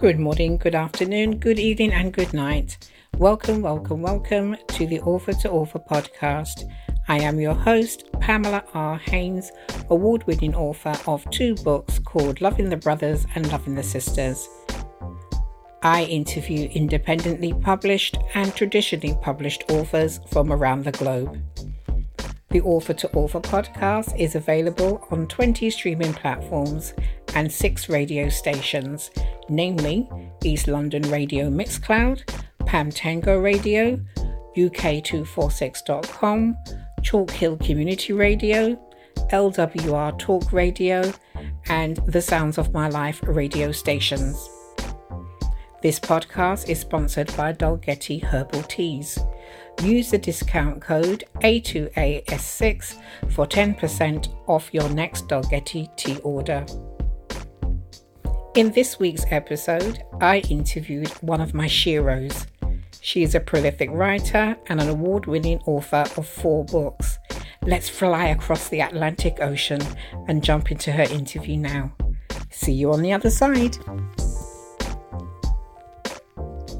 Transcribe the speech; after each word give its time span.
Good 0.00 0.20
morning, 0.20 0.58
good 0.58 0.76
afternoon, 0.76 1.38
good 1.38 1.58
evening, 1.58 1.92
and 1.92 2.12
good 2.12 2.32
night. 2.32 2.88
Welcome, 3.16 3.62
welcome, 3.62 4.00
welcome 4.00 4.56
to 4.68 4.86
the 4.86 5.00
Author 5.00 5.32
to 5.32 5.50
Author 5.50 5.80
podcast. 5.80 6.70
I 7.08 7.18
am 7.18 7.40
your 7.40 7.54
host, 7.54 8.04
Pamela 8.20 8.62
R. 8.74 8.96
Haynes, 8.98 9.50
award 9.90 10.24
winning 10.28 10.54
author 10.54 10.94
of 11.08 11.28
two 11.32 11.56
books 11.56 11.98
called 11.98 12.40
Loving 12.40 12.68
the 12.68 12.76
Brothers 12.76 13.26
and 13.34 13.50
Loving 13.50 13.74
the 13.74 13.82
Sisters. 13.82 14.48
I 15.82 16.04
interview 16.04 16.68
independently 16.68 17.52
published 17.52 18.18
and 18.34 18.54
traditionally 18.54 19.18
published 19.20 19.64
authors 19.68 20.20
from 20.28 20.52
around 20.52 20.84
the 20.84 20.92
globe. 20.92 21.42
The 22.50 22.60
Author 22.60 22.94
to 22.94 23.12
Author 23.14 23.40
podcast 23.40 24.16
is 24.16 24.36
available 24.36 25.04
on 25.10 25.26
20 25.26 25.68
streaming 25.70 26.14
platforms 26.14 26.94
and 27.34 27.50
six 27.50 27.88
radio 27.88 28.28
stations, 28.28 29.10
namely 29.48 30.08
East 30.44 30.68
London 30.68 31.02
Radio 31.10 31.50
Mixcloud, 31.50 32.28
Pam 32.66 32.90
Tango 32.90 33.38
Radio, 33.38 34.00
UK246.com, 34.56 36.56
Chalk 37.02 37.30
Hill 37.30 37.56
Community 37.58 38.12
Radio, 38.12 38.78
LWR 39.30 40.18
Talk 40.18 40.52
Radio, 40.52 41.12
and 41.68 41.96
The 42.06 42.22
Sounds 42.22 42.58
of 42.58 42.72
My 42.72 42.88
Life 42.88 43.20
radio 43.22 43.72
stations. 43.72 44.48
This 45.80 46.00
podcast 46.00 46.68
is 46.68 46.80
sponsored 46.80 47.34
by 47.36 47.52
Dalgety 47.52 48.22
Herbal 48.22 48.64
Teas. 48.64 49.18
Use 49.82 50.10
the 50.10 50.18
discount 50.18 50.82
code 50.82 51.24
A2AS6 51.36 53.00
for 53.30 53.46
10% 53.46 54.34
off 54.48 54.74
your 54.74 54.88
next 54.90 55.28
Dalgety 55.28 55.94
tea 55.96 56.18
order. 56.24 56.66
In 58.58 58.72
this 58.72 58.98
week's 58.98 59.24
episode, 59.30 60.02
I 60.20 60.38
interviewed 60.50 61.10
one 61.20 61.40
of 61.40 61.54
my 61.54 61.66
sheroes. 61.66 62.48
She 63.00 63.22
is 63.22 63.36
a 63.36 63.40
prolific 63.40 63.88
writer 63.92 64.56
and 64.66 64.80
an 64.80 64.88
award 64.88 65.26
winning 65.26 65.60
author 65.60 66.04
of 66.16 66.26
four 66.26 66.64
books. 66.64 67.20
Let's 67.62 67.88
fly 67.88 68.26
across 68.26 68.68
the 68.68 68.80
Atlantic 68.80 69.38
Ocean 69.40 69.80
and 70.26 70.42
jump 70.42 70.72
into 70.72 70.90
her 70.90 71.04
interview 71.04 71.56
now. 71.56 71.92
See 72.50 72.72
you 72.72 72.92
on 72.92 73.02
the 73.02 73.12
other 73.12 73.30
side. 73.30 73.76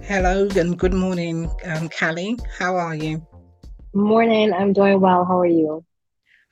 Hello 0.02 0.48
and 0.56 0.76
good 0.76 0.94
morning, 0.94 1.48
um, 1.64 1.88
Callie. 1.90 2.36
How 2.58 2.74
are 2.74 2.96
you? 2.96 3.24
Morning. 3.94 4.52
I'm 4.52 4.72
doing 4.72 5.00
well. 5.00 5.24
How 5.24 5.38
are 5.38 5.46
you? 5.46 5.84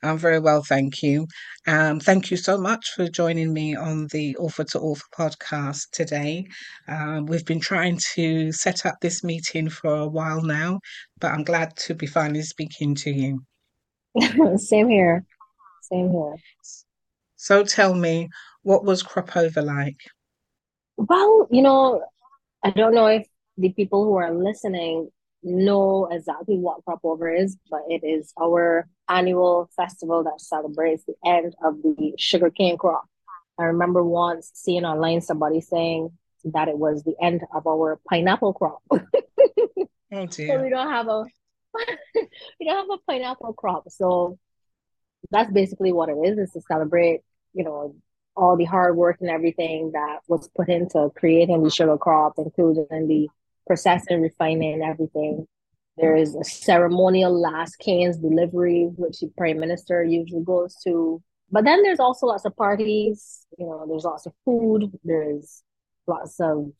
I'm 0.03 0.17
very 0.17 0.39
well, 0.39 0.61
thank 0.61 1.01
you. 1.01 1.27
Um, 1.65 1.99
thank 1.99 2.29
you 2.29 2.37
so 2.37 2.57
much 2.57 2.91
for 2.95 3.07
joining 3.07 3.51
me 3.51 3.75
on 3.75 4.07
the 4.11 4.37
Author 4.37 4.63
to 4.65 4.79
Author 4.79 5.05
podcast 5.17 5.89
today. 5.91 6.45
Um, 6.87 7.25
we've 7.25 7.45
been 7.45 7.59
trying 7.59 7.99
to 8.13 8.51
set 8.51 8.85
up 8.85 8.95
this 9.01 9.23
meeting 9.23 9.69
for 9.69 9.95
a 9.95 10.07
while 10.07 10.41
now, 10.41 10.79
but 11.19 11.31
I'm 11.31 11.43
glad 11.43 11.75
to 11.77 11.95
be 11.95 12.05
finally 12.05 12.43
speaking 12.43 12.93
to 12.95 13.11
you. 13.11 13.43
Same 14.57 14.89
here. 14.89 15.25
Same 15.81 16.11
here. 16.11 16.35
So 17.35 17.63
tell 17.63 17.95
me, 17.95 18.29
what 18.61 18.83
was 18.83 19.01
crop 19.01 19.35
over 19.35 19.61
like? 19.61 19.97
Well, 20.97 21.47
you 21.49 21.61
know, 21.63 22.03
I 22.63 22.69
don't 22.69 22.93
know 22.93 23.07
if 23.07 23.27
the 23.57 23.69
people 23.69 24.03
who 24.03 24.15
are 24.15 24.33
listening 24.33 25.09
know 25.43 26.07
exactly 26.11 26.57
what 26.57 26.83
crop 26.83 26.99
over 27.03 27.29
is, 27.29 27.57
but 27.69 27.81
it 27.89 28.03
is 28.03 28.33
our 28.41 28.87
annual 29.09 29.69
festival 29.75 30.23
that 30.23 30.41
celebrates 30.41 31.03
the 31.05 31.15
end 31.25 31.55
of 31.63 31.81
the 31.81 32.13
sugarcane 32.17 32.77
crop. 32.77 33.05
I 33.57 33.65
remember 33.65 34.03
once 34.03 34.51
seeing 34.53 34.85
online 34.85 35.21
somebody 35.21 35.61
saying 35.61 36.11
that 36.45 36.67
it 36.67 36.77
was 36.77 37.03
the 37.03 37.15
end 37.21 37.41
of 37.53 37.65
our 37.65 37.99
pineapple 38.09 38.53
crop. 38.53 38.81
oh 38.91 40.25
dear. 40.27 40.27
So 40.29 40.63
we 40.63 40.69
don't 40.69 40.89
have 40.89 41.07
a 41.07 41.23
we 42.59 42.65
don't 42.65 42.89
have 42.89 42.99
a 42.99 43.11
pineapple 43.11 43.53
crop. 43.53 43.89
So 43.89 44.37
that's 45.31 45.51
basically 45.51 45.91
what 45.91 46.09
it 46.09 46.13
is, 46.13 46.37
is 46.37 46.51
to 46.53 46.61
celebrate, 46.61 47.21
you 47.53 47.63
know, 47.63 47.95
all 48.35 48.55
the 48.55 48.65
hard 48.65 48.95
work 48.95 49.17
and 49.19 49.29
everything 49.29 49.91
that 49.93 50.19
was 50.27 50.49
put 50.55 50.69
into 50.69 51.09
creating 51.15 51.63
the 51.63 51.71
sugar 51.71 51.97
crop, 51.97 52.33
including 52.37 53.07
the 53.07 53.27
processing, 53.67 54.21
refining, 54.21 54.81
everything. 54.81 55.47
There 55.97 56.15
is 56.15 56.35
a 56.35 56.43
ceremonial 56.43 57.39
last 57.39 57.77
canes 57.79 58.17
delivery, 58.17 58.89
which 58.95 59.19
the 59.19 59.31
prime 59.37 59.59
minister 59.59 60.03
usually 60.03 60.43
goes 60.43 60.75
to. 60.83 61.21
But 61.51 61.65
then 61.65 61.81
there's 61.81 61.99
also 61.99 62.27
lots 62.27 62.45
of 62.45 62.55
parties, 62.55 63.45
you 63.57 63.65
know, 63.65 63.85
there's 63.87 64.03
lots 64.03 64.25
of 64.25 64.33
food, 64.45 64.91
there's 65.03 65.63
lots 66.05 66.39
of 66.39 66.71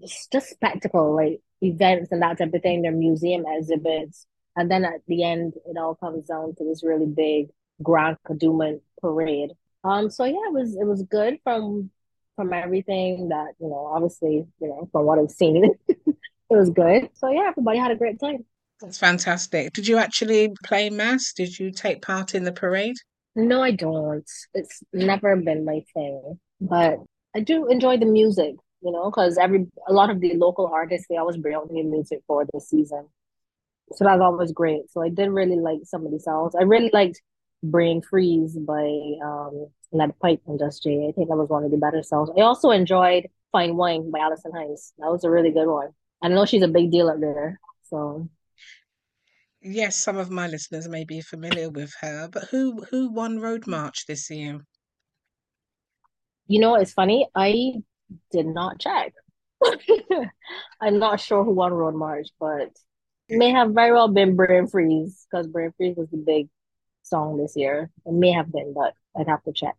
just, 0.00 0.32
just 0.32 0.50
spectacle, 0.50 1.14
like 1.14 1.40
events 1.60 2.10
and 2.10 2.22
that 2.22 2.38
type 2.38 2.52
of 2.54 2.62
thing. 2.62 2.82
There 2.82 2.92
are 2.92 2.96
museum 2.96 3.44
exhibits. 3.46 4.26
And 4.56 4.70
then 4.70 4.84
at 4.84 5.00
the 5.06 5.24
end, 5.24 5.54
it 5.66 5.76
all 5.78 5.94
comes 5.94 6.26
down 6.26 6.54
to 6.56 6.64
this 6.64 6.82
really 6.84 7.06
big 7.06 7.48
Grand 7.82 8.16
Kadooment 8.26 8.80
parade. 9.00 9.50
Um, 9.84 10.10
so 10.10 10.24
yeah, 10.24 10.46
it 10.46 10.52
was 10.52 10.76
it 10.76 10.84
was 10.84 11.02
good 11.02 11.38
from 11.42 11.90
from 12.36 12.52
everything 12.52 13.28
that, 13.28 13.52
you 13.60 13.68
know, 13.68 13.90
obviously, 13.92 14.46
you 14.60 14.68
know, 14.68 14.88
from 14.92 15.06
what 15.06 15.18
I've 15.18 15.30
seen, 15.30 15.74
it 15.88 16.16
was 16.50 16.70
good. 16.70 17.10
So 17.14 17.30
yeah, 17.30 17.48
everybody 17.48 17.78
had 17.78 17.90
a 17.90 17.96
great 17.96 18.20
time. 18.20 18.44
That's 18.80 18.98
fantastic. 18.98 19.72
Did 19.72 19.86
you 19.86 19.98
actually 19.98 20.52
play 20.64 20.90
mass? 20.90 21.32
Did 21.32 21.58
you 21.58 21.70
take 21.70 22.02
part 22.02 22.34
in 22.34 22.44
the 22.44 22.52
parade? 22.52 22.96
No, 23.34 23.62
I 23.62 23.70
don't. 23.70 24.28
It's 24.54 24.82
never 24.92 25.36
been 25.36 25.64
my 25.64 25.82
thing, 25.94 26.38
but 26.60 26.98
I 27.34 27.40
do 27.40 27.68
enjoy 27.68 27.96
the 27.96 28.06
music, 28.06 28.56
you 28.82 28.92
know, 28.92 29.04
because 29.10 29.38
every 29.38 29.66
a 29.88 29.92
lot 29.92 30.10
of 30.10 30.20
the 30.20 30.34
local 30.34 30.66
artists 30.66 31.06
they 31.08 31.16
always 31.16 31.36
bring 31.38 31.54
out 31.54 31.70
new 31.70 31.84
music 31.84 32.20
for 32.26 32.44
the 32.52 32.60
season, 32.60 33.06
so 33.94 34.04
that's 34.04 34.20
always 34.20 34.52
great. 34.52 34.90
So 34.90 35.02
I 35.02 35.08
did 35.08 35.30
really 35.30 35.56
like 35.58 35.80
some 35.84 36.04
of 36.04 36.12
the 36.12 36.20
songs. 36.20 36.54
I 36.58 36.64
really 36.64 36.90
liked 36.92 37.22
Brain 37.62 38.02
Freeze 38.02 38.58
by 38.58 39.16
um 39.24 39.68
Lead 39.92 40.18
Pipe 40.20 40.40
Industry. 40.48 41.06
I 41.08 41.12
think 41.12 41.28
that 41.28 41.36
was 41.36 41.48
one 41.48 41.64
of 41.64 41.70
the 41.70 41.76
better 41.76 42.02
songs. 42.02 42.30
I 42.36 42.40
also 42.42 42.70
enjoyed 42.70 43.28
Fine 43.52 43.76
Wine 43.76 44.10
by 44.10 44.20
Alison 44.20 44.52
Hinds. 44.54 44.92
That 44.98 45.10
was 45.10 45.24
a 45.24 45.30
really 45.30 45.50
good 45.50 45.68
one. 45.68 45.90
I 46.22 46.28
know 46.28 46.44
she's 46.44 46.62
a 46.62 46.68
big 46.68 46.90
deal 46.90 47.08
up 47.08 47.20
there. 47.20 47.60
So 47.84 48.28
yes, 49.60 49.96
some 49.96 50.16
of 50.16 50.30
my 50.30 50.48
listeners 50.48 50.88
may 50.88 51.04
be 51.04 51.20
familiar 51.20 51.70
with 51.70 51.92
her, 52.00 52.28
but 52.32 52.44
who 52.44 52.82
who 52.90 53.12
won 53.12 53.40
Road 53.40 53.66
March 53.66 54.06
this 54.06 54.30
year? 54.30 54.64
You 56.46 56.60
know, 56.60 56.74
it's 56.74 56.92
funny. 56.92 57.28
I 57.34 57.74
did 58.30 58.46
not 58.46 58.78
check. 58.78 59.12
I'm 60.80 60.98
not 60.98 61.20
sure 61.20 61.44
who 61.44 61.52
won 61.52 61.72
Road 61.72 61.94
March, 61.94 62.28
but 62.40 62.70
may 63.28 63.50
have 63.50 63.70
very 63.70 63.92
well 63.92 64.08
been 64.08 64.36
Brain 64.36 64.66
Freeze 64.66 65.26
because 65.30 65.46
Brain 65.46 65.72
Freeze 65.76 65.96
was 65.96 66.08
the 66.10 66.18
big 66.18 66.48
song 67.12 67.36
this 67.36 67.54
year. 67.56 67.90
It 68.06 68.14
may 68.14 68.32
have 68.32 68.50
been, 68.50 68.72
but 68.74 68.94
I'd 69.14 69.28
have 69.28 69.44
to 69.44 69.52
check. 69.52 69.76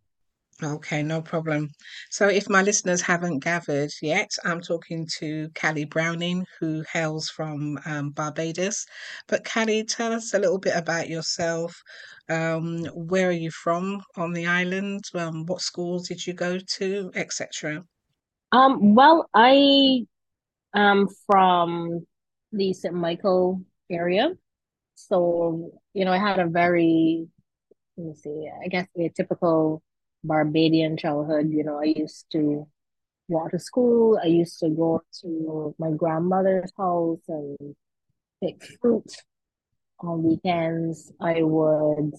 Okay, 0.62 1.02
no 1.02 1.20
problem. 1.20 1.70
So, 2.10 2.28
if 2.28 2.48
my 2.48 2.62
listeners 2.62 3.02
haven't 3.02 3.40
gathered 3.40 3.90
yet, 4.00 4.30
I'm 4.44 4.60
talking 4.60 5.08
to 5.18 5.50
Callie 5.60 5.84
Browning, 5.84 6.46
who 6.60 6.84
hails 6.92 7.28
from 7.28 7.78
um, 7.86 8.10
Barbados. 8.10 8.86
But, 9.26 9.44
Callie, 9.44 9.82
tell 9.82 10.12
us 10.12 10.32
a 10.32 10.38
little 10.38 10.60
bit 10.60 10.76
about 10.76 11.08
yourself. 11.08 11.74
Um, 12.28 12.84
where 12.94 13.28
are 13.30 13.40
you 13.46 13.50
from 13.50 14.00
on 14.16 14.32
the 14.32 14.46
island? 14.46 15.02
Um, 15.14 15.44
what 15.46 15.60
schools 15.60 16.06
did 16.06 16.24
you 16.24 16.34
go 16.34 16.58
to, 16.76 17.10
etc.? 17.16 17.84
Um, 18.52 18.94
well, 18.94 19.28
I 19.34 20.06
am 20.72 21.08
from 21.26 22.06
the 22.52 22.72
St. 22.72 22.94
Michael 22.94 23.60
area. 23.90 24.30
So, 24.94 25.80
you 25.94 26.04
know, 26.04 26.12
I 26.12 26.18
had 26.18 26.38
a 26.40 26.46
very, 26.46 27.28
let 27.96 28.06
me 28.08 28.14
see, 28.14 28.50
I 28.64 28.68
guess 28.68 28.88
a 28.98 29.08
typical 29.08 29.82
Barbadian 30.24 30.96
childhood. 30.96 31.50
You 31.50 31.64
know, 31.64 31.80
I 31.80 31.84
used 31.84 32.26
to 32.32 32.66
walk 33.28 33.52
to 33.52 33.58
school. 33.58 34.18
I 34.22 34.26
used 34.26 34.58
to 34.60 34.68
go 34.70 35.02
to 35.22 35.74
my 35.78 35.90
grandmother's 35.92 36.72
house 36.76 37.22
and 37.28 37.76
pick 38.42 38.62
fruit 38.80 39.10
on 40.00 40.22
weekends. 40.22 41.12
I 41.20 41.42
would, 41.42 42.12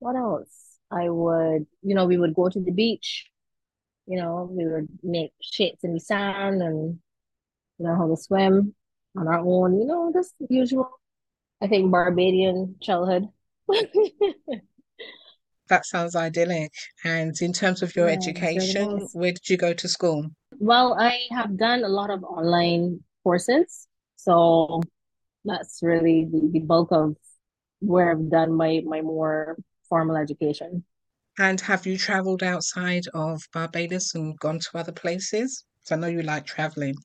what 0.00 0.16
else? 0.16 0.78
I 0.90 1.08
would, 1.08 1.66
you 1.82 1.94
know, 1.94 2.06
we 2.06 2.18
would 2.18 2.34
go 2.34 2.48
to 2.48 2.60
the 2.60 2.72
beach. 2.72 3.26
You 4.06 4.18
know, 4.18 4.48
we 4.50 4.66
would 4.66 4.88
make 5.02 5.32
shapes 5.42 5.84
in 5.84 5.94
the 5.94 6.00
sand 6.00 6.62
and 6.62 6.98
you 7.78 7.86
know, 7.86 7.96
how 7.96 8.08
to 8.08 8.16
swim 8.16 8.74
on 9.16 9.28
our 9.28 9.38
own. 9.40 9.78
You 9.78 9.86
know, 9.86 10.10
just 10.12 10.34
usual 10.48 10.97
I 11.60 11.66
think 11.66 11.90
Barbadian 11.90 12.76
childhood. 12.80 13.28
that 15.68 15.84
sounds 15.84 16.14
idyllic. 16.16 16.72
Eh? 17.04 17.08
And 17.08 17.34
in 17.40 17.52
terms 17.52 17.82
of 17.82 17.94
your 17.96 18.08
yeah, 18.08 18.14
education, 18.14 19.08
where 19.12 19.32
did 19.32 19.48
you 19.48 19.56
go 19.56 19.72
to 19.72 19.88
school? 19.88 20.28
Well, 20.58 20.96
I 20.98 21.20
have 21.30 21.56
done 21.56 21.84
a 21.84 21.88
lot 21.88 22.10
of 22.10 22.24
online 22.24 23.00
courses. 23.22 23.86
So 24.16 24.80
that's 25.44 25.80
really 25.82 26.28
the, 26.30 26.50
the 26.52 26.60
bulk 26.60 26.92
of 26.92 27.16
where 27.80 28.10
I've 28.10 28.30
done 28.30 28.52
my, 28.52 28.82
my 28.84 29.00
more 29.02 29.56
formal 29.88 30.16
education. 30.16 30.84
And 31.38 31.60
have 31.60 31.86
you 31.86 31.96
traveled 31.96 32.42
outside 32.42 33.04
of 33.14 33.40
Barbados 33.52 34.14
and 34.14 34.38
gone 34.38 34.58
to 34.58 34.78
other 34.78 34.92
places? 34.92 35.64
So 35.82 35.94
I 35.94 35.98
know 35.98 36.08
you 36.08 36.22
like 36.22 36.46
traveling. 36.46 36.96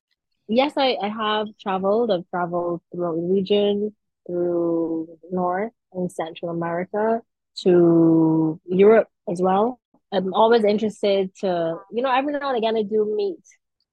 Yes, 0.48 0.74
I, 0.76 0.98
I 1.02 1.08
have 1.08 1.48
traveled. 1.62 2.12
I've 2.12 2.28
traveled 2.32 2.82
throughout 2.92 3.16
the 3.16 3.22
region, 3.22 3.96
through 4.28 5.08
North 5.31 5.72
and 5.94 6.12
Central 6.12 6.52
America, 6.52 7.22
to 7.64 8.60
Europe 8.66 9.08
as 9.30 9.42
well. 9.42 9.80
I'm 10.12 10.34
always 10.34 10.64
interested 10.64 11.34
to, 11.42 11.78
you 11.92 12.02
know, 12.04 12.12
every 12.12 12.34
now 12.34 12.50
and 12.50 12.58
again 12.58 12.78
I 12.78 12.84
do 12.84 13.14
meet 13.16 13.40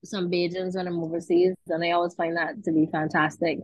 some 0.05 0.31
Bajans 0.31 0.77
when 0.77 0.87
I'm 0.87 1.03
overseas, 1.03 1.55
and 1.67 1.85
I 1.85 1.93
always 1.93 2.15
find 2.15 2.37
that 2.37 2.63
to 2.65 2.73
be 2.73 2.87
fantastic. 2.91 3.59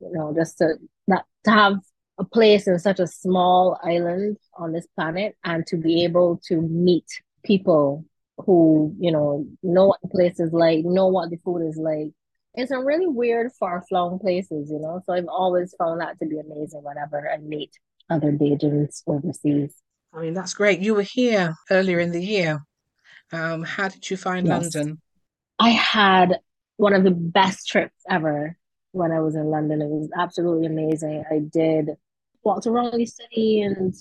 You 0.00 0.12
know, 0.12 0.34
just 0.34 0.58
to 0.58 0.74
that 1.08 1.24
to 1.44 1.50
have 1.50 1.74
a 2.18 2.24
place 2.24 2.66
in 2.66 2.78
such 2.78 3.00
a 3.00 3.06
small 3.06 3.78
island 3.82 4.36
on 4.56 4.72
this 4.72 4.86
planet 4.94 5.36
and 5.44 5.66
to 5.66 5.76
be 5.76 6.04
able 6.04 6.40
to 6.48 6.60
meet 6.60 7.06
people 7.44 8.04
who, 8.38 8.94
you 8.98 9.10
know, 9.10 9.46
know 9.62 9.86
what 9.86 10.00
the 10.02 10.08
place 10.08 10.38
is 10.38 10.52
like, 10.52 10.84
know 10.84 11.08
what 11.08 11.30
the 11.30 11.38
food 11.44 11.66
is 11.66 11.76
like. 11.76 12.08
It's 12.60 12.70
some 12.70 12.86
really 12.86 13.06
weird, 13.06 13.52
far 13.58 13.84
flung 13.88 14.18
places, 14.18 14.70
you 14.70 14.78
know. 14.78 15.00
So 15.06 15.12
I've 15.12 15.28
always 15.28 15.74
found 15.78 16.00
that 16.00 16.18
to 16.18 16.26
be 16.26 16.38
amazing 16.38 16.82
whenever 16.82 17.30
I 17.30 17.38
meet 17.38 17.72
other 18.08 18.32
Bajans 18.32 19.02
overseas. 19.06 19.74
I 20.12 20.20
mean, 20.20 20.34
that's 20.34 20.54
great. 20.54 20.80
You 20.80 20.94
were 20.94 21.02
here 21.02 21.54
earlier 21.70 22.00
in 22.00 22.10
the 22.10 22.22
year. 22.22 22.60
Um, 23.32 23.62
how 23.62 23.88
did 23.88 24.10
you 24.10 24.16
find 24.16 24.46
yes. 24.46 24.74
London? 24.74 25.00
I 25.58 25.70
had 25.70 26.40
one 26.76 26.94
of 26.94 27.04
the 27.04 27.10
best 27.10 27.68
trips 27.68 28.02
ever 28.08 28.56
when 28.92 29.12
I 29.12 29.20
was 29.20 29.36
in 29.36 29.46
London. 29.46 29.82
It 29.82 29.88
was 29.88 30.10
absolutely 30.18 30.66
amazing. 30.66 31.24
I 31.30 31.38
did 31.38 31.90
walked 32.42 32.66
around 32.66 32.96
the 32.96 33.06
city 33.06 33.62
and 33.62 33.94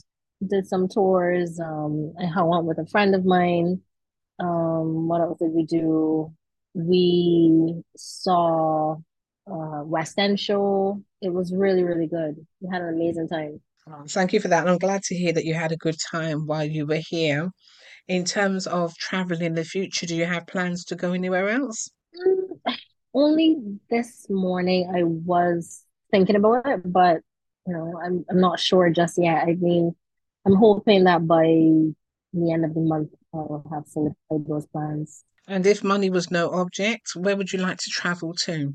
did 0.48 0.68
some 0.68 0.88
tours. 0.88 1.60
Um, 1.60 2.14
I 2.20 2.26
hung 2.26 2.54
out 2.54 2.66
with 2.66 2.80
a 2.80 2.86
friend 2.88 3.14
of 3.14 3.26
mine. 3.26 3.82
Um, 4.40 5.08
what 5.08 5.22
else 5.22 5.40
did 5.40 5.52
we 5.52 5.66
do? 5.66 6.34
We 6.74 7.82
saw 7.96 8.98
uh, 9.48 9.84
West 9.84 10.18
End 10.18 10.40
show. 10.40 11.02
It 11.22 11.34
was 11.34 11.54
really, 11.54 11.84
really 11.84 12.08
good. 12.08 12.36
We 12.62 12.70
had 12.72 12.82
an 12.82 12.94
amazing 12.94 13.28
time. 13.28 13.62
Oh, 13.88 14.04
thank 14.08 14.34
you 14.34 14.40
for 14.40 14.48
that. 14.50 14.62
And 14.62 14.70
I'm 14.70 14.78
glad 14.78 15.04
to 15.04 15.16
hear 15.16 15.34
that 15.34 15.46
you 15.46 15.54
had 15.54 15.72
a 15.72 15.78
good 15.78 15.98
time 16.12 16.46
while 16.46 16.66
you 16.66 16.86
were 16.86 17.02
here. 17.08 17.50
In 18.08 18.24
terms 18.24 18.68
of 18.68 18.96
travel 18.98 19.40
in 19.42 19.54
the 19.54 19.64
future, 19.64 20.06
do 20.06 20.16
you 20.16 20.26
have 20.26 20.48
plans 20.48 20.84
to 20.86 20.96
go 20.96 21.14
anywhere 21.14 21.50
else? 21.50 21.90
Mm, 22.16 22.76
only 23.14 23.58
this 23.90 24.28
morning 24.30 24.92
I 24.94 25.04
was 25.04 25.84
thinking 26.12 26.36
about 26.36 26.66
it, 26.66 26.82
but 26.92 27.22
you 27.68 27.74
know, 27.74 28.00
I'm 28.04 28.26
I'm 28.30 28.42
not 28.42 28.60
sure 28.60 28.90
just 28.90 29.18
yet. 29.18 29.48
I 29.48 29.56
mean, 29.56 29.96
I'm 30.46 30.56
hoping 30.56 31.04
that 31.04 31.28
by 31.28 31.46
the 31.46 32.52
end 32.52 32.66
of 32.66 32.74
the 32.74 32.82
month 32.82 33.12
I'll 33.34 33.64
have 33.72 33.88
solidified 33.88 34.48
those 34.48 34.66
plans. 34.68 35.24
And 35.50 35.66
if 35.66 35.84
money 35.84 36.12
was 36.12 36.30
no 36.30 36.52
object, 36.52 37.16
where 37.16 37.36
would 37.36 37.52
you 37.52 37.58
like 37.58 37.78
to 37.80 37.90
travel 37.90 38.36
to? 38.46 38.72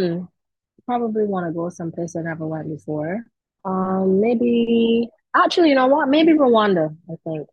Mm-hmm. 0.00 0.24
Probably 0.86 1.24
want 1.24 1.46
to 1.46 1.52
go 1.52 1.68
someplace 1.68 2.16
I 2.16 2.22
never 2.22 2.46
went 2.46 2.70
before. 2.70 3.26
Um, 3.66 4.22
maybe 4.22 5.10
actually, 5.36 5.68
you 5.68 5.74
know 5.74 5.88
what? 5.88 6.08
Maybe 6.08 6.32
Rwanda. 6.32 6.96
I 7.10 7.14
think. 7.24 7.46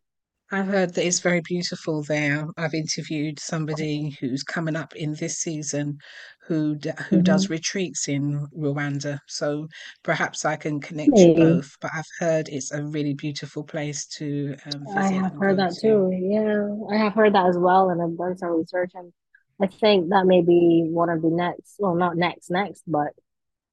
I 0.52 0.62
heard 0.62 0.94
that 0.94 1.04
it's 1.04 1.18
very 1.18 1.40
beautiful 1.40 2.02
there. 2.04 2.46
I've 2.56 2.74
interviewed 2.74 3.40
somebody 3.40 4.16
who's 4.20 4.44
coming 4.44 4.76
up 4.76 4.94
in 4.94 5.14
this 5.14 5.38
season 5.38 5.98
who 6.46 6.74
who 6.74 7.16
mm-hmm. 7.16 7.22
does 7.22 7.50
retreats 7.50 8.06
in 8.06 8.46
Rwanda. 8.56 9.18
So 9.26 9.66
perhaps 10.04 10.44
I 10.44 10.54
can 10.54 10.80
connect 10.80 11.10
Maybe. 11.10 11.30
you 11.30 11.34
both. 11.34 11.76
But 11.80 11.90
I've 11.94 12.04
heard 12.20 12.48
it's 12.48 12.70
a 12.70 12.82
really 12.82 13.14
beautiful 13.14 13.64
place 13.64 14.06
to 14.18 14.54
um. 14.72 14.86
I 14.96 15.10
have 15.10 15.32
heard 15.32 15.58
that 15.58 15.72
to. 15.74 15.80
too. 15.80 16.10
Yeah, 16.12 16.94
I 16.94 17.02
have 17.02 17.14
heard 17.14 17.34
that 17.34 17.46
as 17.46 17.58
well, 17.58 17.90
and 17.90 18.00
I've 18.00 18.16
done 18.16 18.38
some 18.38 18.56
research, 18.56 18.92
and 18.94 19.12
I 19.60 19.66
think 19.66 20.10
that 20.10 20.26
may 20.26 20.42
be 20.42 20.86
one 20.88 21.08
of 21.10 21.22
the 21.22 21.30
next. 21.30 21.76
Well, 21.80 21.96
not 21.96 22.16
next, 22.16 22.50
next, 22.50 22.84
but 22.86 23.08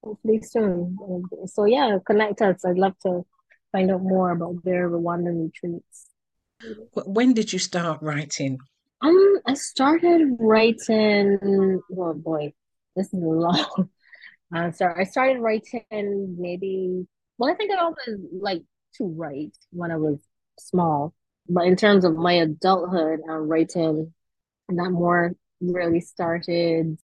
hopefully 0.04 0.42
soon. 0.42 0.98
So 1.46 1.66
yeah, 1.66 2.00
connect 2.04 2.42
us. 2.42 2.66
I'd 2.66 2.80
love 2.80 2.98
to 3.04 3.22
find 3.72 3.92
out 3.92 4.02
more 4.02 4.32
about 4.32 4.64
their 4.64 4.90
Rwandan 4.90 5.44
retreats. 5.44 6.13
When 7.06 7.34
did 7.34 7.52
you 7.54 7.60
start 7.60 8.02
writing? 8.02 8.60
Um, 9.02 9.40
I 9.46 9.54
started 9.54 10.36
writing. 10.40 11.82
Oh 11.98 12.14
boy, 12.14 12.54
this 12.96 13.08
is 13.08 13.14
long. 13.14 13.90
Uh, 14.56 14.72
so 14.72 14.86
I 14.96 15.04
started 15.04 15.40
writing 15.40 16.36
maybe. 16.38 17.08
Well, 17.40 17.52
I 17.52 17.56
think 17.56 17.72
I 17.72 17.82
always 17.82 18.20
like 18.40 18.62
to 18.98 19.06
write 19.06 19.58
when 19.72 19.90
I 19.90 19.96
was 19.96 20.20
small, 20.60 21.16
but 21.50 21.66
in 21.66 21.76
terms 21.76 22.06
of 22.06 22.16
my 22.16 22.34
adulthood 22.34 23.22
and 23.26 23.50
writing, 23.50 24.14
that 24.70 24.92
more 24.92 25.34
really 25.60 26.02
started 26.02 27.00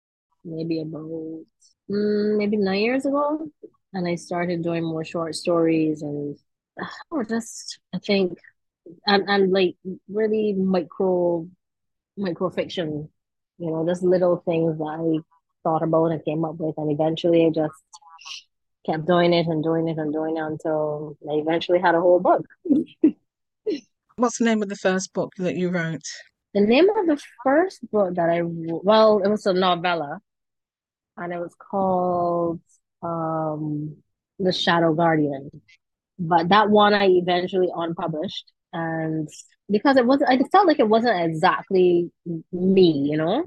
maybe 0.42 0.80
about 0.80 1.44
mm, 1.90 2.38
maybe 2.38 2.56
nine 2.56 2.80
years 2.80 3.04
ago, 3.04 3.46
and 3.92 4.08
I 4.08 4.14
started 4.14 4.62
doing 4.62 4.84
more 4.84 5.04
short 5.04 5.34
stories 5.34 6.00
and 6.00 6.38
or 7.10 7.24
just 7.24 7.78
I 7.94 7.98
think 7.98 8.38
and 9.06 9.28
and 9.28 9.52
like 9.52 9.76
really 10.08 10.52
micro 10.52 11.46
micro 12.16 12.50
fiction, 12.50 13.08
you 13.58 13.70
know, 13.70 13.86
just 13.86 14.02
little 14.02 14.36
things 14.44 14.78
that 14.78 14.84
I 14.84 15.20
thought 15.62 15.82
about 15.82 16.12
and 16.12 16.25
came 16.25 16.44
up 16.44 16.56
with, 16.58 16.76
and 16.78 16.90
eventually 16.90 17.46
I 17.46 17.50
just 17.50 17.75
kept 18.86 19.06
doing 19.06 19.32
it 19.32 19.46
and 19.46 19.62
doing 19.62 19.88
it 19.88 19.98
and 19.98 20.12
doing 20.12 20.36
it 20.36 20.42
until 20.42 21.16
I 21.28 21.34
eventually 21.34 21.81
had 21.81 21.94
a 21.94 22.00
whole 22.00 22.20
book. 22.20 22.44
What's 24.16 24.38
the 24.38 24.44
name 24.44 24.62
of 24.62 24.69
the 24.69 24.76
first 24.76 25.12
book 25.12 25.32
that 25.38 25.56
you 25.56 25.70
wrote? 25.70 26.02
The 26.52 26.60
name 26.60 26.88
of 26.88 27.06
the 27.06 27.20
first 27.42 27.90
book 27.90 28.14
that 28.14 28.30
I 28.30 28.42
well, 28.44 29.20
it 29.25 29.28
was 29.28 29.46
a 29.46 29.52
novella, 29.52 30.20
and 31.16 31.32
it 31.32 31.38
was 31.38 31.54
called 31.58 32.60
um, 33.02 33.96
The 34.38 34.52
Shadow 34.52 34.94
Guardian. 34.94 35.50
But 36.16 36.50
that 36.50 36.70
one 36.70 36.94
I 36.94 37.06
eventually 37.06 37.70
unpublished 37.75 38.52
and 38.75 39.29
because 39.71 39.97
it 39.97 40.05
wasn't, 40.05 40.31
I 40.31 40.38
felt 40.50 40.67
like 40.67 40.81
it 40.81 40.88
wasn't 40.88 41.19
exactly 41.25 42.11
me, 42.53 43.09
you 43.11 43.17
know. 43.17 43.44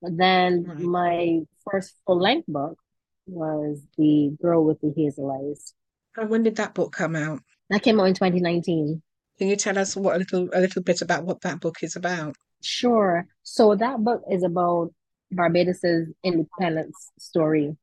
But 0.00 0.16
then 0.16 0.64
right. 0.64 0.78
my 0.78 1.40
first 1.68 1.94
full 2.06 2.20
length 2.20 2.46
book 2.46 2.78
was 3.26 3.82
The 3.98 4.34
Girl 4.40 4.64
with 4.64 4.80
the 4.80 4.94
Hazel 4.96 5.30
Eyes. 5.30 5.74
And 6.16 6.30
when 6.30 6.44
did 6.44 6.56
that 6.56 6.74
book 6.74 6.92
come 6.92 7.16
out? 7.16 7.40
That 7.70 7.82
came 7.82 8.00
out 8.00 8.04
in 8.04 8.14
2019. 8.14 9.02
Can 9.38 9.48
you 9.48 9.56
tell 9.56 9.76
us 9.78 9.96
what 9.96 10.16
a 10.16 10.18
little 10.18 10.48
a 10.52 10.60
little 10.60 10.82
bit 10.82 11.02
about 11.02 11.24
what 11.24 11.40
that 11.42 11.60
book 11.60 11.76
is 11.82 11.96
about? 11.96 12.36
Sure. 12.62 13.26
So 13.42 13.74
that 13.74 13.98
book 13.98 14.22
is 14.30 14.42
about 14.42 14.92
Barbados's 15.32 16.08
independence 16.24 17.10
story, 17.18 17.76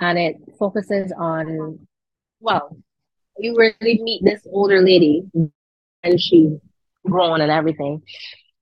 and 0.00 0.18
it 0.18 0.36
focuses 0.58 1.12
on 1.16 1.86
well, 2.40 2.76
you 3.38 3.56
really 3.56 4.02
meet 4.02 4.22
this 4.24 4.46
older 4.50 4.82
lady 4.82 5.24
and 6.02 6.20
she's 6.20 6.52
grown 7.06 7.40
and 7.40 7.50
everything. 7.50 8.02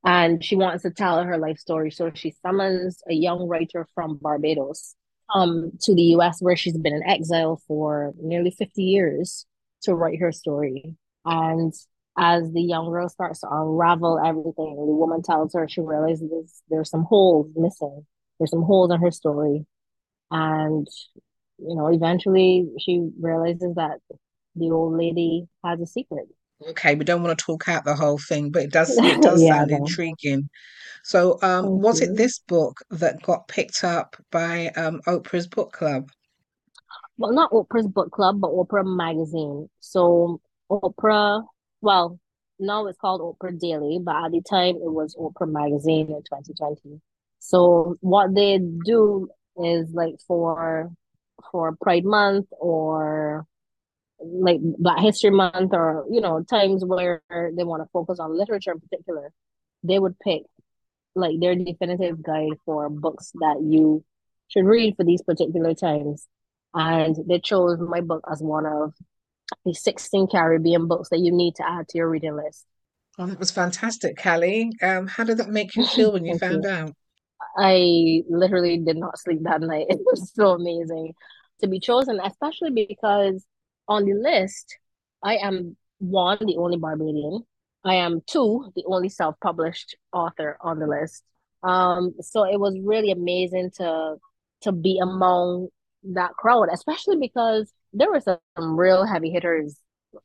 And 0.04 0.44
she 0.44 0.56
wants 0.56 0.82
to 0.84 0.90
tell 0.90 1.22
her 1.22 1.38
life 1.38 1.58
story. 1.58 1.90
So 1.90 2.10
she 2.14 2.34
summons 2.42 3.02
a 3.10 3.14
young 3.14 3.48
writer 3.48 3.86
from 3.94 4.18
Barbados 4.20 4.94
um, 5.34 5.72
to 5.82 5.94
the 5.94 6.02
US, 6.16 6.40
where 6.40 6.56
she's 6.56 6.78
been 6.78 6.94
in 6.94 7.02
exile 7.02 7.60
for 7.66 8.14
nearly 8.20 8.50
50 8.50 8.82
years 8.82 9.46
to 9.82 9.94
write 9.94 10.20
her 10.20 10.32
story. 10.32 10.94
And 11.24 11.72
as 12.16 12.52
the 12.52 12.62
young 12.62 12.88
girl 12.90 13.08
starts 13.08 13.40
to 13.40 13.48
unravel 13.50 14.18
everything, 14.24 14.76
the 14.76 14.94
woman 14.94 15.22
tells 15.22 15.54
her 15.54 15.68
she 15.68 15.80
realizes 15.80 16.62
there's 16.68 16.90
some 16.90 17.04
holes 17.04 17.50
missing. 17.56 18.06
There's 18.38 18.50
some 18.50 18.62
holes 18.62 18.92
in 18.92 19.00
her 19.00 19.10
story. 19.10 19.66
And, 20.30 20.86
you 21.58 21.74
know, 21.74 21.88
eventually 21.88 22.68
she 22.78 23.10
realizes 23.20 23.74
that 23.74 23.98
the 24.54 24.70
old 24.70 24.96
lady 24.96 25.48
has 25.64 25.80
a 25.80 25.86
secret 25.86 26.26
Okay, 26.68 26.94
we 26.94 27.04
don't 27.04 27.22
want 27.22 27.38
to 27.38 27.44
talk 27.44 27.68
out 27.68 27.84
the 27.84 27.94
whole 27.94 28.18
thing, 28.18 28.50
but 28.50 28.62
it 28.62 28.72
does 28.72 28.90
it 29.02 29.22
does 29.22 29.42
yeah, 29.42 29.54
sound 29.54 29.70
intriguing. 29.70 30.48
So, 31.04 31.38
um, 31.42 31.80
was 31.80 32.00
it 32.00 32.16
this 32.16 32.40
book 32.40 32.78
that 32.90 33.22
got 33.22 33.46
picked 33.48 33.84
up 33.84 34.16
by 34.32 34.68
um, 34.70 35.00
Oprah's 35.06 35.46
book 35.46 35.72
club? 35.72 36.10
Well, 37.18 37.32
not 37.32 37.52
Oprah's 37.52 37.86
book 37.86 38.10
club, 38.10 38.40
but 38.40 38.50
Oprah 38.50 38.84
magazine. 38.84 39.68
So 39.80 40.40
Oprah, 40.70 41.44
well, 41.80 42.18
now 42.58 42.86
it's 42.86 42.98
called 42.98 43.20
Oprah 43.20 43.58
Daily, 43.58 44.00
but 44.02 44.16
at 44.16 44.32
the 44.32 44.42
time 44.42 44.76
it 44.76 44.92
was 44.92 45.14
Oprah 45.14 45.50
magazine 45.50 46.08
in 46.08 46.22
2020. 46.22 47.00
So 47.38 47.96
what 48.00 48.34
they 48.34 48.58
do 48.58 49.28
is 49.56 49.92
like 49.92 50.16
for 50.26 50.90
for 51.52 51.76
Pride 51.80 52.04
Month 52.04 52.48
or 52.58 53.46
like 54.20 54.58
Black 54.60 55.00
History 55.00 55.30
Month 55.30 55.72
or 55.72 56.04
you 56.10 56.20
know 56.20 56.42
times 56.42 56.84
where 56.84 57.22
they 57.30 57.64
want 57.64 57.82
to 57.82 57.88
focus 57.92 58.18
on 58.18 58.36
literature 58.36 58.72
in 58.72 58.80
particular, 58.80 59.32
they 59.82 59.98
would 59.98 60.18
pick 60.18 60.42
like 61.14 61.40
their 61.40 61.54
definitive 61.54 62.22
guide 62.22 62.58
for 62.64 62.88
books 62.90 63.32
that 63.34 63.60
you 63.62 64.04
should 64.48 64.64
read 64.64 64.94
for 64.96 65.04
these 65.04 65.22
particular 65.22 65.74
times. 65.74 66.26
And 66.74 67.16
they 67.26 67.40
chose 67.40 67.78
my 67.80 68.02
book 68.02 68.22
as 68.30 68.42
one 68.42 68.66
of 68.66 68.92
the 69.64 69.74
16 69.74 70.28
Caribbean 70.28 70.86
books 70.88 71.08
that 71.08 71.20
you 71.20 71.32
need 71.32 71.54
to 71.56 71.68
add 71.68 71.88
to 71.88 71.98
your 71.98 72.10
reading 72.10 72.36
list. 72.36 72.66
Oh, 73.18 73.26
that 73.26 73.38
was 73.38 73.50
fantastic, 73.50 74.20
Callie. 74.22 74.72
Um, 74.82 75.06
how 75.06 75.24
did 75.24 75.38
that 75.38 75.48
make 75.48 75.74
you 75.74 75.86
feel 75.94 76.12
when 76.12 76.26
you 76.26 76.38
found 76.38 76.64
you. 76.64 76.70
out? 76.70 76.92
I 77.58 78.22
literally 78.28 78.78
did 78.78 78.96
not 78.96 79.18
sleep 79.18 79.40
that 79.42 79.60
night. 79.62 79.86
It 79.88 80.00
was 80.04 80.32
so 80.34 80.50
amazing 80.50 81.14
to 81.60 81.68
be 81.68 81.80
chosen, 81.80 82.20
especially 82.22 82.70
because 82.70 83.44
on 83.88 84.04
the 84.04 84.14
list, 84.14 84.76
I 85.22 85.36
am 85.36 85.76
one, 85.98 86.38
the 86.40 86.56
only 86.56 86.76
Barbadian. 86.76 87.44
I 87.84 87.94
am 87.94 88.20
two, 88.26 88.72
the 88.74 88.84
only 88.86 89.08
self-published 89.08 89.96
author 90.12 90.58
on 90.60 90.78
the 90.78 90.86
list. 90.86 91.22
Um, 91.62 92.14
so 92.20 92.44
it 92.44 92.58
was 92.58 92.76
really 92.82 93.10
amazing 93.10 93.70
to 93.78 94.16
to 94.62 94.72
be 94.72 94.98
among 95.00 95.68
that 96.14 96.32
crowd, 96.32 96.68
especially 96.72 97.16
because 97.16 97.72
there 97.92 98.10
were 98.10 98.20
some 98.20 98.78
real 98.78 99.04
heavy 99.04 99.30
hitters, 99.30 99.76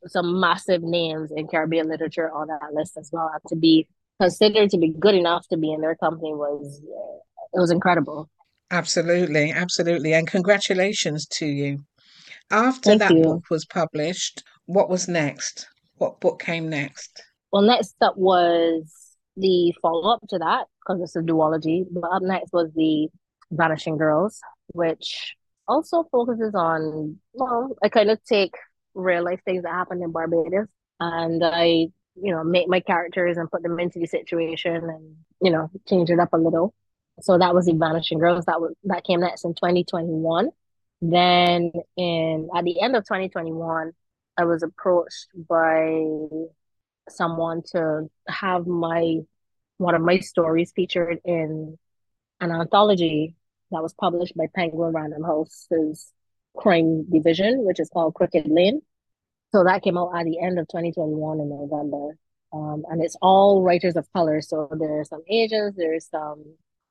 some 0.06 0.40
massive 0.40 0.82
names 0.82 1.30
in 1.34 1.46
Caribbean 1.48 1.88
literature 1.88 2.30
on 2.32 2.48
that 2.48 2.72
list 2.72 2.96
as 2.96 3.10
well. 3.12 3.30
To 3.48 3.56
be 3.56 3.86
considered 4.20 4.70
to 4.70 4.78
be 4.78 4.94
good 4.98 5.14
enough 5.14 5.46
to 5.48 5.56
be 5.56 5.72
in 5.72 5.80
their 5.80 5.96
company 5.96 6.32
was 6.32 6.80
it 7.52 7.60
was 7.60 7.70
incredible. 7.70 8.30
Absolutely, 8.70 9.52
absolutely. 9.52 10.14
And 10.14 10.26
congratulations 10.26 11.26
to 11.26 11.46
you. 11.46 11.84
After 12.52 12.90
Thank 12.90 13.00
that 13.00 13.22
book 13.22 13.44
was 13.50 13.64
published, 13.64 14.44
what 14.66 14.90
was 14.90 15.08
next? 15.08 15.66
What 15.96 16.20
book 16.20 16.40
came 16.40 16.68
next? 16.68 17.22
Well, 17.50 17.62
next 17.62 17.94
up 18.02 18.16
was 18.16 18.92
the 19.36 19.72
follow-up 19.80 20.20
to 20.28 20.38
that 20.38 20.66
because 20.80 21.02
it's 21.02 21.16
a 21.16 21.20
duology. 21.20 21.84
But 21.90 22.12
up 22.12 22.22
next 22.22 22.52
was 22.52 22.70
the 22.76 23.08
Vanishing 23.50 23.96
Girls, 23.96 24.40
which 24.68 25.34
also 25.66 26.04
focuses 26.12 26.54
on, 26.54 27.18
well, 27.32 27.74
I 27.82 27.88
kind 27.88 28.10
of 28.10 28.22
take 28.24 28.54
real 28.94 29.24
life 29.24 29.40
things 29.46 29.62
that 29.62 29.72
happened 29.72 30.02
in 30.02 30.12
Barbados 30.12 30.68
and 31.00 31.42
I, 31.42 31.64
you 31.64 32.32
know, 32.32 32.44
make 32.44 32.68
my 32.68 32.80
characters 32.80 33.38
and 33.38 33.50
put 33.50 33.62
them 33.62 33.80
into 33.80 33.98
the 33.98 34.06
situation 34.06 34.76
and, 34.76 35.16
you 35.40 35.50
know, 35.50 35.70
change 35.88 36.10
it 36.10 36.20
up 36.20 36.34
a 36.34 36.36
little. 36.36 36.74
So 37.22 37.38
that 37.38 37.54
was 37.54 37.66
the 37.66 37.72
Vanishing 37.72 38.18
Girls. 38.18 38.44
That 38.44 38.60
was 38.60 38.74
that 38.84 39.04
came 39.04 39.20
next 39.20 39.44
in 39.44 39.54
2021. 39.54 40.50
Then 41.02 41.72
in 41.96 42.48
at 42.54 42.64
the 42.64 42.80
end 42.80 42.94
of 42.94 43.02
2021, 43.02 43.92
I 44.38 44.44
was 44.44 44.62
approached 44.62 45.26
by 45.34 46.04
someone 47.08 47.62
to 47.72 48.08
have 48.28 48.68
my 48.68 49.18
one 49.78 49.96
of 49.96 50.02
my 50.02 50.20
stories 50.20 50.72
featured 50.74 51.18
in 51.24 51.76
an 52.40 52.52
anthology 52.52 53.34
that 53.72 53.82
was 53.82 53.94
published 53.94 54.36
by 54.36 54.46
Penguin 54.54 54.92
Random 54.92 55.24
House's 55.24 56.12
crime 56.56 57.10
division, 57.10 57.64
which 57.64 57.80
is 57.80 57.90
called 57.92 58.14
Crooked 58.14 58.46
Lane. 58.46 58.80
So 59.50 59.64
that 59.64 59.82
came 59.82 59.98
out 59.98 60.12
at 60.16 60.24
the 60.24 60.38
end 60.38 60.60
of 60.60 60.68
2021 60.68 61.40
in 61.40 61.48
November. 61.48 62.16
Um, 62.52 62.84
and 62.88 63.02
it's 63.02 63.16
all 63.20 63.62
writers 63.62 63.96
of 63.96 64.10
color. 64.12 64.40
So 64.40 64.68
there's 64.78 65.08
some 65.08 65.22
Asians, 65.28 65.74
there's 65.76 66.06
some 66.08 66.44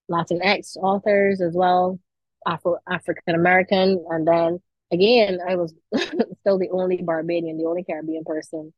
Latinx 0.10 0.76
authors 0.78 1.40
as 1.40 1.54
well, 1.56 2.00
Afro 2.48 2.78
African 2.90 3.36
American, 3.36 4.04
and 4.10 4.28
then 4.28 4.62
again, 4.92 5.40
I 5.48 5.56
was 5.56 5.74
still 6.42 6.58
the 6.60 6.70
only 6.72 6.98
Barbadian, 6.98 7.58
the 7.58 7.66
only 7.66 7.84
Caribbean 7.84 8.24
person 8.26 8.74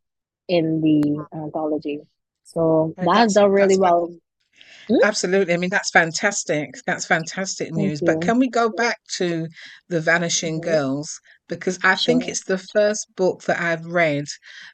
in 0.50 0.82
the 0.82 1.26
anthology. 1.38 2.02
So 2.46 2.96
that's 2.98 3.12
that's 3.12 3.34
done 3.34 3.52
really 3.52 3.76
that's 3.76 3.78
well. 3.78 4.14
Hmm? 4.90 4.98
absolutely. 5.04 5.54
I 5.54 5.58
mean, 5.58 5.70
that's 5.70 5.92
fantastic. 5.92 6.76
That's 6.88 7.06
fantastic 7.06 7.72
news. 7.72 8.02
But 8.02 8.22
can 8.22 8.40
we 8.40 8.50
go 8.50 8.70
back 8.70 8.98
to 9.18 9.48
The 9.90 10.02
Vanishing 10.02 10.60
Mhm. 10.60 10.62
Girls? 10.62 11.20
Because 11.48 11.78
I 11.84 11.96
think 11.96 12.28
it's 12.28 12.44
the 12.44 12.58
first 12.58 13.08
book 13.16 13.44
that 13.44 13.62
I've 13.62 13.86
read 13.86 14.26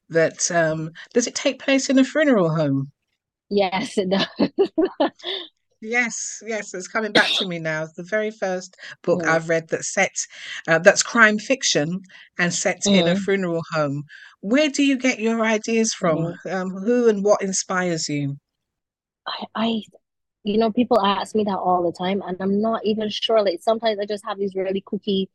that 0.09 0.49
um, 0.51 0.91
does 1.13 1.27
it 1.27 1.35
take 1.35 1.59
place 1.59 1.89
in 1.89 1.99
a 1.99 2.03
funeral 2.05 2.55
home? 2.55 2.91
Yes, 3.49 3.97
it 3.97 4.09
does. 4.09 4.27
Yes, 5.81 6.41
yes, 6.45 6.73
it's 6.73 6.87
coming 6.87 7.11
back 7.13 7.33
to 7.33 7.45
me 7.45 7.59
now. 7.59 7.85
The 7.87 8.03
very 8.03 8.31
first 8.31 8.77
book 9.03 9.23
Mm, 9.23 9.27
I've 9.27 9.49
read 9.49 9.67
that 9.69 9.83
set, 9.83 10.15
uh, 10.69 10.79
that's 10.79 11.03
crime 11.03 11.37
fiction 11.37 12.01
and 12.37 12.53
set 12.53 12.87
in 12.93 13.07
a 13.09 13.15
mm, 13.15 13.17
funeral 13.17 13.63
home. 13.73 14.03
Where 14.39 14.69
do 14.69 14.83
you 14.83 14.97
get 14.97 15.19
your 15.19 15.43
ideas 15.43 15.93
from? 15.93 16.25
mhm. 16.25 16.39
Um, 16.49 16.69
who 16.69 17.09
and 17.09 17.25
what 17.25 17.41
inspires 17.41 18.07
you? 18.07 18.37
I, 19.27 19.45
I, 19.55 19.81
you 20.43 20.57
know, 20.57 20.71
people 20.71 20.99
ask 21.01 21.35
me 21.35 21.43
that 21.45 21.57
all 21.57 21.83
the 21.83 21.91
time, 21.97 22.21
and 22.25 22.37
I'm 22.41 22.61
not 22.61 22.85
even 22.85 23.09
sure. 23.09 23.43
Like 23.43 23.61
sometimes 23.61 23.99
I 23.99 24.05
just 24.05 24.25
have 24.25 24.37
these 24.37 24.55
really 24.55 24.81
kooky 24.81 25.27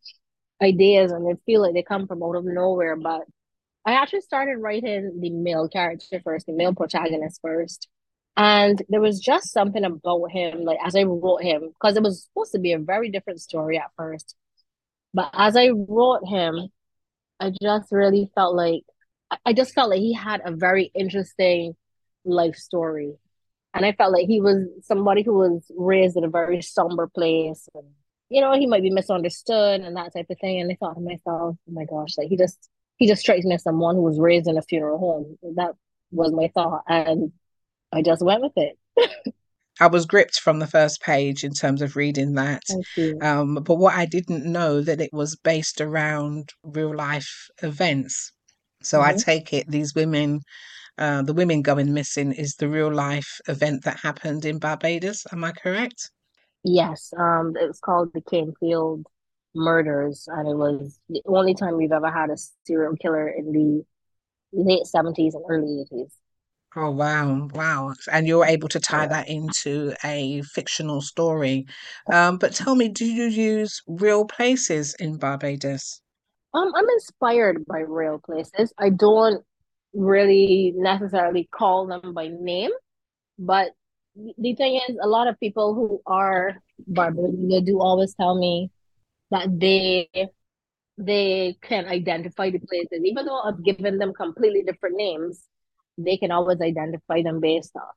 ideas, 0.63 1.13
and 1.13 1.27
they 1.27 1.39
feel 1.47 1.63
like 1.63 1.75
they 1.75 1.83
come 1.83 2.07
from 2.07 2.23
out 2.23 2.37
of 2.37 2.45
nowhere. 2.45 2.97
But 2.97 3.23
I 3.87 3.95
actually 3.95 4.23
started 4.23 4.59
writing 4.59 5.21
the 5.21 5.31
male 5.31 5.69
character 5.69 6.21
first, 6.25 6.47
the 6.47 6.53
male 6.55 6.75
protagonist 6.75 7.41
first. 7.43 7.89
And 8.37 8.83
there 8.89 9.01
was 9.01 9.21
just 9.21 9.53
something 9.53 9.85
about 9.85 10.31
him, 10.33 10.65
like 10.65 10.79
as 10.85 10.97
I 10.97 11.05
wrote 11.05 11.43
him, 11.43 11.69
because 11.69 11.97
it 11.97 12.03
was 12.03 12.25
supposed 12.25 12.53
to 12.53 12.59
be 12.59 12.73
a 12.73 12.79
very 12.79 13.11
different 13.11 13.41
story 13.41 13.79
at 13.79 13.93
first. 13.97 14.35
But 15.13 15.31
as 15.33 15.57
I 15.57 15.71
wrote 15.71 16.27
him, 16.27 16.69
I 17.39 17.53
just 17.63 17.93
really 17.93 18.31
felt 18.35 18.57
like 18.57 18.83
I 19.45 19.53
just 19.53 19.75
felt 19.75 19.91
like 19.91 20.01
he 20.01 20.13
had 20.13 20.43
a 20.45 20.53
very 20.53 20.91
interesting 20.95 21.77
life 22.25 22.57
story. 22.57 23.15
And 23.73 23.85
I 23.87 23.93
felt 23.93 24.13
like 24.13 24.27
he 24.27 24.41
was 24.41 24.69
somebody 24.83 25.23
who 25.23 25.35
was 25.35 25.71
raised 25.77 26.17
in 26.17 26.25
a 26.25 26.29
very 26.29 26.63
somber 26.63 27.09
place 27.09 27.69
and 27.75 27.87
you 28.31 28.41
know, 28.41 28.55
he 28.55 28.67
might 28.67 28.83
be 28.83 28.91
misunderstood 28.91 29.81
and 29.83 29.97
that 29.97 30.13
type 30.13 30.27
of 30.31 30.39
thing. 30.41 30.61
And 30.61 30.71
I 30.71 30.77
thought 30.81 30.95
to 30.95 31.01
myself, 31.01 31.57
oh 31.57 31.73
my 31.73 31.85
gosh, 31.85 32.17
like 32.19 32.29
he 32.29 32.37
just 32.37 32.69
he 32.97 33.07
just 33.07 33.21
strikes 33.21 33.45
me 33.45 33.55
as 33.55 33.63
someone 33.63 33.97
who 33.97 34.03
was 34.03 34.19
raised 34.19 34.49
in 34.49 34.59
a 34.59 34.63
funeral 34.63 34.99
home. 34.99 35.55
That 35.57 35.73
was 36.11 36.33
my 36.33 36.51
thought. 36.55 36.83
And 36.89 37.33
I 37.95 38.03
just 38.03 38.23
went 38.23 38.43
with 38.43 38.53
it. 38.57 38.79
I 39.79 39.87
was 39.87 40.05
gripped 40.05 40.41
from 40.41 40.59
the 40.59 40.67
first 40.67 41.01
page 41.01 41.45
in 41.45 41.53
terms 41.55 41.81
of 41.81 41.95
reading 41.95 42.33
that. 42.35 42.65
Um, 43.21 43.55
but 43.55 43.77
what 43.77 43.95
I 43.95 44.05
didn't 44.05 44.45
know 44.45 44.81
that 44.81 45.01
it 45.01 45.13
was 45.13 45.37
based 45.37 45.81
around 45.81 46.51
real 46.65 46.93
life 46.93 47.49
events. 47.63 48.33
So 48.83 49.01
I 49.01 49.13
hmm 49.13 49.15
take 49.15 49.53
it 49.53 49.71
these 49.71 49.95
women, 49.95 50.41
uh, 50.99 51.23
the 51.23 51.35
women 51.35 51.63
going 51.63 51.95
missing 51.95 52.33
is 52.33 52.55
the 52.57 52.69
real 52.69 52.93
life 52.95 53.41
event 53.49 53.85
that 53.85 54.01
happened 54.01 54.45
in 54.47 54.59
Barbados. 54.61 55.27
Am 55.33 55.45
I 55.45 55.53
correct? 55.53 56.11
Yes, 56.65 57.13
um, 57.19 57.57
it 57.57 57.67
was 57.67 57.81
called 57.81 58.13
the 58.15 58.23
Canefield 58.23 59.05
Murders, 59.55 60.29
and 60.29 60.49
it 60.49 60.55
was 60.57 60.99
the 61.09 61.23
only 61.27 61.55
time 61.55 61.77
we've 61.77 61.93
ever 61.93 62.11
had 62.11 62.31
a 62.31 62.37
serial 62.67 62.97
killer 62.97 63.29
in 63.29 63.53
the 63.53 63.85
late 64.53 64.87
70s 64.87 65.35
and 65.35 65.45
early 65.49 65.81
80s. 65.83 66.13
Oh, 66.77 66.91
wow, 66.91 67.49
wow. 67.55 67.95
And 68.13 68.27
you're 68.27 68.45
able 68.45 68.69
to 68.69 68.81
tie 68.81 69.07
that 69.07 69.29
into 69.29 69.95
a 70.05 70.43
fictional 70.43 71.01
story. 71.01 71.67
Um, 72.13 72.37
but 72.39 72.53
tell 72.53 72.75
me, 72.75 72.89
do 72.89 73.05
you 73.05 73.25
use 73.25 73.81
real 73.87 74.25
places 74.25 74.95
in 74.99 75.17
Barbados? 75.17 76.01
Um, 76.53 76.73
I'm 76.75 76.89
inspired 76.89 77.65
by 77.67 77.81
real 77.81 78.19
places. 78.19 78.73
I 78.79 78.91
don't 78.91 79.45
really 79.93 80.73
necessarily 80.77 81.49
call 81.53 81.87
them 81.87 82.13
by 82.13 82.29
name, 82.29 82.71
but 83.39 83.71
the 84.17 84.55
thing 84.55 84.81
is, 84.89 84.97
a 85.03 85.09
lot 85.09 85.29
of 85.29 85.39
people 85.41 85.75
who 85.75 86.01
are 86.07 86.57
Barbadian, 86.87 87.49
they 87.49 87.61
do 87.61 87.81
always 87.81 88.15
tell 88.15 88.37
me 88.37 88.71
that 89.31 89.49
they 89.59 90.09
they 90.97 91.57
can 91.63 91.87
identify 91.87 92.51
the 92.51 92.61
places, 92.61 93.01
even 93.05 93.27
though 93.27 93.41
I've 93.41 93.65
given 93.65 93.99
them 93.99 94.13
completely 94.13 94.63
different 94.63 94.97
names, 94.97 95.43
they 95.99 96.17
can 96.17 96.31
always 96.31 96.61
identify 96.61 97.23
them 97.23 97.41
based 97.41 97.73
off 97.77 97.95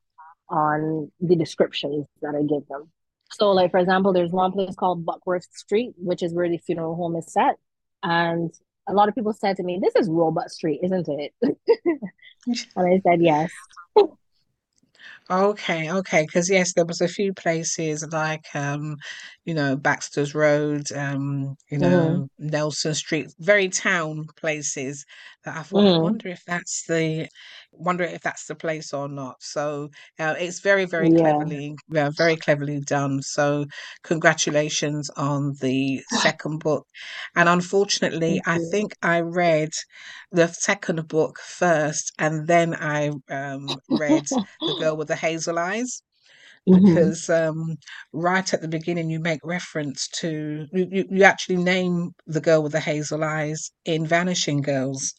on 0.50 1.10
the 1.20 1.36
descriptions 1.36 2.06
that 2.22 2.34
I 2.34 2.42
give 2.42 2.66
them. 2.68 2.90
So, 3.32 3.50
like 3.52 3.70
for 3.70 3.78
example, 3.78 4.12
there's 4.12 4.32
one 4.32 4.52
place 4.52 4.74
called 4.74 5.04
Buckworth 5.04 5.46
Street, 5.54 5.94
which 5.98 6.22
is 6.22 6.32
where 6.34 6.48
the 6.48 6.58
funeral 6.58 6.96
home 6.96 7.16
is 7.16 7.30
set. 7.32 7.56
And 8.02 8.52
a 8.88 8.94
lot 8.94 9.08
of 9.08 9.14
people 9.14 9.32
said 9.34 9.56
to 9.56 9.62
me, 9.62 9.78
This 9.82 9.94
is 9.96 10.08
Roebuck 10.08 10.50
Street, 10.50 10.80
isn't 10.82 11.08
it? 11.08 11.32
And 12.76 12.86
I 12.88 13.00
said, 13.00 13.20
Yes. 13.20 13.52
Okay, 15.30 15.90
okay, 15.92 16.22
because 16.24 16.48
yes, 16.50 16.72
there 16.72 16.86
was 16.86 17.00
a 17.02 17.08
few 17.08 17.34
places 17.34 18.06
like 18.12 18.44
um, 18.54 18.96
you 19.44 19.52
know, 19.54 19.76
Baxter's 19.76 20.34
Road, 20.34 20.90
um, 20.92 21.54
you 21.70 21.78
know, 21.78 22.28
Nelson 22.38 22.94
Street, 22.94 23.28
very 23.38 23.68
town 23.68 24.26
places 24.36 25.04
that 25.44 25.56
I 25.56 25.62
thought, 25.62 25.88
I 25.94 25.98
hmm 25.98 25.98
wonder 25.98 26.28
if 26.28 26.42
that's 26.46 26.84
the 26.86 27.28
wonder 27.78 28.04
if 28.04 28.20
that's 28.22 28.46
the 28.46 28.54
place 28.54 28.92
or 28.92 29.08
not. 29.08 29.36
So 29.42 29.90
uh, 30.18 30.34
it's 30.38 30.60
very, 30.60 30.84
very 30.86 31.10
Yeah. 31.10 31.12
cleverly, 31.12 31.78
yeah, 31.88 32.10
very 32.16 32.36
cleverly 32.36 32.80
done. 32.80 33.22
So 33.22 33.66
congratulations 34.04 35.10
on 35.16 35.54
the 35.60 36.02
second 36.08 36.58
book. 36.60 36.86
And 37.36 37.48
unfortunately, 37.48 38.40
I 38.46 38.58
think 38.58 38.94
I 39.02 39.20
read 39.20 39.70
the 40.30 40.48
second 40.48 41.08
book 41.08 41.38
first, 41.40 42.12
and 42.18 42.46
then 42.46 42.74
I 42.74 43.10
um, 43.30 43.78
read 43.88 44.24
the 44.66 44.74
girl 44.74 44.96
with 44.96 45.08
the 45.08 45.16
hazel 45.16 45.58
eyes 45.58 46.02
hmm 46.68 47.08
because 47.08 47.28
um, 47.30 47.76
right 48.12 48.52
at 48.54 48.60
the 48.60 48.68
beginning 48.68 49.10
you 49.10 49.20
make 49.20 49.40
reference 49.44 50.08
to 50.08 50.66
you, 50.72 50.86
you, 50.90 51.04
you 51.10 51.24
actually 51.24 51.56
name 51.56 52.12
the 52.26 52.40
girl 52.40 52.62
with 52.62 52.72
the 52.72 52.80
hazel 52.80 53.24
eyes 53.24 53.70
in 53.84 54.06
Vanishing 54.06 54.60
Girls. 54.62 55.14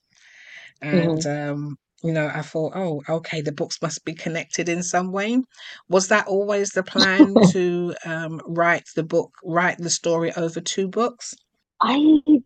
and 0.82 1.25
mm-hmm. 1.25 1.28
um, 1.28 1.78
you 2.03 2.13
know, 2.13 2.32
I 2.34 2.41
thought, 2.41 2.74
oh, 2.75 3.01
okay, 3.10 3.41
the 3.41 3.51
books 3.51 3.82
must 3.82 4.06
be 4.06 4.13
connected 4.13 4.70
in 4.70 4.84
some 4.84 5.12
way. 5.12 5.41
Was 5.89 6.08
that 6.08 6.27
always 6.27 6.70
the 6.70 6.84
plan 6.84 7.34
to 7.51 7.94
um, 8.06 8.41
write 8.46 8.86
the 8.96 9.03
book, 9.03 9.34
write 9.44 9.77
the 9.77 9.89
story 9.89 10.32
over 10.34 10.62
two 10.62 10.88
books? 10.88 11.36
I, 11.82 11.96
you 11.96 12.44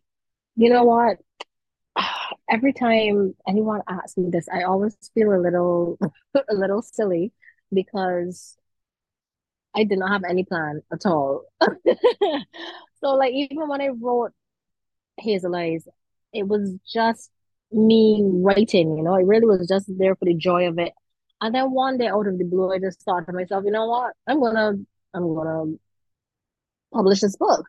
know 0.58 0.84
what? 0.84 1.18
Every 2.50 2.74
time 2.74 3.36
anyone 3.48 3.82
asks 3.88 4.18
me 4.18 4.30
this, 4.30 4.48
I 4.52 4.64
always 4.64 4.96
feel 5.14 5.34
a 5.34 5.40
little, 5.40 5.98
a 6.36 6.54
little 6.54 6.82
silly 6.82 7.32
because 7.72 8.58
I 9.76 9.84
did 9.84 10.00
not 10.00 10.12
have 10.12 10.24
any 10.24 10.44
plan 10.44 10.82
at 10.92 11.06
all. 11.06 11.44
so, 11.62 13.16
like, 13.16 13.34
even 13.34 13.68
when 13.68 13.82
I 13.82 13.90
wrote 13.90 14.34
Hazel 15.18 15.56
Eyes, 15.56 15.88
it 16.32 16.48
was 16.48 16.76
just 16.92 17.30
me 17.74 18.22
writing, 18.24 18.98
you 18.98 19.04
know, 19.04 19.16
it 19.16 19.26
really 19.26 19.46
was 19.46 19.68
just 19.68 19.86
there 19.98 20.16
for 20.16 20.26
the 20.26 20.36
joy 20.36 20.68
of 20.68 20.78
it. 20.80 20.94
And 21.42 21.54
then 21.54 21.72
one 21.72 21.98
day 21.98 22.08
out 22.08 22.28
of 22.28 22.38
the 22.38 22.46
blue, 22.46 22.72
I 22.72 22.80
just 22.80 23.02
thought 23.02 23.26
to 23.28 23.34
myself, 23.34 23.64
you 23.66 23.72
know 23.72 23.88
what? 23.88 24.14
I'm 24.28 24.40
gonna 24.40 24.74
I'm 25.14 25.36
gonna 25.36 25.76
publish 26.94 27.22
this 27.22 27.36
book. 27.36 27.68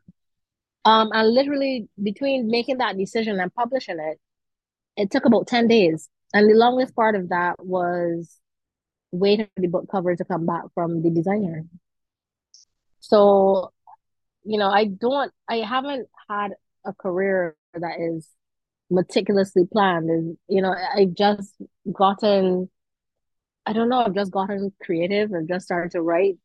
Um, 0.84 1.10
and 1.12 1.32
literally 1.32 1.88
between 2.02 2.48
making 2.48 2.78
that 2.78 2.98
decision 2.98 3.40
and 3.40 3.52
publishing 3.54 3.98
it, 3.98 4.20
it 4.96 5.10
took 5.10 5.24
about 5.24 5.46
10 5.46 5.66
days. 5.66 6.08
And 6.34 6.48
the 6.48 6.54
longest 6.54 6.94
part 6.94 7.14
of 7.14 7.30
that 7.30 7.56
was 7.64 8.38
waiting 9.12 9.46
for 9.54 9.60
the 9.60 9.68
book 9.68 9.86
cover 9.90 10.14
to 10.14 10.24
come 10.24 10.46
back 10.46 10.64
from 10.74 11.02
the 11.02 11.10
designer. 11.10 11.64
So, 13.00 13.72
you 14.44 14.58
know, 14.58 14.68
I 14.68 14.84
don't 14.86 15.32
I 15.48 15.56
haven't 15.58 16.08
had 16.28 16.52
a 16.84 16.92
career 16.92 17.56
that 17.74 17.98
is 18.00 18.28
meticulously 18.94 19.64
planned 19.70 20.08
and 20.08 20.36
you 20.48 20.62
know 20.62 20.74
i've 20.96 21.14
just 21.14 21.54
gotten 21.92 22.68
i 23.66 23.72
don't 23.72 23.88
know 23.88 24.04
i've 24.04 24.14
just 24.14 24.30
gotten 24.30 24.72
creative 24.82 25.32
i've 25.32 25.48
just 25.48 25.66
started 25.66 25.90
to 25.92 26.02
write. 26.02 26.36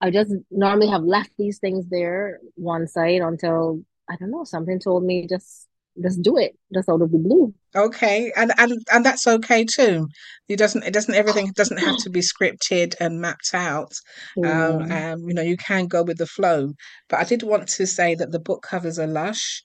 I 0.00 0.10
just 0.10 0.34
normally 0.50 0.88
have 0.88 1.02
left 1.02 1.30
these 1.38 1.58
things 1.58 1.86
there 1.88 2.40
one 2.56 2.86
side 2.86 3.22
until 3.22 3.82
i 4.10 4.16
don't 4.16 4.30
know 4.30 4.44
something 4.44 4.78
told 4.78 5.04
me 5.04 5.26
just 5.26 5.68
just 6.02 6.22
do 6.22 6.36
it. 6.36 6.56
Just 6.72 6.88
out 6.88 7.02
of 7.02 7.10
the 7.10 7.18
blue. 7.18 7.54
Okay. 7.76 8.32
And 8.36 8.52
and 8.58 8.72
and 8.92 9.04
that's 9.04 9.26
okay 9.26 9.64
too. 9.64 10.08
It 10.48 10.56
doesn't 10.56 10.84
it 10.84 10.92
doesn't 10.92 11.14
everything 11.14 11.52
doesn't 11.54 11.78
have 11.78 11.96
to 11.98 12.10
be 12.10 12.20
scripted 12.20 12.94
and 13.00 13.20
mapped 13.20 13.54
out. 13.54 13.92
Yeah. 14.36 14.68
um, 14.68 14.92
um 14.92 15.28
you 15.28 15.34
know 15.34 15.42
you 15.42 15.56
can 15.56 15.86
go 15.86 16.02
with 16.02 16.18
the 16.18 16.26
flow. 16.26 16.72
But 17.08 17.20
i 17.20 17.24
did 17.24 17.42
want 17.42 17.68
to 17.68 17.86
say 17.86 18.14
that 18.14 18.32
the 18.32 18.40
book 18.40 18.62
covers 18.62 18.98
are 18.98 19.06
lush 19.06 19.62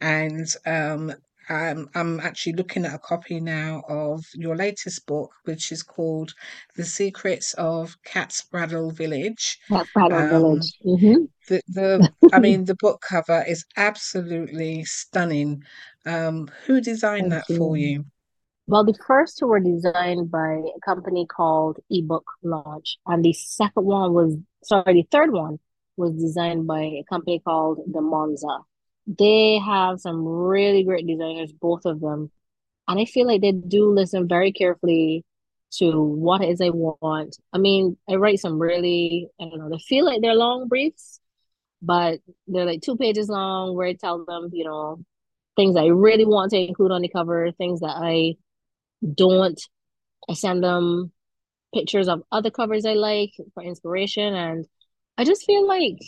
and 0.00 0.46
um 0.66 1.12
um, 1.48 1.88
I'm 1.94 2.20
actually 2.20 2.52
looking 2.54 2.84
at 2.84 2.94
a 2.94 2.98
copy 2.98 3.40
now 3.40 3.82
of 3.88 4.24
your 4.34 4.56
latest 4.56 5.06
book, 5.06 5.30
which 5.44 5.72
is 5.72 5.82
called 5.82 6.32
The 6.76 6.84
Secrets 6.84 7.54
of 7.54 7.96
Catsbraddle 8.06 8.92
Village. 8.92 9.58
Catsbraddle 9.68 10.22
um, 10.22 10.28
Village. 10.30 10.78
Mm-hmm. 10.86 11.24
The, 11.48 11.62
the 11.68 12.12
I 12.32 12.38
mean, 12.40 12.64
the 12.64 12.76
book 12.76 13.00
cover 13.00 13.44
is 13.48 13.64
absolutely 13.76 14.84
stunning. 14.84 15.62
Um, 16.06 16.48
who 16.66 16.80
designed 16.80 17.32
Thank 17.32 17.46
that 17.46 17.52
you. 17.52 17.56
for 17.58 17.76
you? 17.76 18.04
Well, 18.66 18.84
the 18.84 18.96
first 19.04 19.38
two 19.38 19.46
were 19.46 19.58
designed 19.58 20.30
by 20.30 20.62
a 20.76 20.80
company 20.84 21.26
called 21.26 21.78
Ebook 21.90 22.24
Launch, 22.42 22.98
and 23.06 23.24
the 23.24 23.32
second 23.32 23.84
one 23.84 24.14
was 24.14 24.36
sorry, 24.62 24.94
the 24.94 25.08
third 25.10 25.32
one 25.32 25.58
was 25.96 26.12
designed 26.14 26.66
by 26.66 26.80
a 26.80 27.04
company 27.10 27.40
called 27.44 27.80
the 27.92 28.00
Monza 28.00 28.60
they 29.18 29.58
have 29.58 30.00
some 30.00 30.24
really 30.24 30.84
great 30.84 31.06
designers, 31.06 31.52
both 31.52 31.84
of 31.84 32.00
them. 32.00 32.30
And 32.86 33.00
I 33.00 33.04
feel 33.04 33.26
like 33.26 33.40
they 33.40 33.52
do 33.52 33.92
listen 33.92 34.28
very 34.28 34.52
carefully 34.52 35.24
to 35.78 36.00
what 36.00 36.42
it 36.42 36.50
is 36.50 36.60
I 36.60 36.70
want. 36.70 37.36
I 37.52 37.58
mean, 37.58 37.96
I 38.08 38.14
write 38.14 38.40
some 38.40 38.58
really, 38.58 39.28
I 39.40 39.44
don't 39.44 39.58
know, 39.58 39.68
they 39.68 39.78
feel 39.78 40.04
like 40.04 40.20
they're 40.20 40.34
long 40.34 40.68
briefs, 40.68 41.20
but 41.82 42.20
they're 42.46 42.64
like 42.64 42.82
two 42.82 42.96
pages 42.96 43.28
long 43.28 43.74
where 43.74 43.88
I 43.88 43.94
tell 43.94 44.24
them, 44.24 44.50
you 44.52 44.64
know, 44.64 45.04
things 45.56 45.76
I 45.76 45.86
really 45.86 46.24
want 46.24 46.50
to 46.52 46.58
include 46.58 46.92
on 46.92 47.02
the 47.02 47.08
cover, 47.08 47.50
things 47.52 47.80
that 47.80 47.96
I 47.96 48.36
don't. 49.14 49.60
I 50.28 50.34
send 50.34 50.62
them 50.62 51.12
pictures 51.74 52.08
of 52.08 52.22
other 52.30 52.50
covers 52.50 52.84
I 52.84 52.94
like 52.94 53.32
for 53.54 53.62
inspiration. 53.62 54.34
And 54.34 54.66
I 55.18 55.24
just 55.24 55.44
feel 55.44 55.66
like 55.66 55.98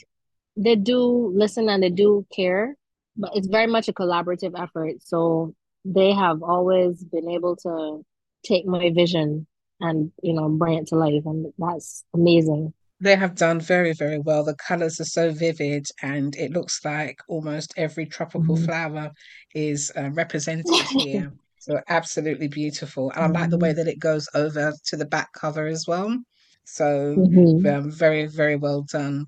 they 0.56 0.76
do 0.76 1.32
listen 1.34 1.68
and 1.68 1.82
they 1.82 1.90
do 1.90 2.26
care 2.34 2.76
but 3.16 3.33
it's 3.35 3.48
very 3.48 3.66
much 3.66 3.88
a 3.88 3.92
collaborative 3.92 4.61
effort. 4.61 4.96
So 5.01 5.55
they 5.85 6.12
have 6.12 6.42
always 6.42 7.03
been 7.05 7.29
able 7.29 7.57
to 7.57 8.05
take 8.44 8.66
my 8.66 8.90
vision 8.90 9.46
and 9.81 10.12
you 10.22 10.33
know 10.33 10.48
bring 10.48 10.79
it 10.79 10.87
to 10.88 10.96
life, 10.96 11.22
and 11.27 11.53
that's 11.59 12.05
amazing. 12.14 12.72
They 13.01 13.16
have 13.16 13.35
done 13.35 13.61
very, 13.61 13.94
very 13.94 14.20
well. 14.20 14.44
The 14.44 14.55
colors 14.55 15.01
are 15.01 15.05
so 15.05 15.33
vivid, 15.33 15.88
and 16.03 16.37
it 16.37 16.53
looks 16.53 16.85
like 16.85 17.18
almost 17.29 17.75
every 17.77 18.07
tropical 18.07 18.55
mm-hmm. 18.55 18.64
flower 18.64 19.11
is 19.55 19.90
uh, 19.96 20.11
represented 20.11 20.66
here. 20.90 21.33
So 21.59 21.81
absolutely 21.88 22.48
beautiful. 22.48 23.11
And 23.11 23.22
mm-hmm. 23.22 23.37
I 23.37 23.40
like 23.40 23.51
the 23.51 23.59
way 23.59 23.70
mm-hmm. 23.70 23.79
that 23.79 23.88
it 23.88 23.98
goes 23.98 24.29
over 24.35 24.72
to 24.85 24.96
the 24.96 25.05
back 25.05 25.33
cover 25.33 25.66
as 25.66 25.87
well. 25.87 26.16
So 26.64 27.16
mm-hmm. 27.16 27.66
um, 27.66 27.90
very, 27.90 28.27
very 28.27 28.57
well 28.57 28.83
done. 28.83 29.27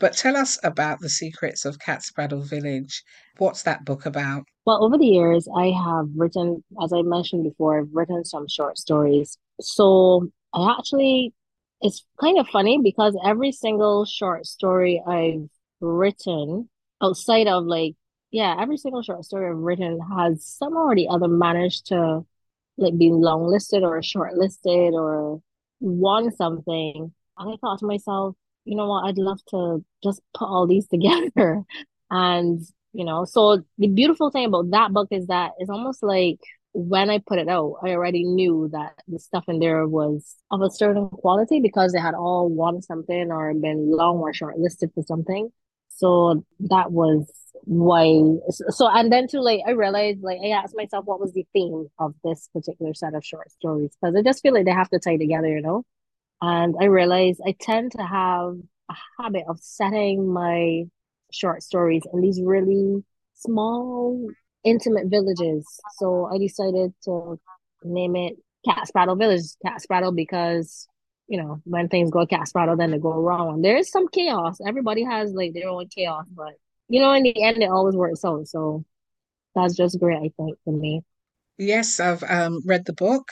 But 0.00 0.16
tell 0.16 0.36
us 0.36 0.58
about 0.62 1.00
the 1.00 1.08
secrets 1.08 1.64
of 1.64 1.78
Catsbraddle 1.78 2.48
Village. 2.48 3.02
What's 3.38 3.64
that 3.64 3.84
book 3.84 4.06
about? 4.06 4.44
Well, 4.64 4.84
over 4.84 4.96
the 4.96 5.06
years, 5.06 5.48
I 5.56 5.70
have 5.70 6.06
written, 6.14 6.62
as 6.82 6.92
I 6.92 7.02
mentioned 7.02 7.44
before, 7.44 7.80
I've 7.80 7.88
written 7.92 8.24
some 8.24 8.46
short 8.48 8.78
stories. 8.78 9.38
So 9.60 10.30
I 10.54 10.74
actually, 10.78 11.34
it's 11.80 12.04
kind 12.20 12.38
of 12.38 12.46
funny 12.48 12.80
because 12.82 13.16
every 13.24 13.50
single 13.50 14.04
short 14.04 14.46
story 14.46 15.02
I've 15.06 15.48
written 15.80 16.68
outside 17.02 17.48
of 17.48 17.64
like, 17.64 17.94
yeah, 18.30 18.56
every 18.60 18.76
single 18.76 19.02
short 19.02 19.24
story 19.24 19.50
I've 19.50 19.56
written 19.56 19.98
has 20.16 20.44
somehow 20.44 20.86
or 20.86 20.94
the 20.94 21.08
other 21.08 21.28
managed 21.28 21.86
to 21.86 22.24
like 22.76 22.96
be 22.96 23.08
longlisted 23.10 23.82
or 23.82 24.00
shortlisted 24.00 24.92
or 24.92 25.40
won 25.80 26.30
something. 26.30 27.12
And 27.38 27.52
I 27.52 27.56
thought 27.56 27.80
to 27.80 27.86
myself, 27.86 28.36
you 28.68 28.76
know 28.76 28.86
what, 28.86 29.06
I'd 29.06 29.18
love 29.18 29.40
to 29.50 29.84
just 30.02 30.20
put 30.36 30.46
all 30.46 30.66
these 30.66 30.86
together. 30.94 31.62
And, 32.10 32.60
you 32.92 33.04
know, 33.04 33.24
so 33.24 33.62
the 33.78 33.88
beautiful 33.88 34.30
thing 34.30 34.46
about 34.46 34.70
that 34.70 34.92
book 34.92 35.08
is 35.10 35.26
that 35.28 35.52
it's 35.58 35.70
almost 35.70 36.02
like 36.02 36.38
when 36.72 37.10
I 37.10 37.18
put 37.18 37.38
it 37.38 37.48
out, 37.48 37.76
I 37.82 37.90
already 37.90 38.24
knew 38.24 38.68
that 38.72 38.92
the 39.08 39.18
stuff 39.18 39.44
in 39.48 39.58
there 39.58 39.86
was 39.86 40.36
of 40.50 40.60
a 40.60 40.70
certain 40.70 41.08
quality 41.08 41.60
because 41.60 41.92
they 41.92 42.00
had 42.00 42.14
all 42.14 42.48
won 42.48 42.82
something 42.82 43.32
or 43.32 43.52
been 43.54 43.90
long 43.90 44.18
or 44.18 44.32
shortlisted 44.32 44.92
for 44.94 45.02
something. 45.02 45.50
So 45.88 46.44
that 46.60 46.92
was 46.92 47.26
why. 47.64 48.22
So, 48.50 48.88
and 48.88 49.10
then 49.10 49.26
to 49.28 49.40
like, 49.40 49.60
I 49.66 49.70
realized, 49.70 50.22
like, 50.22 50.38
I 50.44 50.50
asked 50.50 50.76
myself, 50.76 51.06
what 51.06 51.20
was 51.20 51.32
the 51.32 51.46
theme 51.52 51.88
of 51.98 52.14
this 52.22 52.48
particular 52.52 52.94
set 52.94 53.14
of 53.14 53.24
short 53.24 53.50
stories? 53.50 53.96
Because 54.00 54.14
I 54.14 54.22
just 54.22 54.42
feel 54.42 54.54
like 54.54 54.66
they 54.66 54.70
have 54.70 54.90
to 54.90 54.98
tie 54.98 55.16
together, 55.16 55.48
you 55.48 55.62
know? 55.62 55.84
And 56.40 56.74
I 56.80 56.84
realized 56.84 57.40
I 57.44 57.54
tend 57.58 57.92
to 57.92 58.02
have 58.02 58.54
a 58.90 58.94
habit 59.18 59.44
of 59.48 59.58
setting 59.60 60.32
my 60.32 60.84
short 61.32 61.62
stories 61.62 62.02
in 62.12 62.20
these 62.20 62.40
really 62.42 63.04
small, 63.34 64.28
intimate 64.64 65.06
villages. 65.06 65.66
So 65.96 66.26
I 66.32 66.38
decided 66.38 66.94
to 67.04 67.38
name 67.84 68.16
it 68.16 68.36
Catsbraddle 68.66 69.18
Village, 69.18 69.42
Catsbraddle, 69.64 70.14
because 70.14 70.88
you 71.26 71.40
know 71.42 71.60
when 71.64 71.88
things 71.88 72.10
go 72.10 72.26
Catsbraddle, 72.26 72.78
then 72.78 72.92
they 72.92 72.98
go 72.98 73.12
wrong. 73.12 73.62
There 73.62 73.76
is 73.76 73.90
some 73.90 74.08
chaos. 74.08 74.58
Everybody 74.66 75.04
has 75.04 75.32
like 75.32 75.54
their 75.54 75.68
own 75.68 75.88
chaos, 75.88 76.26
but 76.34 76.54
you 76.88 77.00
know 77.00 77.12
in 77.12 77.22
the 77.22 77.42
end 77.42 77.62
it 77.62 77.70
always 77.70 77.96
works 77.96 78.24
out. 78.24 78.46
So 78.48 78.84
that's 79.54 79.74
just 79.74 79.98
great, 79.98 80.18
I 80.18 80.30
think, 80.36 80.58
for 80.64 80.72
me. 80.72 81.02
Yes, 81.58 81.98
I've 81.98 82.22
um, 82.22 82.60
read 82.64 82.84
the 82.84 82.92
book 82.92 83.28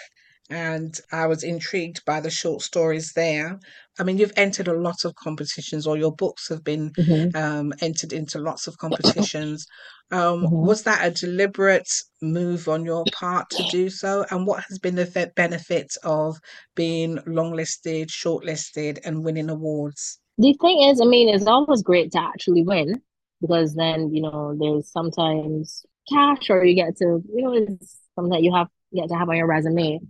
and 0.50 0.98
I 1.12 1.26
was 1.26 1.42
intrigued 1.42 2.04
by 2.04 2.20
the 2.20 2.30
short 2.30 2.62
stories 2.62 3.12
there. 3.14 3.58
I 3.98 4.04
mean, 4.04 4.18
you've 4.18 4.32
entered 4.36 4.68
a 4.68 4.78
lot 4.78 5.04
of 5.04 5.14
competitions, 5.16 5.86
or 5.86 5.96
your 5.96 6.14
books 6.14 6.48
have 6.48 6.62
been 6.62 6.90
mm-hmm. 6.92 7.36
um, 7.36 7.72
entered 7.80 8.12
into 8.12 8.38
lots 8.38 8.66
of 8.66 8.78
competitions. 8.78 9.66
Um, 10.12 10.44
mm-hmm. 10.44 10.66
Was 10.66 10.84
that 10.84 11.04
a 11.04 11.10
deliberate 11.10 11.90
move 12.22 12.68
on 12.68 12.84
your 12.84 13.04
part 13.12 13.50
to 13.50 13.64
do 13.70 13.90
so? 13.90 14.24
And 14.30 14.46
what 14.46 14.62
has 14.68 14.78
been 14.78 14.94
the 14.94 15.32
benefit 15.34 15.92
of 16.04 16.36
being 16.76 17.16
longlisted, 17.26 18.06
shortlisted, 18.06 18.98
and 19.04 19.24
winning 19.24 19.50
awards? 19.50 20.20
The 20.38 20.56
thing 20.60 20.82
is, 20.82 21.00
I 21.00 21.06
mean, 21.06 21.34
it's 21.34 21.46
always 21.46 21.82
great 21.82 22.12
to 22.12 22.20
actually 22.20 22.62
win 22.62 23.00
because 23.40 23.74
then, 23.74 24.14
you 24.14 24.22
know, 24.22 24.54
there's 24.58 24.92
sometimes 24.92 25.84
cash 26.08 26.50
or 26.50 26.64
you 26.64 26.76
get 26.76 26.96
to, 26.98 27.22
you 27.34 27.42
know, 27.42 27.54
it's 27.54 27.98
something 28.14 28.30
that 28.30 28.42
you 28.42 28.54
have 28.54 28.68
get 28.96 29.08
to 29.08 29.14
have 29.14 29.28
on 29.28 29.36
your 29.36 29.46
resume. 29.46 30.00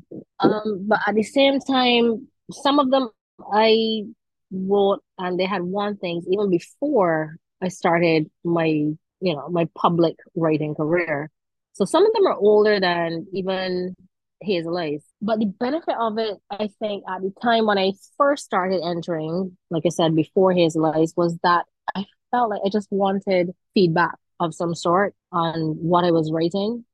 Um, 0.40 0.87
but 0.88 1.01
at 1.07 1.14
the 1.14 1.22
same 1.22 1.61
time, 1.61 2.29
some 2.51 2.79
of 2.79 2.90
them 2.90 3.11
I 3.53 4.05
wrote 4.51 5.03
and 5.18 5.38
they 5.38 5.44
had 5.44 5.62
won 5.62 5.96
things 5.96 6.25
even 6.31 6.51
before 6.51 7.37
I 7.62 7.68
started 7.68 8.31
my, 8.44 8.66
you 8.66 8.96
know, 9.20 9.49
my 9.49 9.68
public 9.77 10.16
writing 10.35 10.75
career. 10.75 11.31
So 11.72 11.85
some 11.85 12.07
of 12.07 12.12
them 12.12 12.27
are 12.27 12.37
older 12.37 12.81
than 12.81 13.27
even 13.33 13.94
Hazel 14.40 14.77
Eyes. 14.77 15.05
But 15.20 15.38
the 15.38 15.46
benefit 15.46 15.94
of 15.99 16.18
it, 16.18 16.37
I 16.51 16.68
think, 16.79 17.05
at 17.09 17.22
the 17.22 17.33
time 17.42 17.66
when 17.66 17.79
I 17.79 17.92
first 18.16 18.44
started 18.44 18.83
entering, 18.83 19.57
like 19.70 19.85
I 19.87 19.90
said 19.90 20.14
before 20.14 20.53
Hazel 20.53 20.87
Eyes, 20.87 21.12
was 21.16 21.37
that 21.42 21.66
I 21.94 22.05
felt 22.31 22.51
like 22.51 22.62
I 22.64 22.68
just 22.68 22.88
wanted 22.90 23.51
feedback 23.75 24.14
of 24.40 24.55
some 24.55 24.75
sort 24.75 25.14
on 25.33 25.77
what 25.81 26.05
I 26.05 26.11
was 26.11 26.31
writing. 26.33 26.85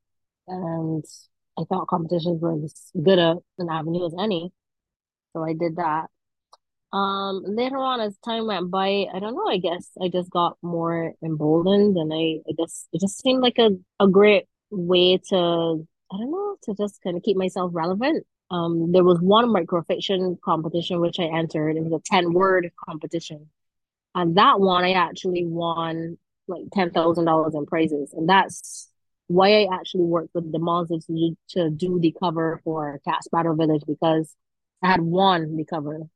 And 0.48 1.04
I 1.58 1.64
thought 1.64 1.88
competitions 1.88 2.40
was 2.40 2.64
as 2.64 3.02
good 3.02 3.18
a, 3.18 3.36
an 3.58 3.68
avenue 3.70 4.06
as 4.06 4.14
any. 4.18 4.52
So 5.32 5.42
I 5.44 5.54
did 5.54 5.76
that. 5.76 6.06
Um, 6.92 7.42
later 7.46 7.78
on, 7.78 8.00
as 8.00 8.16
time 8.18 8.46
went 8.46 8.70
by, 8.70 9.06
I 9.12 9.18
don't 9.18 9.34
know, 9.34 9.46
I 9.48 9.56
guess 9.56 9.90
I 10.00 10.08
just 10.08 10.30
got 10.30 10.58
more 10.62 11.14
emboldened 11.24 11.96
and 11.96 12.12
I, 12.12 12.40
I 12.48 12.52
guess 12.56 12.86
it 12.92 13.00
just 13.00 13.22
seemed 13.22 13.42
like 13.42 13.58
a, 13.58 13.70
a 13.98 14.08
great 14.08 14.44
way 14.70 15.16
to, 15.30 15.36
I 15.36 16.16
don't 16.18 16.30
know, 16.30 16.56
to 16.64 16.74
just 16.74 17.02
kind 17.02 17.16
of 17.16 17.22
keep 17.22 17.36
myself 17.38 17.70
relevant. 17.74 18.26
Um, 18.50 18.92
there 18.92 19.04
was 19.04 19.20
one 19.20 19.46
microfiction 19.48 20.38
competition 20.42 21.00
which 21.00 21.18
I 21.18 21.24
entered. 21.24 21.76
It 21.76 21.84
was 21.84 21.94
a 21.94 22.02
10 22.04 22.34
word 22.34 22.70
competition. 22.86 23.48
And 24.14 24.36
that 24.36 24.60
one 24.60 24.84
I 24.84 24.92
actually 24.92 25.46
won 25.46 26.18
like 26.48 26.64
ten 26.72 26.90
thousand 26.90 27.24
dollars 27.24 27.54
in 27.54 27.66
prizes. 27.66 28.12
And 28.12 28.28
that's 28.28 28.88
why 29.32 29.62
I 29.62 29.68
actually 29.72 30.04
worked 30.04 30.34
with 30.34 30.52
the 30.52 30.58
Monsters 30.58 31.06
to 31.06 31.12
do, 31.12 31.36
to 31.50 31.70
do 31.70 31.98
the 32.00 32.14
cover 32.18 32.60
for 32.64 33.00
Catsbraddle 33.06 33.56
Village 33.56 33.82
because 33.86 34.34
I 34.82 34.90
had 34.90 35.00
won 35.00 35.56
the 35.56 35.64
cover 35.64 36.08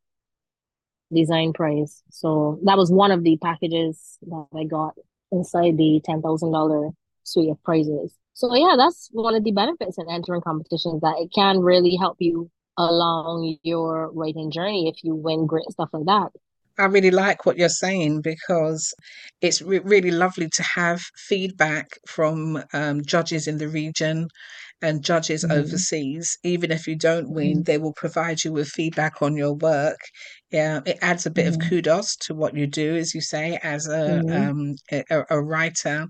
design 1.13 1.53
prize. 1.53 2.03
So 2.11 2.59
that 2.65 2.77
was 2.77 2.91
one 2.91 3.11
of 3.11 3.23
the 3.23 3.37
packages 3.39 4.19
that 4.23 4.47
I 4.55 4.65
got 4.65 4.95
inside 5.33 5.77
the 5.77 6.01
ten 6.05 6.23
thousand 6.23 6.53
dollar 6.53 6.91
suite 7.23 7.51
of 7.51 7.63
prizes. 7.63 8.15
So 8.35 8.55
yeah, 8.55 8.75
that's 8.77 9.09
one 9.13 9.35
of 9.35 9.45
the 9.45 9.53
benefits 9.53 9.99
in 9.99 10.11
entering 10.11 10.43
competitions 10.43 11.01
that 11.01 11.17
it 11.19 11.31
can 11.35 11.61
really 11.61 11.97
help 11.97 12.17
you 12.21 12.51
along 12.77 13.57
your 13.63 14.11
writing 14.13 14.51
journey 14.51 14.89
if 14.89 15.03
you 15.03 15.15
win 15.15 15.47
great 15.47 15.71
stuff 15.71 15.89
like 15.93 16.05
that. 16.07 16.33
I 16.79 16.85
really 16.87 17.11
like 17.11 17.47
what 17.47 17.57
you're 17.59 17.69
saying 17.69 18.21
because 18.23 18.93
it's 19.41 19.63
re- 19.63 19.79
really 19.81 20.11
lovely 20.11 20.49
to 20.51 20.63
have 20.63 21.01
feedback 21.17 21.99
from 22.07 22.63
um, 22.73 23.03
judges 23.05 23.47
in 23.47 23.59
the 23.59 23.69
region 23.69 24.29
and 24.83 25.03
judges 25.03 25.43
mm-hmm. 25.43 25.59
overseas. 25.59 26.37
Even 26.43 26.71
if 26.71 26.87
you 26.87 26.97
don't 26.97 27.31
win, 27.31 27.59
mm-hmm. 27.59 27.63
they 27.63 27.79
will 27.79 27.93
provide 27.93 28.45
you 28.45 28.53
with 28.53 28.69
feedback 28.69 29.23
on 29.23 29.37
your 29.37 29.55
work. 29.55 29.99
Yeah, 30.51 30.81
it 30.87 30.99
adds 31.03 31.27
a 31.27 31.31
bit 31.31 31.47
mm-hmm. 31.47 31.61
of 31.61 31.69
kudos 31.69 32.17
to 32.23 32.35
what 32.35 32.55
you 32.55 32.67
do, 32.67 32.95
as 32.95 33.15
you 33.15 33.21
say, 33.21 33.59
as 33.63 33.87
a 33.87 34.23
mm-hmm. 34.23 34.51
um, 34.51 34.75
a, 34.93 35.25
a, 35.31 35.43
writer, 35.43 36.07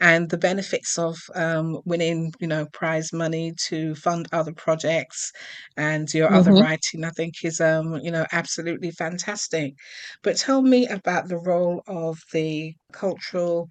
and 0.00 0.28
the 0.28 0.36
benefits 0.36 0.98
of 0.98 1.16
um, 1.34 1.80
winning, 1.84 2.32
you 2.38 2.48
know, 2.48 2.66
prize 2.72 3.12
money 3.12 3.54
to 3.68 3.94
fund 3.94 4.28
other 4.32 4.52
projects 4.52 5.32
and 5.76 6.12
your 6.12 6.30
other 6.32 6.50
mm-hmm. 6.50 6.62
writing. 6.62 7.04
I 7.04 7.10
think 7.10 7.34
is 7.44 7.60
um, 7.60 7.94
you 8.02 8.10
know 8.10 8.26
absolutely 8.32 8.90
fantastic. 8.90 9.74
But 10.22 10.36
tell 10.36 10.60
me 10.60 10.86
about 10.86 11.28
the 11.28 11.38
role 11.38 11.82
of 11.86 12.18
the 12.32 12.74
cultural 12.92 13.68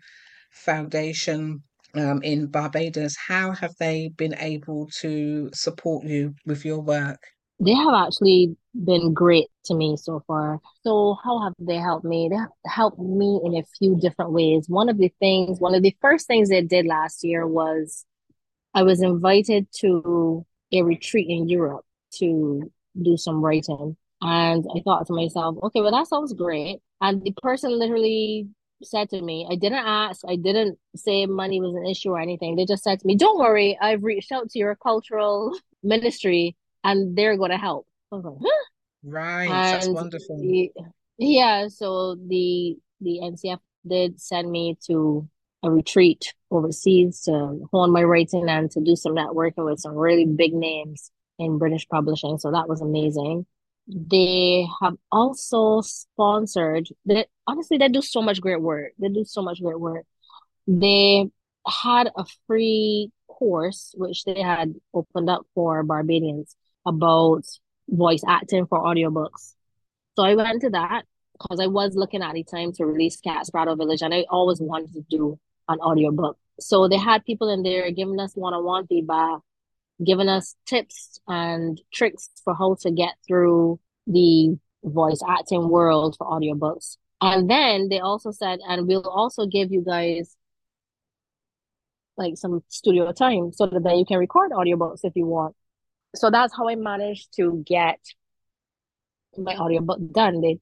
foundation 0.52 1.62
um, 2.00 2.22
in 2.24 2.48
Barbados. 2.48 3.16
How 3.16 3.52
have 3.52 3.76
they 3.80 4.10
been 4.16 4.36
able 4.40 4.88
to 5.02 5.50
support 5.54 6.06
you 6.06 6.36
with 6.46 6.66
your 6.66 6.82
work? 6.82 7.20
They 7.60 7.74
have 7.74 7.94
actually 7.94 8.56
been 8.86 9.14
great 9.14 9.48
to 9.66 9.76
me 9.76 9.98
so 9.98 10.24
far. 10.28 10.60
So, 10.84 11.18
how 11.24 11.42
have 11.44 11.54
they 11.60 11.78
helped 11.78 12.06
me? 12.06 12.30
They 12.30 12.38
helped 12.70 13.00
me 13.00 13.42
in 13.44 13.56
a 13.56 13.64
few 13.80 13.98
different 14.00 14.32
ways. 14.32 14.66
One 14.68 14.90
of 14.90 14.98
the 14.98 15.12
things, 15.20 15.60
one 15.60 15.74
of 15.74 15.82
the 15.82 15.96
first 16.02 16.28
things 16.28 16.50
they 16.50 16.62
did 16.62 16.86
last 16.86 17.24
year 17.24 17.48
was 17.48 18.06
I 18.74 18.84
was 18.84 19.02
invited 19.02 19.68
to 19.80 20.46
a 20.72 20.84
retreat 20.84 21.28
in 21.30 21.50
Europe 21.50 21.86
to 22.20 22.72
do 23.02 23.18
some 23.18 23.42
writing. 23.42 23.98
And 24.22 24.66
I 24.76 24.82
thought 24.82 25.08
to 25.08 25.14
myself, 25.14 25.58
okay, 25.64 25.82
well, 25.82 25.92
that 25.92 26.08
sounds 26.08 26.34
great. 26.34 26.80
And 27.02 27.24
the 27.24 27.34
person 27.42 27.78
literally 27.78 28.48
said 28.84 29.10
to 29.10 29.22
me, 29.22 29.48
I 29.50 29.56
didn't 29.56 29.86
ask, 29.86 30.22
I 30.28 30.36
didn't 30.36 30.78
say 30.96 31.26
money 31.26 31.60
was 31.60 31.76
an 31.76 31.86
issue 31.86 32.12
or 32.12 32.20
anything. 32.20 32.56
They 32.56 32.66
just 32.66 32.84
said 32.84 33.00
to 33.00 33.08
me, 33.08 33.16
Don't 33.16 33.40
worry, 33.40 33.78
I've 33.82 34.04
reached 34.04 34.32
out 34.32 34.50
to 34.52 34.60
your 34.60 34.76
cultural 34.76 35.58
ministry 35.84 36.56
and 36.84 37.18
they're 37.18 37.38
going 37.38 37.52
to 37.52 37.58
help. 37.58 37.88
I 38.12 38.16
was 38.16 38.26
like, 38.26 38.36
huh? 38.42 38.64
Right, 39.04 39.46
and 39.46 39.52
that's 39.52 39.88
wonderful. 39.88 40.40
The, 40.40 40.72
yeah, 41.18 41.68
so 41.68 42.16
the 42.16 42.78
the 43.02 43.20
NCF 43.24 43.60
did 43.88 44.20
send 44.20 44.52
me 44.52 44.78
to 44.88 45.28
a 45.64 45.72
retreat 45.72 46.34
overseas 46.52 47.22
to 47.22 47.68
hone 47.72 47.92
my 47.92 48.04
writing 48.04 48.50
and 48.50 48.70
to 48.72 48.82
do 48.82 48.96
some 48.96 49.16
networking 49.16 49.66
with 49.66 49.80
some 49.80 49.96
really 49.96 50.26
big 50.26 50.54
names 50.54 51.12
in 51.40 51.58
British 51.58 51.88
publishing. 51.88 52.38
So 52.38 52.52
that 52.52 52.68
was 52.68 52.82
amazing 52.82 53.46
they 53.88 54.68
have 54.82 54.96
also 55.12 55.82
sponsored 55.82 56.88
that 57.06 57.28
honestly 57.48 57.78
they 57.78 57.88
do 57.88 58.02
so 58.02 58.22
much 58.22 58.42
great 58.42 58.62
work. 58.62 58.92
They 59.00 59.08
do 59.08 59.24
so 59.24 59.42
much 59.42 59.62
great 59.62 59.80
work. 59.80 60.06
They 60.68 61.30
had 61.66 62.10
a 62.18 62.26
free 62.46 63.12
course 63.28 63.94
which 63.98 64.24
they 64.26 64.42
had 64.42 64.74
opened 64.94 65.30
up 65.30 65.46
for 65.54 65.84
barbadians 65.84 66.56
about 66.86 67.44
voice 67.90 68.24
acting 68.28 68.66
for 68.66 68.80
audiobooks. 68.80 69.54
So 70.16 70.24
i 70.24 70.36
went 70.36 70.62
to 70.62 70.70
that 70.72 71.04
because 71.34 71.60
i 71.60 71.68
was 71.68 71.96
looking 71.96 72.24
at 72.24 72.34
the 72.34 72.44
time 72.44 72.72
to 72.74 72.86
release 72.86 73.22
Catsbraddle 73.22 73.78
village 73.78 74.02
and 74.02 74.14
i 74.14 74.26
always 74.30 74.60
wanted 74.60 74.94
to 74.94 75.02
do 75.10 75.40
an 75.70 75.80
audiobook. 75.80 76.38
So 76.60 76.88
they 76.88 76.98
had 76.98 77.24
people 77.26 77.50
in 77.50 77.64
there 77.64 77.92
giving 77.92 78.20
us 78.20 78.34
one-on-one 78.36 78.88
feedback 78.88 79.40
giving 80.04 80.30
us 80.30 80.56
tips 80.66 81.20
and 81.28 81.82
tricks 81.94 82.30
for 82.44 82.56
how 82.56 82.76
to 82.82 82.92
get 82.92 83.16
through 83.28 83.80
the 84.06 84.58
voice 84.84 85.22
acting 85.28 85.70
world 85.70 86.16
for 86.18 86.28
audiobooks. 86.28 86.98
And 87.20 87.50
then 87.50 87.90
they 87.90 88.00
also 88.00 88.32
said, 88.32 88.60
and 88.68 88.88
we'll 88.88 89.08
also 89.08 89.48
give 89.48 89.72
you 89.72 89.84
guys 89.84 90.36
like 92.16 92.38
some 92.38 92.64
studio 92.68 93.12
time 93.12 93.52
so 93.54 93.68
that 93.68 93.98
you 93.98 94.06
can 94.06 94.18
record 94.18 94.52
audiobooks 94.52 95.00
if 95.04 95.14
you 95.16 95.26
want. 95.26 95.56
So 96.16 96.30
that's 96.32 96.56
how 96.56 96.68
I 96.70 96.76
managed 96.76 97.36
to 97.36 97.64
get 97.66 98.00
my 99.38 99.56
audiobook 99.56 100.00
done. 100.12 100.42
They 100.42 100.60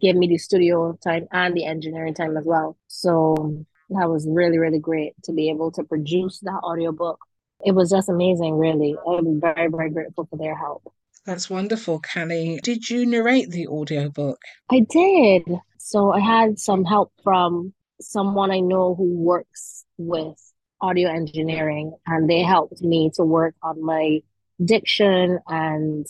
gave 0.00 0.16
me 0.16 0.26
the 0.26 0.38
studio 0.38 0.98
time 1.02 1.28
and 1.30 1.54
the 1.54 1.64
engineering 1.64 2.14
time 2.14 2.36
as 2.36 2.44
well. 2.44 2.76
So 2.88 3.64
that 3.90 4.08
was 4.08 4.26
really, 4.28 4.58
really 4.58 4.78
great 4.78 5.14
to 5.24 5.32
be 5.32 5.50
able 5.50 5.70
to 5.72 5.84
produce 5.84 6.40
that 6.40 6.60
audiobook 6.62 7.20
it 7.64 7.72
was 7.72 7.90
just 7.90 8.08
amazing, 8.08 8.54
really. 8.54 8.96
I'm 9.06 9.40
very, 9.40 9.68
very 9.68 9.90
grateful 9.90 10.26
for 10.28 10.36
their 10.36 10.56
help. 10.56 10.82
That's 11.24 11.48
wonderful, 11.48 12.00
Callie. 12.00 12.58
Did 12.62 12.90
you 12.90 13.06
narrate 13.06 13.50
the 13.50 13.68
audiobook? 13.68 14.40
I 14.70 14.80
did. 14.80 15.44
So 15.78 16.12
I 16.12 16.20
had 16.20 16.58
some 16.58 16.84
help 16.84 17.12
from 17.22 17.72
someone 18.00 18.50
I 18.50 18.60
know 18.60 18.94
who 18.94 19.16
works 19.16 19.84
with 19.98 20.36
audio 20.80 21.08
engineering, 21.08 21.94
and 22.06 22.28
they 22.28 22.42
helped 22.42 22.82
me 22.82 23.10
to 23.14 23.24
work 23.24 23.54
on 23.62 23.84
my 23.84 24.20
diction 24.64 25.38
and 25.46 26.06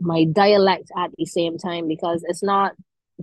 my 0.00 0.24
dialect 0.24 0.90
at 0.96 1.10
the 1.16 1.24
same 1.24 1.56
time 1.56 1.88
because 1.88 2.22
it's 2.28 2.42
not 2.42 2.72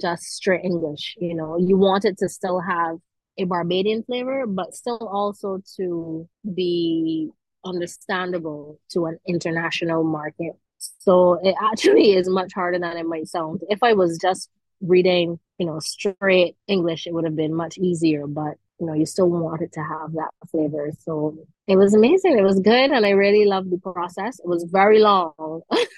just 0.01 0.23
straight 0.23 0.63
English. 0.63 1.15
You 1.19 1.35
know, 1.35 1.57
you 1.59 1.77
want 1.77 2.05
it 2.05 2.17
to 2.19 2.29
still 2.29 2.59
have 2.59 2.97
a 3.37 3.43
Barbadian 3.43 4.03
flavor, 4.03 4.45
but 4.47 4.73
still 4.73 5.07
also 5.07 5.61
to 5.77 6.27
be 6.53 7.29
understandable 7.65 8.79
to 8.91 9.05
an 9.05 9.19
international 9.27 10.03
market. 10.03 10.53
So 10.77 11.39
it 11.43 11.55
actually 11.61 12.13
is 12.13 12.29
much 12.29 12.53
harder 12.53 12.79
than 12.79 12.97
it 12.97 13.05
might 13.05 13.27
sound. 13.27 13.61
If 13.69 13.83
I 13.83 13.93
was 13.93 14.17
just 14.17 14.49
reading, 14.81 15.39
you 15.57 15.65
know, 15.65 15.79
straight 15.79 16.55
English, 16.67 17.05
it 17.05 17.13
would 17.13 17.25
have 17.25 17.35
been 17.35 17.53
much 17.53 17.77
easier, 17.77 18.27
but 18.27 18.55
you 18.79 18.85
know, 18.85 18.93
you 18.93 19.05
still 19.05 19.29
wanted 19.29 19.73
to 19.73 19.81
have 19.81 20.13
that 20.13 20.31
flavor. 20.49 20.91
So 20.99 21.37
it 21.67 21.75
was 21.75 21.93
amazing. 21.93 22.37
It 22.37 22.43
was 22.43 22.59
good. 22.61 22.91
And 22.91 23.05
I 23.05 23.09
really 23.09 23.45
loved 23.45 23.71
the 23.71 23.77
process. 23.77 24.39
It 24.39 24.47
was 24.47 24.63
very 24.63 24.99
long. 24.99 25.33
it 25.71 25.89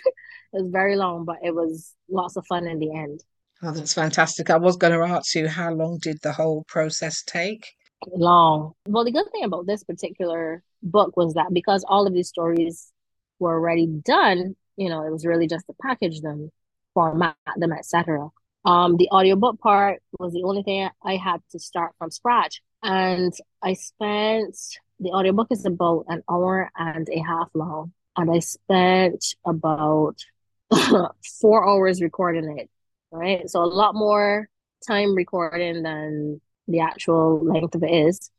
was 0.51 0.67
very 0.71 0.95
long, 0.95 1.25
but 1.25 1.37
it 1.43 1.53
was 1.53 1.93
lots 2.09 2.37
of 2.37 2.45
fun 2.47 2.67
in 2.67 2.79
the 2.79 2.91
end. 2.91 3.23
Oh, 3.61 3.71
that's 3.71 3.93
fantastic. 3.93 4.49
I 4.49 4.57
was 4.57 4.77
going 4.77 4.93
to 4.93 5.05
ask 5.05 5.35
you, 5.35 5.47
how 5.47 5.71
long 5.71 5.99
did 6.01 6.19
the 6.23 6.33
whole 6.33 6.63
process 6.63 7.21
take? 7.23 7.67
Long. 8.07 8.73
Well, 8.87 9.03
the 9.03 9.11
good 9.11 9.31
thing 9.31 9.43
about 9.43 9.67
this 9.67 9.83
particular 9.83 10.63
book 10.81 11.15
was 11.15 11.35
that 11.35 11.53
because 11.53 11.85
all 11.87 12.07
of 12.07 12.13
these 12.13 12.29
stories 12.29 12.91
were 13.39 13.53
already 13.53 13.85
done, 13.85 14.55
you 14.77 14.89
know, 14.89 15.05
it 15.05 15.11
was 15.11 15.25
really 15.25 15.47
just 15.47 15.67
to 15.67 15.73
package 15.81 16.21
them, 16.21 16.51
format 16.93 17.35
them, 17.57 17.71
etc. 17.71 18.29
Um, 18.65 18.97
the 18.97 19.09
audiobook 19.11 19.59
part 19.59 20.01
was 20.19 20.33
the 20.33 20.43
only 20.43 20.63
thing 20.63 20.89
I 21.03 21.15
had 21.15 21.41
to 21.51 21.59
start 21.59 21.93
from 21.97 22.11
scratch. 22.11 22.61
And 22.83 23.33
I 23.61 23.73
spent 23.73 24.55
the 24.99 25.09
audiobook 25.09 25.47
is 25.51 25.65
about 25.65 26.05
an 26.07 26.23
hour 26.29 26.69
and 26.77 27.07
a 27.09 27.19
half 27.19 27.49
long. 27.53 27.93
And 28.15 28.29
I 28.29 28.39
spent 28.39 29.35
about 29.45 30.17
four 31.41 31.67
hours 31.67 32.01
recording 32.01 32.59
it. 32.59 32.69
Right. 33.11 33.49
So 33.49 33.61
a 33.61 33.65
lot 33.65 33.93
more 33.93 34.47
time 34.87 35.15
recording 35.15 35.83
than 35.83 36.39
the 36.67 36.79
actual 36.81 37.43
length 37.43 37.75
of 37.75 37.83
it 37.83 37.91
is. 37.91 38.29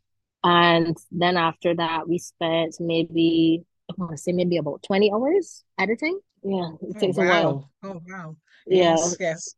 And 0.45 0.97
then 1.13 1.37
after 1.37 1.75
that, 1.77 2.09
we 2.09 2.19
spent 2.19 2.77
maybe, 2.81 3.65
I 3.91 3.95
want 3.97 4.13
to 4.13 4.19
say 4.19 4.33
maybe 4.33 4.57
about 4.57 4.83
20 4.83 5.13
hours 5.13 5.65
editing. 5.79 6.21
Yeah, 6.43 6.73
it 6.83 6.99
Oh 6.99 6.99
takes 6.99 7.19
a 7.19 7.23
while. 7.23 7.71
Oh 7.83 8.01
wow. 8.07 8.37
Yeah, 8.69 8.97
Yes, 8.97 9.17
yes. 9.21 9.55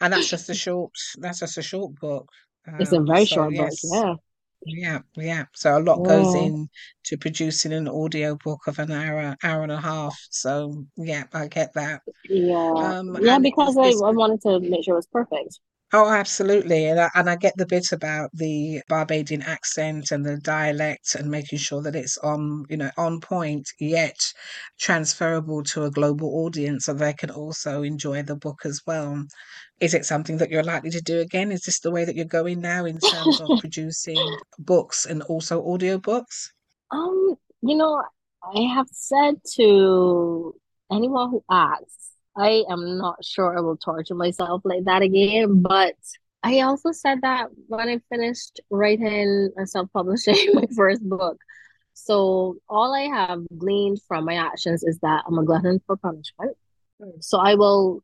And 0.00 0.12
that's 0.12 0.28
just 0.28 0.48
a 0.50 0.54
short 0.54 0.92
that's 1.18 1.40
just 1.40 1.58
a 1.58 1.62
short 1.62 1.94
book. 1.96 2.28
it's 2.78 2.92
a 2.92 3.00
Um, 3.00 3.06
very 3.06 3.24
so 3.26 3.26
short 3.26 3.54
book. 3.56 3.70
yes. 3.70 3.80
Yeah. 3.82 4.14
Yeah, 4.64 5.00
yeah. 5.16 5.46
So 5.54 5.78
a 5.78 5.80
lot 5.80 6.02
goes 6.04 6.34
in 6.34 6.68
to 7.04 7.18
producing 7.18 7.72
an 7.72 7.88
audio 7.88 8.36
book 8.36 8.66
of 8.66 8.78
an 8.78 8.92
hour, 8.92 9.36
hour 9.42 9.62
and 9.62 9.72
a 9.72 9.80
half. 9.80 10.18
So 10.30 10.86
yeah, 10.96 11.24
I 11.32 11.48
get 11.48 11.74
that. 11.74 12.02
Yeah. 12.28 12.92
Um, 13.00 13.16
Yeah, 13.18 13.38
because 13.38 13.76
it's, 13.76 13.78
I, 13.78 13.88
it's 13.88 14.02
I 14.06 14.10
wanted 14.12 14.40
to 14.42 14.60
make 14.60 14.84
sure 14.84 14.94
it 14.94 14.98
was 14.98 15.06
perfect. 15.06 15.58
Oh, 15.92 16.08
absolutely. 16.08 16.86
And 16.86 17.00
I, 17.00 17.10
and 17.16 17.28
I 17.28 17.34
get 17.34 17.56
the 17.56 17.66
bit 17.66 17.90
about 17.90 18.30
the 18.32 18.80
Barbadian 18.88 19.42
accent 19.42 20.12
and 20.12 20.24
the 20.24 20.36
dialect 20.36 21.16
and 21.16 21.28
making 21.28 21.58
sure 21.58 21.82
that 21.82 21.96
it's 21.96 22.16
on, 22.18 22.64
you 22.68 22.76
know, 22.76 22.90
on 22.96 23.20
point, 23.20 23.68
yet 23.80 24.16
transferable 24.78 25.64
to 25.64 25.84
a 25.84 25.90
global 25.90 26.44
audience 26.44 26.84
so 26.84 26.94
they 26.94 27.12
can 27.12 27.30
also 27.30 27.82
enjoy 27.82 28.22
the 28.22 28.36
book 28.36 28.60
as 28.64 28.80
well. 28.86 29.24
Is 29.80 29.94
it 29.94 30.04
something 30.06 30.36
that 30.36 30.50
you're 30.50 30.62
likely 30.62 30.90
to 30.90 31.00
do 31.00 31.18
again? 31.18 31.50
Is 31.50 31.62
this 31.62 31.80
the 31.80 31.90
way 31.90 32.04
that 32.04 32.14
you're 32.14 32.24
going 32.24 32.60
now 32.60 32.84
in 32.84 32.98
terms 32.98 33.40
of 33.40 33.48
producing 33.58 34.38
books 34.60 35.06
and 35.06 35.22
also 35.22 35.60
audiobooks? 35.60 36.50
Um, 36.92 37.34
you 37.62 37.76
know, 37.76 38.00
I 38.44 38.60
have 38.74 38.86
said 38.92 39.40
to 39.56 40.54
anyone 40.92 41.30
who 41.30 41.44
asks, 41.50 42.12
I 42.36 42.64
am 42.70 42.98
not 42.98 43.24
sure 43.24 43.56
I 43.56 43.60
will 43.60 43.76
torture 43.76 44.14
myself 44.14 44.62
like 44.64 44.84
that 44.84 45.02
again, 45.02 45.62
but 45.62 45.94
I 46.42 46.60
also 46.60 46.92
said 46.92 47.20
that 47.22 47.48
when 47.66 47.88
I 47.88 48.00
finished 48.08 48.60
writing 48.70 49.50
and 49.56 49.68
self-publishing 49.68 50.50
my 50.54 50.66
first 50.74 51.02
book. 51.02 51.38
So 51.92 52.56
all 52.68 52.94
I 52.94 53.02
have 53.14 53.40
gleaned 53.58 54.00
from 54.08 54.24
my 54.24 54.34
actions 54.34 54.82
is 54.82 54.98
that 55.00 55.24
I'm 55.26 55.38
a 55.38 55.44
glutton 55.44 55.80
for 55.86 55.96
punishment. 55.96 56.56
Hmm. 57.02 57.20
So 57.20 57.38
I 57.38 57.56
will 57.56 58.02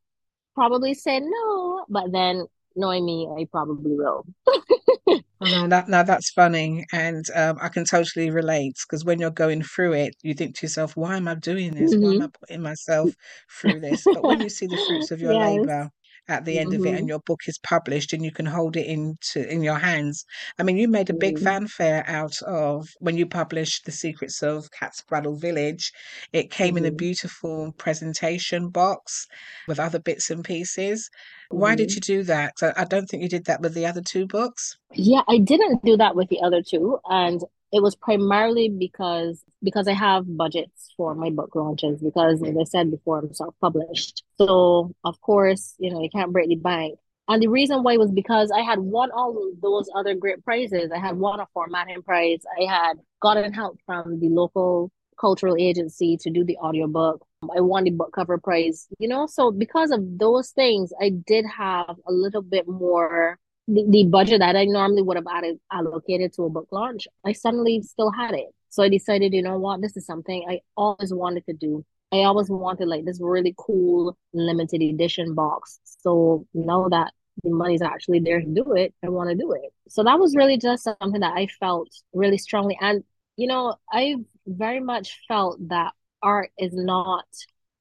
probably 0.55 0.95
say 0.95 1.21
no, 1.21 1.85
but 1.89 2.13
then 2.13 2.47
knowing 2.77 3.05
me, 3.07 3.29
I 3.37 3.47
probably 3.51 3.93
will. 3.97 4.27
Oh 5.41 5.47
no, 5.47 5.67
that 5.69 5.89
no, 5.89 6.03
that's 6.03 6.31
funny, 6.31 6.85
and 6.93 7.25
um, 7.35 7.59
I 7.61 7.69
can 7.69 7.85
totally 7.85 8.31
relate 8.31 8.75
because 8.87 9.05
when 9.05 9.19
you're 9.19 9.31
going 9.31 9.63
through 9.63 9.93
it, 9.95 10.15
you 10.23 10.33
think 10.35 10.57
to 10.57 10.65
yourself, 10.67 10.95
"Why 10.97 11.17
am 11.17 11.27
I 11.29 11.35
doing 11.35 11.75
this? 11.75 11.95
Why 11.99 12.11
am 12.13 12.21
hmm 12.21 12.23
I 12.23 12.29
putting 12.41 12.61
myself 12.63 13.15
through 13.61 13.81
this?" 13.81 14.09
But 14.13 14.25
when 14.27 14.41
you 14.43 14.49
see 14.51 14.67
the 14.67 14.77
fruits 14.79 15.11
of 15.11 15.21
your 15.23 15.35
Yes. 15.35 15.35
labor 15.35 15.91
at 16.29 16.45
the 16.47 16.59
end 16.59 16.73
of 16.75 16.85
it, 16.87 16.95
and 16.95 17.07
hmm 17.07 17.09
your 17.09 17.21
book 17.21 17.41
is 17.47 17.59
published, 17.59 18.13
and 18.15 18.25
you 18.25 18.31
can 18.33 18.47
hold 18.47 18.77
it 18.79 18.87
into 18.87 19.47
in 19.51 19.63
your 19.63 19.79
hands, 19.79 20.25
I 20.59 20.63
mean, 20.65 20.77
you 20.79 20.87
made 20.89 21.09
a 21.11 21.15
big 21.15 21.39
hmm 21.39 21.49
fanfare 21.49 22.05
out 22.09 22.41
of 22.43 22.89
when 23.01 23.17
you 23.19 23.27
published 23.27 23.85
The 23.87 23.93
Secrets 23.93 24.43
of 24.43 24.71
cat's 24.71 25.03
Catsbraddle 25.03 25.39
Village. 25.41 25.93
It 26.33 26.51
came 26.51 26.77
in 26.79 26.85
a 26.87 26.91
hmm 26.91 27.07
beautiful 27.07 27.73
presentation 27.79 28.69
box 28.71 29.27
with 29.67 29.79
other 29.81 29.99
bits 29.99 30.31
and 30.31 30.43
pieces. 30.45 31.09
Why 31.51 31.75
did 31.75 31.91
hmm 31.91 31.97
you 31.97 32.01
do 32.01 32.23
that? 32.25 32.55
I 32.63 32.73
I 32.77 32.85
don't 32.85 33.07
think 33.09 33.23
you 33.23 33.29
did 33.29 33.47
that 33.47 33.61
with 33.61 33.75
the 33.75 33.87
other 33.87 34.03
two 34.03 34.27
books. 34.27 34.77
Yeah, 34.95 35.23
I 35.29 35.39
didn't 35.39 35.85
do 35.85 35.97
that 35.97 36.17
with 36.17 36.29
the 36.29 36.41
other 36.43 36.63
two, 36.63 36.99
and 37.07 37.43
it 37.73 37.83
was 37.83 37.97
primarily 37.97 38.69
because 38.69 39.43
because 39.63 39.89
I 39.89 39.93
have 39.93 40.25
budgets 40.37 40.93
for 40.97 41.15
my 41.15 41.31
book 41.31 41.55
launches 41.55 42.01
because, 42.01 42.43
as 42.43 42.57
I 42.59 42.65
said 42.65 42.91
before, 42.91 43.19
I'm 43.19 43.35
self-published. 43.35 44.23
So, 44.39 44.93
of 45.05 45.21
course, 45.21 45.75
you 45.79 45.91
know, 45.91 46.01
you 46.03 46.09
can't 46.11 46.33
break 46.33 46.49
the 46.49 46.57
bank. 46.57 46.99
And 47.29 47.43
the 47.43 47.49
reason 47.49 47.83
why 47.83 47.97
was 47.97 48.13
because 48.13 48.53
I 48.53 48.61
had 48.61 48.79
won 48.79 49.11
all 49.11 49.31
of 49.49 49.61
those 49.61 49.89
other 49.97 50.15
great 50.15 50.45
prizes. 50.45 50.93
I 50.95 50.99
had 50.99 51.17
won 51.19 51.41
a 51.41 51.47
formatting 51.53 52.03
prize. 52.03 52.43
I 52.61 52.73
had 52.73 52.99
gotten 53.21 53.53
help 53.53 53.79
from 53.85 54.21
the 54.21 54.29
local 54.29 54.93
cultural 55.21 55.57
agency 55.59 56.17
to 56.19 56.31
do 56.31 56.45
the 56.45 56.57
audiobook. 56.59 57.27
I 57.55 57.61
won 57.61 57.85
the 57.85 57.91
book 57.91 58.13
cover 58.13 58.39
prize, 58.39 58.87
you 58.99 59.09
know, 59.09 59.27
so 59.27 59.51
because 59.51 59.91
of 59.91 60.19
those 60.19 60.51
things, 60.51 60.93
I 61.01 61.11
did 61.11 61.45
have 61.47 61.97
a 62.07 62.13
little 62.13 62.43
bit 62.43 62.67
more 62.67 63.39
the, 63.69 63.85
the 63.89 64.05
budget 64.05 64.41
that 64.41 64.57
I 64.57 64.65
normally 64.65 65.03
would 65.03 65.17
have 65.17 65.27
added, 65.29 65.59
allocated 65.73 66.33
to 66.35 66.45
a 66.45 66.51
book 66.51 66.69
launch, 66.71 67.09
I 67.25 67.33
suddenly 67.33 67.83
still 67.83 68.11
had 68.11 68.35
it. 68.35 68.47
So 68.71 68.83
I 68.83 68.89
decided, 68.89 69.33
you 69.33 69.43
know 69.43 69.59
what, 69.59 69.81
this 69.81 69.97
is 69.97 70.07
something 70.07 70.45
I 70.49 70.61
always 70.77 71.13
wanted 71.13 71.47
to 71.47 71.53
do. 71.53 71.85
I 72.13 72.19
always 72.19 72.49
wanted 72.49 72.89
like 72.89 73.05
this 73.05 73.19
really 73.21 73.55
cool 73.57 74.17
limited 74.33 74.83
edition 74.83 75.35
box. 75.35 75.81
So 75.85 76.47
now 76.55 76.89
that 76.91 77.13
the 77.43 77.51
money's 77.51 77.83
actually 77.83 78.21
there 78.21 78.41
to 78.41 78.47
do 78.47 78.75
it, 78.75 78.95
I 79.05 79.09
want 79.09 79.31
to 79.31 79.37
do 79.37 79.53
it. 79.53 79.73
So 79.89 80.05
that 80.05 80.19
was 80.19 80.37
really 80.37 80.59
just 80.59 80.85
something 80.85 81.21
that 81.21 81.35
I 81.37 81.49
felt 81.59 81.89
really 82.13 82.39
strongly. 82.39 82.79
And, 82.81 83.03
you 83.37 83.49
know, 83.49 83.75
I 83.91 84.17
very 84.47 84.81
much 84.81 85.21
felt 85.27 85.59
that 85.69 85.93
art 86.27 86.51
is 86.59 86.75
not 86.75 87.25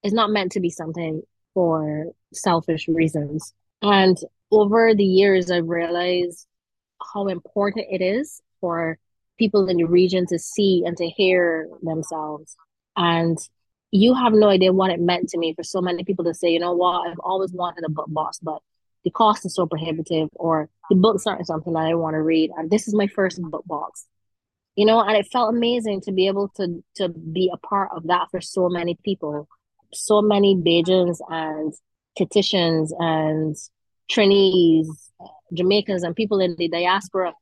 is 0.04 0.14
not 0.14 0.30
meant 0.30 0.52
to 0.52 0.60
be 0.60 0.70
something 0.70 1.24
for 1.56 2.12
selfish 2.32 2.88
reasons. 2.88 3.54
And 3.82 4.16
over 4.52 4.94
the 4.94 5.04
years, 5.04 5.50
I've 5.50 5.68
realized 5.68 6.46
how 7.14 7.28
important 7.28 7.88
it 7.90 8.02
is 8.04 8.42
for 8.62 9.00
people 9.40 9.68
in 9.68 9.78
the 9.78 9.86
region 9.86 10.28
to 10.28 10.38
see 10.38 10.84
and 10.86 10.96
to 10.98 11.08
hear 11.08 11.68
themselves. 11.82 12.56
And 12.96 13.38
you 13.92 14.14
have 14.14 14.34
no 14.34 14.50
idea 14.50 14.72
what 14.72 14.92
it 14.92 15.00
meant 15.00 15.30
to 15.30 15.40
me 15.40 15.54
for 15.56 15.64
so 15.64 15.82
many 15.82 16.04
people 16.04 16.26
to 16.26 16.34
say, 16.34 16.50
you 16.50 16.60
know 16.60 16.74
what, 16.74 17.10
I've 17.10 17.20
always 17.20 17.52
wanted 17.52 17.84
a 17.84 17.90
book 17.90 18.08
box, 18.10 18.40
but 18.42 18.62
the 19.04 19.12
cost 19.12 19.46
is 19.46 19.56
so 19.56 19.66
prohibitive, 19.66 20.30
or 20.36 20.70
the 20.90 20.96
books 20.96 21.26
aren't 21.26 21.48
something 21.48 21.74
that 21.74 21.88
I 21.88 21.94
want 21.96 22.14
to 22.16 22.22
read. 22.22 22.52
And 22.58 22.70
this 22.70 22.88
is 22.88 22.94
my 22.94 23.08
first 23.08 23.42
book 23.42 23.66
box. 23.66 24.06
You 24.76 24.86
know, 24.86 25.00
and 25.00 25.16
it 25.16 25.28
felt 25.32 25.54
amazing 25.54 26.02
to 26.02 26.12
be 26.12 26.28
able 26.28 26.50
to 26.58 26.84
to 26.96 27.10
be 27.10 27.50
a 27.54 27.58
part 27.58 27.90
of 27.96 28.08
that 28.08 28.28
for 28.32 28.42
so 28.42 28.70
many 28.70 28.98
people. 29.04 29.48
So 29.94 30.22
many 30.22 30.56
Bajans 30.56 31.20
and 31.30 31.74
Tahitians 32.18 32.94
and 33.00 33.56
Trinidad, 34.10 34.86
Jamaicans, 35.54 36.04
and 36.04 36.16
people 36.16 36.40
in 36.40 36.56
the 36.58 36.68
diaspora. 36.68 37.34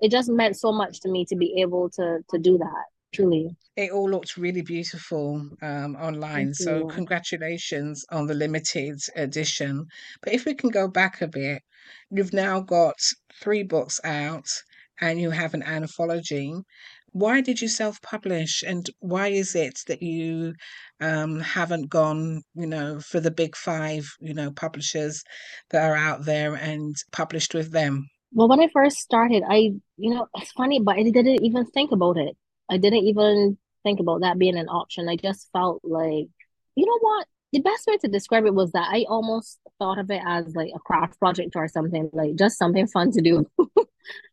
It 0.00 0.10
just 0.10 0.30
meant 0.30 0.56
so 0.56 0.72
much 0.72 1.00
to 1.00 1.10
me 1.10 1.24
to 1.26 1.36
be 1.36 1.60
able 1.60 1.90
to 1.90 2.20
to 2.30 2.38
do 2.38 2.58
that. 2.58 2.84
Truly, 3.12 3.56
It 3.74 3.90
all 3.90 4.08
looked 4.08 4.36
really 4.36 4.62
beautiful 4.62 5.44
um, 5.62 5.96
online. 5.96 6.54
So, 6.54 6.86
congratulations 6.86 8.06
on 8.12 8.28
the 8.28 8.34
limited 8.34 9.00
edition. 9.16 9.88
But 10.22 10.32
if 10.32 10.44
we 10.44 10.54
can 10.54 10.70
go 10.70 10.86
back 10.86 11.20
a 11.20 11.26
bit, 11.26 11.60
you've 12.10 12.32
now 12.32 12.60
got 12.60 12.94
three 13.42 13.64
books 13.64 14.00
out 14.04 14.46
and 15.00 15.20
you 15.20 15.30
have 15.30 15.54
an 15.54 15.62
anthology. 15.62 16.54
Why 17.12 17.40
did 17.40 17.60
you 17.60 17.68
self-publish, 17.68 18.62
and 18.62 18.88
why 19.00 19.28
is 19.28 19.56
it 19.56 19.80
that 19.88 20.00
you 20.00 20.54
um, 21.00 21.40
haven't 21.40 21.88
gone, 21.88 22.42
you 22.54 22.66
know, 22.66 23.00
for 23.00 23.18
the 23.18 23.32
big 23.32 23.56
five, 23.56 24.08
you 24.20 24.34
know, 24.34 24.52
publishers 24.52 25.22
that 25.70 25.82
are 25.82 25.96
out 25.96 26.24
there 26.24 26.54
and 26.54 26.94
published 27.10 27.52
with 27.52 27.72
them? 27.72 28.08
Well, 28.32 28.48
when 28.48 28.60
I 28.60 28.68
first 28.72 28.98
started, 28.98 29.42
I, 29.48 29.72
you 29.96 30.14
know, 30.14 30.28
it's 30.36 30.52
funny, 30.52 30.78
but 30.78 30.96
I 30.96 31.02
didn't 31.02 31.44
even 31.44 31.66
think 31.66 31.90
about 31.90 32.16
it. 32.16 32.36
I 32.70 32.76
didn't 32.76 33.04
even 33.06 33.58
think 33.82 33.98
about 33.98 34.20
that 34.20 34.38
being 34.38 34.56
an 34.56 34.68
option. 34.68 35.08
I 35.08 35.16
just 35.16 35.48
felt 35.52 35.80
like, 35.82 36.28
you 36.76 36.86
know 36.86 36.98
what? 37.00 37.26
The 37.52 37.60
best 37.60 37.88
way 37.88 37.96
to 37.96 38.08
describe 38.08 38.46
it 38.46 38.54
was 38.54 38.70
that 38.72 38.88
I 38.92 39.04
almost 39.08 39.58
thought 39.80 39.98
of 39.98 40.10
it 40.12 40.22
as 40.24 40.54
like 40.54 40.70
a 40.72 40.78
craft 40.78 41.18
project 41.18 41.56
or 41.56 41.66
something, 41.66 42.08
like 42.12 42.36
just 42.36 42.56
something 42.56 42.86
fun 42.86 43.10
to 43.12 43.20
do. 43.20 43.44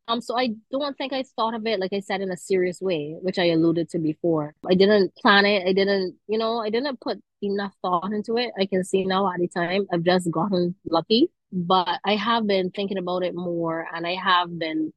Um, 0.07 0.21
so 0.21 0.37
I 0.37 0.49
don't 0.71 0.97
think 0.97 1.11
I 1.11 1.23
thought 1.35 1.53
of 1.53 1.65
it, 1.67 1.79
like 1.79 1.91
I 1.93 1.99
said, 1.99 2.21
in 2.21 2.31
a 2.31 2.37
serious 2.37 2.79
way, 2.81 3.15
which 3.21 3.37
I 3.37 3.45
alluded 3.45 3.89
to 3.89 3.99
before. 3.99 4.53
I 4.69 4.73
didn't 4.73 5.13
plan 5.15 5.45
it. 5.45 5.67
I 5.67 5.73
didn't, 5.73 6.15
you 6.27 6.37
know, 6.37 6.59
I 6.59 6.69
didn't 6.69 7.01
put 7.01 7.21
enough 7.41 7.73
thought 7.81 8.13
into 8.13 8.37
it. 8.37 8.51
I 8.57 8.65
can 8.65 8.83
see 8.83 9.05
now 9.05 9.29
at 9.31 9.39
the 9.39 9.47
time 9.49 9.85
I've 9.91 10.03
just 10.03 10.31
gotten 10.31 10.75
lucky, 10.89 11.29
but 11.51 11.99
I 12.05 12.15
have 12.15 12.47
been 12.47 12.71
thinking 12.71 12.97
about 12.97 13.23
it 13.23 13.35
more 13.35 13.85
and 13.93 14.07
I 14.07 14.15
have 14.15 14.57
been 14.57 14.93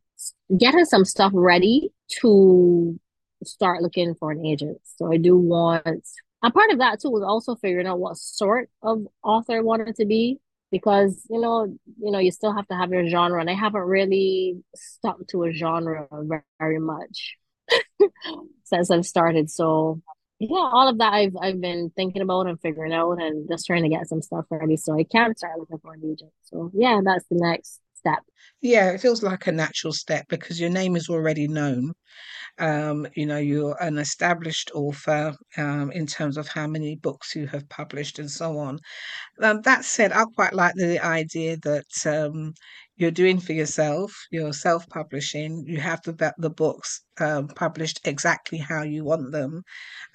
getting 0.56 0.84
some 0.84 1.04
stuff 1.04 1.32
ready 1.34 1.92
to 2.20 2.98
start 3.42 3.82
looking 3.82 4.14
for 4.14 4.30
an 4.30 4.44
agent. 4.44 4.78
So 4.96 5.12
I 5.12 5.16
do 5.16 5.36
want, 5.36 6.06
a 6.42 6.50
part 6.50 6.70
of 6.70 6.78
that 6.78 7.00
too 7.00 7.10
was 7.10 7.22
also 7.22 7.56
figuring 7.56 7.86
out 7.86 7.98
what 7.98 8.16
sort 8.16 8.70
of 8.82 9.06
author 9.24 9.56
I 9.56 9.60
wanted 9.60 9.96
to 9.96 10.06
be 10.06 10.38
because 10.70 11.26
you 11.30 11.40
know 11.40 11.64
you 11.98 12.10
know 12.10 12.18
you 12.18 12.30
still 12.30 12.54
have 12.54 12.66
to 12.68 12.74
have 12.74 12.90
your 12.90 13.08
genre 13.08 13.40
and 13.40 13.50
I 13.50 13.54
haven't 13.54 13.82
really 13.82 14.62
stuck 14.74 15.18
to 15.28 15.44
a 15.44 15.52
genre 15.52 16.08
very, 16.58 16.78
much 16.78 17.36
since 18.64 18.90
I've 18.90 19.06
started. 19.06 19.50
So 19.50 20.00
yeah 20.38 20.70
all 20.72 20.88
of 20.88 20.98
that 20.98 21.12
I've 21.12 21.36
I've 21.40 21.60
been 21.60 21.90
thinking 21.96 22.22
about 22.22 22.46
and 22.46 22.60
figuring 22.60 22.92
out 22.92 23.20
and 23.20 23.48
just 23.48 23.66
trying 23.66 23.82
to 23.82 23.88
get 23.88 24.08
some 24.08 24.22
stuff 24.22 24.46
ready. 24.50 24.76
So 24.76 24.98
I 24.98 25.04
can 25.04 25.36
start 25.36 25.58
looking 25.58 25.78
for 25.78 25.94
an 25.94 26.00
agent 26.04 26.32
so 26.42 26.70
yeah 26.74 27.00
that's 27.04 27.26
the 27.30 27.36
next 27.38 27.80
step 28.00 28.20
Yeah, 28.62 28.90
it 28.92 29.00
feels 29.00 29.22
like 29.22 29.46
a 29.46 29.52
natural 29.52 29.92
step 29.92 30.26
because 30.28 30.60
your 30.60 30.70
name 30.70 30.96
is 30.96 31.08
already 31.08 31.46
known. 31.48 31.92
Um, 32.58 33.06
you 33.16 33.26
know, 33.26 33.38
you're 33.38 33.76
an 33.82 33.98
established 33.98 34.70
author 34.74 35.36
um, 35.56 35.90
in 35.92 36.06
terms 36.06 36.36
of 36.38 36.48
how 36.48 36.66
many 36.66 36.96
books 36.96 37.34
you 37.36 37.46
have 37.48 37.68
published 37.70 38.18
and 38.18 38.30
so 38.30 38.58
on. 38.58 38.78
Um, 39.42 39.62
that 39.62 39.84
said, 39.84 40.12
I 40.12 40.24
quite 40.36 40.54
like 40.54 40.74
the 40.76 40.98
idea 41.04 41.56
that 41.58 41.92
um, 42.06 42.54
you're 42.96 43.10
doing 43.22 43.40
for 43.40 43.52
yourself, 43.54 44.12
you're 44.30 44.52
self 44.52 44.88
publishing, 44.88 45.64
you 45.66 45.80
have 45.80 46.00
the, 46.04 46.34
the 46.38 46.50
books 46.50 47.02
um, 47.20 47.48
published 47.48 48.00
exactly 48.04 48.58
how 48.58 48.82
you 48.82 49.04
want 49.04 49.32
them. 49.32 49.62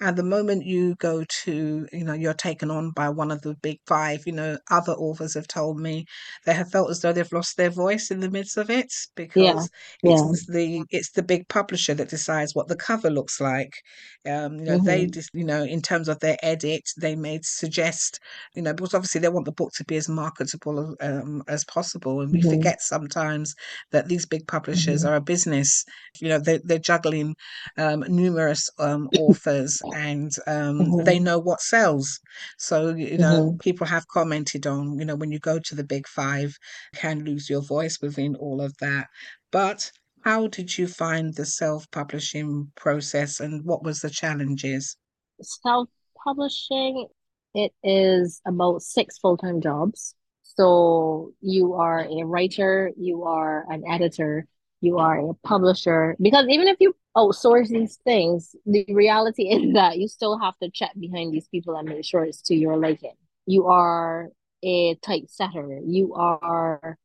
And 0.00 0.16
the 0.16 0.22
moment 0.22 0.66
you 0.66 0.94
go 0.96 1.24
to, 1.44 1.88
you 1.92 2.04
know, 2.04 2.12
you're 2.12 2.34
taken 2.34 2.70
on 2.70 2.90
by 2.90 3.08
one 3.08 3.30
of 3.30 3.42
the 3.42 3.54
big 3.54 3.78
five, 3.86 4.22
you 4.26 4.32
know, 4.32 4.58
other 4.70 4.92
authors 4.92 5.34
have 5.34 5.48
told 5.48 5.80
me 5.80 6.06
they 6.44 6.54
have 6.54 6.70
felt 6.70 6.90
as 6.90 7.00
though 7.00 7.12
they've 7.12 7.32
lost 7.32 7.56
their 7.56 7.70
voice 7.70 8.10
in 8.10 8.20
the 8.20 8.30
midst 8.30 8.56
of 8.56 8.70
it 8.70 8.92
because 9.14 9.70
yeah, 10.02 10.12
it's 10.20 10.46
the 10.46 10.84
it's 10.90 11.12
the 11.12 11.22
big 11.22 11.48
publisher 11.48 11.94
that 11.94 12.10
decides 12.10 12.54
what 12.54 12.68
the 12.68 12.76
cover 12.76 13.10
looks 13.10 13.40
like. 13.40 13.82
Um, 14.26 14.58
you 14.58 14.64
know, 14.64 14.76
mm-hmm. 14.76 14.86
they 14.86 15.06
just, 15.06 15.30
you 15.34 15.44
know, 15.44 15.62
in 15.62 15.80
terms 15.80 16.08
of 16.08 16.18
their 16.20 16.36
edit, 16.42 16.82
they 16.98 17.14
may 17.14 17.40
suggest, 17.42 18.20
you 18.54 18.62
know, 18.62 18.74
because 18.74 18.94
obviously 18.94 19.20
they 19.20 19.28
want 19.28 19.46
the 19.46 19.52
book 19.52 19.72
to 19.76 19.84
be 19.84 19.96
as 19.96 20.08
marketable 20.08 20.96
um, 21.00 21.42
as 21.48 21.64
possible, 21.64 22.20
and 22.20 22.32
we 22.32 22.40
mm-hmm. 22.40 22.50
forget 22.50 22.82
sometimes 22.82 23.54
that 23.92 24.08
these 24.08 24.26
big 24.26 24.46
publishers 24.48 25.04
mm-hmm. 25.04 25.12
are 25.12 25.16
a 25.16 25.20
business. 25.20 25.84
You 26.20 26.28
know, 26.30 26.38
they, 26.38 26.58
they're 26.64 26.78
juggling 26.96 27.36
um, 27.76 28.04
numerous 28.08 28.70
um, 28.78 29.08
authors 29.18 29.80
and 29.94 30.32
um, 30.46 30.78
mm-hmm. 30.78 31.04
they 31.04 31.18
know 31.18 31.38
what 31.38 31.60
sells. 31.60 32.20
So, 32.58 32.94
you 32.94 33.18
know, 33.18 33.48
mm-hmm. 33.48 33.58
people 33.58 33.86
have 33.86 34.08
commented 34.08 34.66
on, 34.66 34.98
you 34.98 35.04
know, 35.04 35.16
when 35.16 35.32
you 35.32 35.38
go 35.38 35.58
to 35.58 35.74
the 35.74 35.84
big 35.84 36.06
five, 36.06 36.56
can 36.94 37.24
lose 37.24 37.50
your 37.50 37.62
voice 37.62 37.98
within 38.00 38.36
all 38.36 38.60
of 38.60 38.76
that. 38.78 39.08
But 39.52 39.90
how 40.24 40.48
did 40.48 40.76
you 40.76 40.88
find 40.88 41.34
the 41.34 41.46
self 41.46 41.90
publishing 41.90 42.72
process 42.74 43.40
and 43.40 43.64
what 43.64 43.84
was 43.84 44.00
the 44.00 44.10
challenges? 44.10 44.96
Self 45.40 45.88
publishing, 46.24 47.06
it 47.54 47.72
is 47.84 48.40
about 48.46 48.82
six 48.82 49.18
full 49.18 49.36
time 49.36 49.60
jobs. 49.60 50.14
So 50.42 51.32
you 51.42 51.74
are 51.74 52.00
a 52.00 52.24
writer, 52.24 52.90
you 52.96 53.24
are 53.24 53.66
an 53.70 53.82
editor, 53.86 54.46
you 54.86 54.98
are 54.98 55.18
a 55.18 55.34
publisher 55.42 56.16
because 56.20 56.46
even 56.48 56.68
if 56.68 56.76
you 56.80 56.94
outsource 57.16 57.68
these 57.68 57.96
things 58.04 58.54
the 58.64 58.86
reality 58.90 59.44
is 59.48 59.72
that 59.78 59.98
you 59.98 60.06
still 60.08 60.38
have 60.38 60.56
to 60.62 60.70
check 60.70 60.92
behind 60.98 61.32
these 61.32 61.48
people 61.48 61.76
and 61.76 61.88
make 61.88 62.04
sure 62.04 62.24
it's 62.24 62.42
to 62.42 62.54
your 62.54 62.76
liking. 62.76 63.14
You 63.46 63.66
are 63.66 64.30
a 64.62 64.94
typesetter 64.96 65.80
you 65.84 66.14
are 66.14 66.98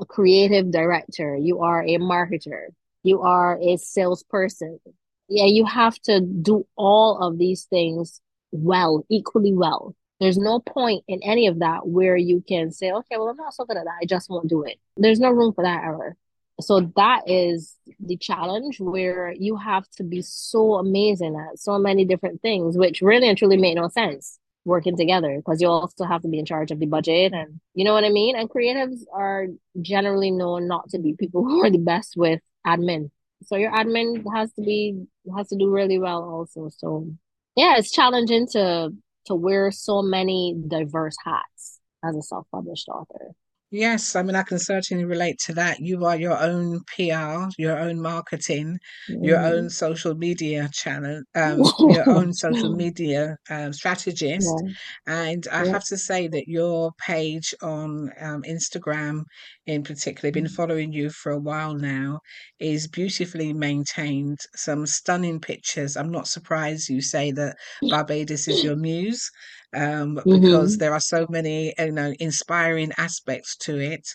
a 0.00 0.06
creative 0.06 0.70
director. 0.70 1.36
You 1.36 1.60
are 1.60 1.82
a 1.82 1.98
marketer. 1.98 2.68
You 3.02 3.20
are 3.20 3.58
a 3.60 3.76
salesperson. 3.76 4.80
Yeah 5.28 5.46
you 5.46 5.64
have 5.66 5.98
to 6.02 6.20
do 6.20 6.66
all 6.76 7.18
of 7.22 7.38
these 7.38 7.64
things 7.64 8.20
well 8.50 9.04
equally 9.10 9.52
well. 9.52 9.94
There's 10.18 10.38
no 10.38 10.60
point 10.60 11.04
in 11.08 11.20
any 11.22 11.46
of 11.46 11.60
that 11.60 11.86
where 11.86 12.16
you 12.16 12.42
can 12.46 12.72
say 12.72 12.90
okay 12.92 13.16
well 13.16 13.28
i'm 13.28 13.36
not 13.36 13.54
so 13.54 13.64
good 13.64 13.76
at 13.76 13.84
that. 13.84 13.98
I 14.02 14.06
just 14.06 14.30
won't 14.30 14.48
do 14.48 14.64
it. 14.64 14.78
There's 14.96 15.20
no 15.20 15.30
room 15.30 15.52
for 15.52 15.64
that 15.64 15.84
ever 15.84 16.16
so 16.60 16.92
that 16.96 17.22
is 17.26 17.76
the 17.98 18.16
challenge 18.16 18.80
where 18.80 19.32
you 19.32 19.56
have 19.56 19.88
to 19.90 20.02
be 20.02 20.22
so 20.22 20.74
amazing 20.74 21.36
at 21.36 21.58
so 21.58 21.78
many 21.78 22.04
different 22.04 22.40
things 22.42 22.76
which 22.76 23.00
really 23.02 23.28
and 23.28 23.38
truly 23.38 23.56
make 23.56 23.76
no 23.76 23.88
sense 23.88 24.38
working 24.64 24.96
together 24.96 25.36
because 25.36 25.60
you 25.60 25.68
also 25.68 26.04
have 26.04 26.22
to 26.22 26.28
be 26.28 26.38
in 26.38 26.44
charge 26.44 26.70
of 26.70 26.78
the 26.78 26.86
budget 26.86 27.32
and 27.32 27.60
you 27.74 27.84
know 27.84 27.94
what 27.94 28.04
i 28.04 28.10
mean? 28.10 28.36
And 28.36 28.48
creatives 28.48 29.00
are 29.12 29.46
generally 29.80 30.30
known 30.30 30.68
not 30.68 30.88
to 30.90 30.98
be 30.98 31.14
people 31.18 31.44
who 31.44 31.64
are 31.64 31.70
the 31.70 31.78
best 31.78 32.14
with 32.16 32.40
admin. 32.66 33.10
So 33.44 33.56
your 33.56 33.72
admin 33.72 34.24
has 34.34 34.52
to 34.54 34.62
be 34.62 35.06
has 35.36 35.48
to 35.48 35.56
do 35.56 35.70
really 35.70 35.98
well 35.98 36.22
also. 36.22 36.70
So 36.76 37.10
yeah 37.56 37.76
it's 37.78 37.90
challenging 37.90 38.46
to 38.52 38.90
to 39.26 39.34
wear 39.34 39.70
so 39.70 40.02
many 40.02 40.56
diverse 40.68 41.16
hats 41.24 41.80
as 42.04 42.16
a 42.16 42.22
self-published 42.22 42.88
author 42.88 43.34
Yes, 43.72 44.16
I 44.16 44.22
mean, 44.24 44.34
I 44.34 44.42
can 44.42 44.58
certainly 44.58 45.04
relate 45.04 45.38
to 45.46 45.54
that. 45.54 45.78
You 45.80 46.04
are 46.04 46.16
your 46.16 46.36
own 46.42 46.80
PR, 46.88 47.48
your 47.56 47.78
own 47.78 48.00
marketing, 48.02 48.78
your 49.22 49.40
Mm. 49.40 49.44
own 49.44 49.70
social 49.70 50.16
media 50.16 50.68
channel, 50.72 51.22
um, 51.36 51.70
your 51.86 52.08
own 52.10 52.32
social 52.34 52.70
media 52.70 53.36
um, 53.48 53.72
strategist. 53.72 54.60
Yeah. 54.62 54.72
And 55.06 55.46
I 55.52 55.64
Yeah. 55.64 55.66
have 55.66 55.84
to 55.84 55.96
say 55.96 56.26
that 56.28 56.48
your 56.48 56.90
page 57.06 57.54
on 57.62 58.10
um, 58.20 58.42
Instagram, 58.42 59.22
in 59.66 59.84
particular, 59.84 60.32
been 60.32 60.48
Mm. 60.48 60.48
following 60.48 60.92
you 60.92 61.10
for 61.10 61.30
a 61.30 61.38
while 61.38 61.74
now, 61.74 62.18
is 62.58 62.88
beautifully 62.88 63.52
maintained. 63.52 64.40
Some 64.56 64.84
stunning 64.86 65.40
pictures. 65.40 65.96
I'm 65.96 66.10
not 66.10 66.26
surprised 66.26 66.88
you 66.88 67.00
say 67.02 67.30
that 67.32 67.56
Barbados 67.88 68.48
is 68.48 68.64
your 68.64 68.74
muse 68.76 69.30
um, 69.74 70.20
because 70.28 70.76
hmm 70.76 70.78
there 70.78 70.92
are 70.92 71.00
so 71.00 71.26
many 71.28 71.74
you 71.78 71.92
know 71.92 72.12
inspiring 72.20 72.92
aspects 72.98 73.56
to 73.58 73.78
it. 73.78 74.08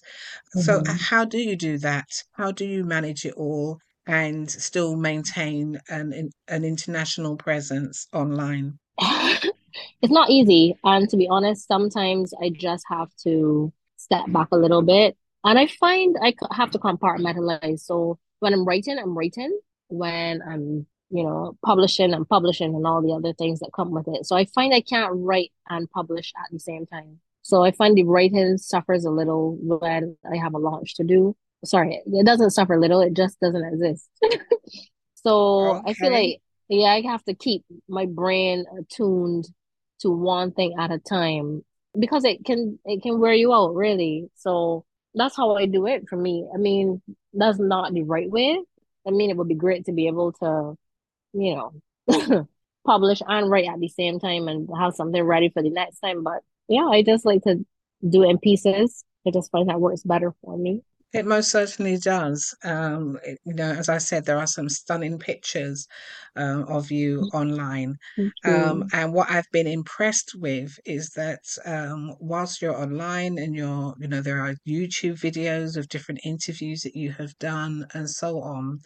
So 0.49 0.81
hmm 0.83 0.85
how 0.87 1.25
do 1.25 1.37
you 1.39 1.55
do 1.55 1.77
that? 1.79 2.07
How 2.33 2.51
do 2.51 2.65
you 2.65 2.83
manage 2.83 3.25
it 3.25 3.33
all 3.35 3.79
and 4.07 4.49
still 4.49 4.95
maintain 4.95 5.79
an 5.89 6.31
an 6.47 6.63
international 6.65 7.37
presence 7.37 8.07
online? 8.13 8.79
It's 10.01 10.11
not 10.11 10.29
easy. 10.29 10.75
And 10.83 11.09
to 11.09 11.17
be 11.17 11.27
honest, 11.29 11.67
sometimes 11.67 12.33
I 12.41 12.49
just 12.49 12.85
have 12.89 13.09
to 13.23 13.73
step 13.97 14.25
back 14.27 14.49
a 14.51 14.57
little 14.57 14.81
bit. 14.81 15.17
And 15.43 15.57
I 15.59 15.67
find 15.67 16.15
I 16.21 16.33
have 16.51 16.71
to 16.71 16.79
compartmentalize. 16.79 17.79
So 17.81 18.19
when 18.39 18.53
I'm 18.53 18.65
writing, 18.65 18.97
I'm 18.99 19.17
writing. 19.17 19.57
When 19.87 20.41
I'm, 20.41 20.87
you 21.15 21.23
know, 21.23 21.57
publishing, 21.65 22.13
I'm 22.13 22.25
publishing 22.25 22.75
and 22.75 22.85
all 22.85 23.01
the 23.01 23.13
other 23.13 23.33
things 23.33 23.59
that 23.59 23.71
come 23.75 23.91
with 23.91 24.07
it. 24.07 24.25
So 24.25 24.35
I 24.35 24.45
find 24.45 24.73
I 24.73 24.81
can't 24.81 25.13
write 25.15 25.51
and 25.69 25.89
publish 25.91 26.33
at 26.37 26.51
the 26.51 26.59
same 26.59 26.85
time. 26.85 27.19
So 27.41 27.63
I 27.63 27.71
find 27.71 27.95
the 27.95 28.03
writing 28.03 28.57
suffers 28.57 29.05
a 29.05 29.11
little 29.11 29.57
when 29.61 30.17
I 30.29 30.37
have 30.37 30.53
a 30.53 30.59
launch 30.59 30.95
to 30.95 31.03
do. 31.03 31.35
Sorry, 31.63 32.01
it 32.05 32.25
doesn't 32.25 32.51
suffer 32.51 32.73
a 32.73 32.79
little, 32.79 33.01
it 33.01 33.13
just 33.13 33.39
doesn't 33.39 33.65
exist. 33.65 34.09
So 35.25 35.81
I 35.83 35.93
feel 35.93 36.11
like, 36.11 36.39
yeah, 36.69 36.89
I 36.89 37.01
have 37.01 37.23
to 37.25 37.33
keep 37.33 37.65
my 37.89 38.05
brain 38.05 38.65
attuned 38.79 39.47
to 40.01 40.11
one 40.11 40.51
thing 40.51 40.75
at 40.79 40.91
a 40.91 40.99
time 40.99 41.65
because 41.99 42.25
it 42.25 42.45
can 42.45 42.77
it 42.85 43.01
can 43.01 43.19
wear 43.19 43.33
you 43.33 43.51
out 43.51 43.73
really. 43.73 44.29
So 44.35 44.85
that's 45.15 45.35
how 45.35 45.55
I 45.55 45.65
do 45.65 45.87
it 45.87 46.07
for 46.07 46.15
me. 46.15 46.47
I 46.53 46.57
mean, 46.57 47.01
that's 47.33 47.57
not 47.57 47.91
the 47.91 48.03
right 48.03 48.29
way. 48.29 48.59
I 49.07 49.09
mean, 49.09 49.31
it 49.31 49.37
would 49.37 49.47
be 49.47 49.55
great 49.55 49.85
to 49.85 49.93
be 49.93 50.07
able 50.07 50.33
to, 50.33 50.77
you 51.35 51.55
know, 51.55 52.47
publish 52.87 53.21
and 53.27 53.49
write 53.49 53.67
at 53.67 53.79
the 53.79 53.89
same 53.89 54.19
time 54.19 54.47
and 54.47 54.69
have 54.79 54.95
something 54.95 55.23
ready 55.23 55.49
for 55.49 55.63
the 55.63 55.69
next 55.69 55.99
time. 55.99 56.23
But 56.23 56.41
yeah, 56.67 56.85
I 56.85 57.03
just 57.03 57.25
like 57.25 57.43
to 57.43 57.65
do 58.07 58.23
it 58.23 58.29
in 58.29 58.37
pieces. 58.39 59.03
I 59.27 59.31
just 59.31 59.51
find 59.51 59.69
that 59.69 59.81
works 59.81 60.03
better 60.03 60.33
for 60.41 60.57
me. 60.57 60.81
It 61.13 61.25
most 61.25 61.49
certainly 61.49 61.97
does. 61.97 62.53
Um, 62.63 63.17
it- 63.23 63.39
you 63.45 63.53
know, 63.53 63.71
as 63.71 63.87
I 63.87 63.99
said, 63.99 64.25
there 64.25 64.37
are 64.37 64.47
some 64.47 64.67
stunning 64.67 65.17
pictures 65.17 65.87
um, 66.35 66.63
of 66.67 66.91
you 66.91 67.29
online. 67.33 67.95
Thank 68.17 68.33
Um, 68.45 68.83
and 68.91 69.13
what 69.13 69.31
I've 69.31 69.49
been 69.51 69.65
impressed 69.67 70.33
with 70.35 70.77
is 70.85 71.11
that 71.15 71.43
um, 71.65 72.15
whilst 72.19 72.61
you're 72.61 72.75
online 72.77 73.37
and 73.39 73.55
you're, 73.55 73.95
you 73.99 74.09
know, 74.09 74.21
there 74.21 74.41
are 74.41 74.55
YouTube 74.67 75.17
videos 75.19 75.77
of 75.77 75.87
different 75.87 76.19
interviews 76.25 76.81
that 76.81 76.95
you 76.97 77.13
have 77.13 77.37
done 77.39 77.87
and 77.93 78.09
so 78.09 78.41
on, 78.41 78.81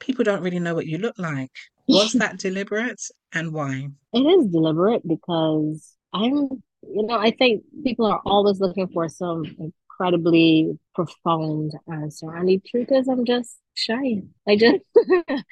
people 0.00 0.24
don't 0.24 0.42
really 0.42 0.60
know 0.60 0.74
what 0.74 0.86
you 0.86 0.98
look 0.98 1.18
like. 1.18 1.52
Was 1.88 2.12
that 2.14 2.38
deliberate 2.38 3.02
and 3.32 3.52
why? 3.52 3.88
It 4.12 4.20
is 4.20 4.50
deliberate 4.50 5.06
because 5.06 5.94
I'm, 6.12 6.34
you 6.82 7.06
know, 7.06 7.18
I 7.18 7.30
think 7.30 7.64
people 7.84 8.06
are 8.06 8.20
always 8.24 8.60
looking 8.60 8.88
for 8.88 9.08
some 9.08 9.44
incredibly 9.58 10.78
profound 10.94 11.72
answer. 11.90 12.34
And 12.34 12.48
the 12.48 12.60
truth 12.66 12.88
is, 12.90 13.08
I'm 13.08 13.24
just 13.24 13.58
shy. 13.74 14.22
I 14.46 14.56
just, 14.56 14.84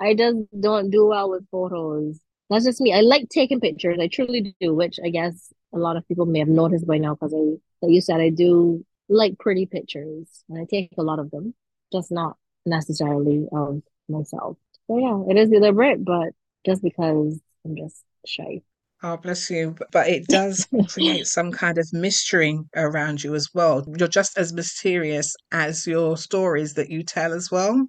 I 0.00 0.14
just 0.14 0.38
don't 0.60 0.90
do 0.90 1.06
well 1.06 1.30
with 1.30 1.48
photos. 1.50 2.20
That's 2.50 2.64
just 2.64 2.80
me. 2.80 2.92
I 2.92 3.00
like 3.00 3.28
taking 3.30 3.60
pictures. 3.60 3.98
I 4.00 4.08
truly 4.08 4.54
do, 4.60 4.74
which 4.74 4.98
I 5.04 5.08
guess 5.08 5.52
a 5.74 5.78
lot 5.78 5.96
of 5.96 6.06
people 6.06 6.26
may 6.26 6.40
have 6.40 6.48
noticed 6.48 6.86
by 6.86 6.98
now 6.98 7.14
because 7.14 7.34
I, 7.34 7.56
like 7.82 7.94
you 7.94 8.00
said, 8.00 8.20
I 8.20 8.30
do 8.30 8.84
like 9.08 9.38
pretty 9.38 9.66
pictures 9.66 10.44
and 10.48 10.60
I 10.60 10.64
take 10.64 10.92
a 10.98 11.02
lot 11.02 11.18
of 11.18 11.30
them, 11.30 11.54
just 11.92 12.12
not 12.12 12.36
necessarily 12.66 13.46
of 13.52 13.82
myself. 14.08 14.56
So 14.86 14.98
yeah, 14.98 15.22
it 15.28 15.38
is 15.38 15.50
deliberate, 15.50 16.04
but 16.04 16.30
just 16.64 16.82
because 16.82 17.40
I'm 17.64 17.76
just 17.76 18.02
shy. 18.26 18.62
Oh, 19.02 19.18
bless 19.18 19.50
you. 19.50 19.76
But 19.92 20.08
it 20.08 20.26
does 20.28 20.66
create 20.88 21.26
some 21.26 21.52
kind 21.52 21.76
of 21.76 21.92
mystery 21.92 22.58
around 22.74 23.22
you 23.22 23.34
as 23.34 23.48
well. 23.52 23.84
You're 23.98 24.08
just 24.08 24.38
as 24.38 24.54
mysterious 24.54 25.36
as 25.52 25.86
your 25.86 26.16
stories 26.16 26.72
that 26.74 26.88
you 26.88 27.02
tell 27.02 27.34
as 27.34 27.50
well. 27.50 27.86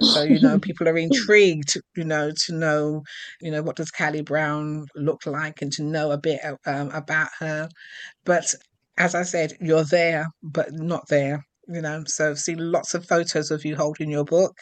So, 0.00 0.22
you 0.22 0.40
know, 0.40 0.58
people 0.60 0.88
are 0.88 0.96
intrigued, 0.96 1.80
you 1.96 2.04
know, 2.04 2.30
to 2.46 2.54
know, 2.54 3.02
you 3.40 3.50
know, 3.50 3.62
what 3.62 3.74
does 3.74 3.90
Callie 3.90 4.22
Brown 4.22 4.86
look 4.94 5.26
like 5.26 5.62
and 5.62 5.72
to 5.72 5.82
know 5.82 6.12
a 6.12 6.18
bit 6.18 6.40
um, 6.64 6.90
about 6.90 7.30
her. 7.40 7.68
But 8.24 8.54
as 8.98 9.16
I 9.16 9.24
said, 9.24 9.54
you're 9.60 9.84
there, 9.84 10.28
but 10.44 10.72
not 10.72 11.08
there, 11.08 11.44
you 11.66 11.80
know. 11.80 12.04
So 12.06 12.30
I've 12.30 12.38
seen 12.38 12.58
lots 12.58 12.94
of 12.94 13.06
photos 13.06 13.50
of 13.50 13.64
you 13.64 13.74
holding 13.74 14.10
your 14.12 14.24
book, 14.24 14.56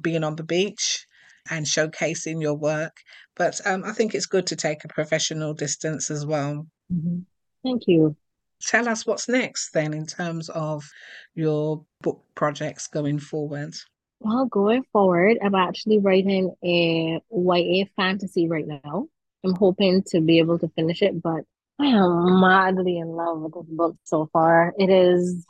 being 0.00 0.24
on 0.24 0.36
the 0.36 0.44
beach 0.44 1.06
and 1.50 1.64
showcasing 1.66 2.40
your 2.40 2.54
work. 2.54 2.96
But 3.36 3.60
um, 3.66 3.84
I 3.84 3.92
think 3.92 4.14
it's 4.14 4.26
good 4.26 4.46
to 4.48 4.56
take 4.56 4.84
a 4.84 4.88
professional 4.88 5.54
distance 5.54 6.10
as 6.10 6.26
well. 6.26 6.66
Mhm. 6.92 7.24
Thank 7.62 7.86
you. 7.86 8.16
Tell 8.62 8.88
us 8.88 9.06
what's 9.06 9.28
next 9.28 9.72
then 9.72 9.92
in 9.92 10.06
terms 10.06 10.48
of 10.48 10.88
your 11.34 11.84
book 12.00 12.22
projects 12.34 12.86
going 12.86 13.18
forward. 13.18 13.74
Well, 14.20 14.46
going 14.46 14.84
forward, 14.92 15.38
I'm 15.42 15.54
actually 15.54 15.98
writing 15.98 16.54
a 16.64 17.20
YA 17.30 17.84
fantasy 17.96 18.48
right 18.48 18.66
now. 18.66 19.08
I'm 19.44 19.54
hoping 19.54 20.02
to 20.08 20.20
be 20.20 20.38
able 20.38 20.58
to 20.58 20.68
finish 20.68 21.02
it, 21.02 21.22
but 21.22 21.44
I 21.78 21.86
am 21.86 22.40
madly 22.40 22.96
in 22.96 23.08
love 23.08 23.40
with 23.40 23.52
this 23.52 23.76
book 23.76 23.96
so 24.04 24.30
far. 24.32 24.72
It 24.78 24.88
is, 24.88 25.44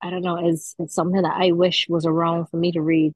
I 0.00 0.10
don't 0.10 0.22
know, 0.22 0.36
it's, 0.48 0.76
it's 0.78 0.94
something 0.94 1.22
that 1.22 1.36
I 1.36 1.50
wish 1.50 1.86
was 1.88 2.06
around 2.06 2.46
for 2.46 2.56
me 2.56 2.70
to 2.72 2.80
read 2.80 3.14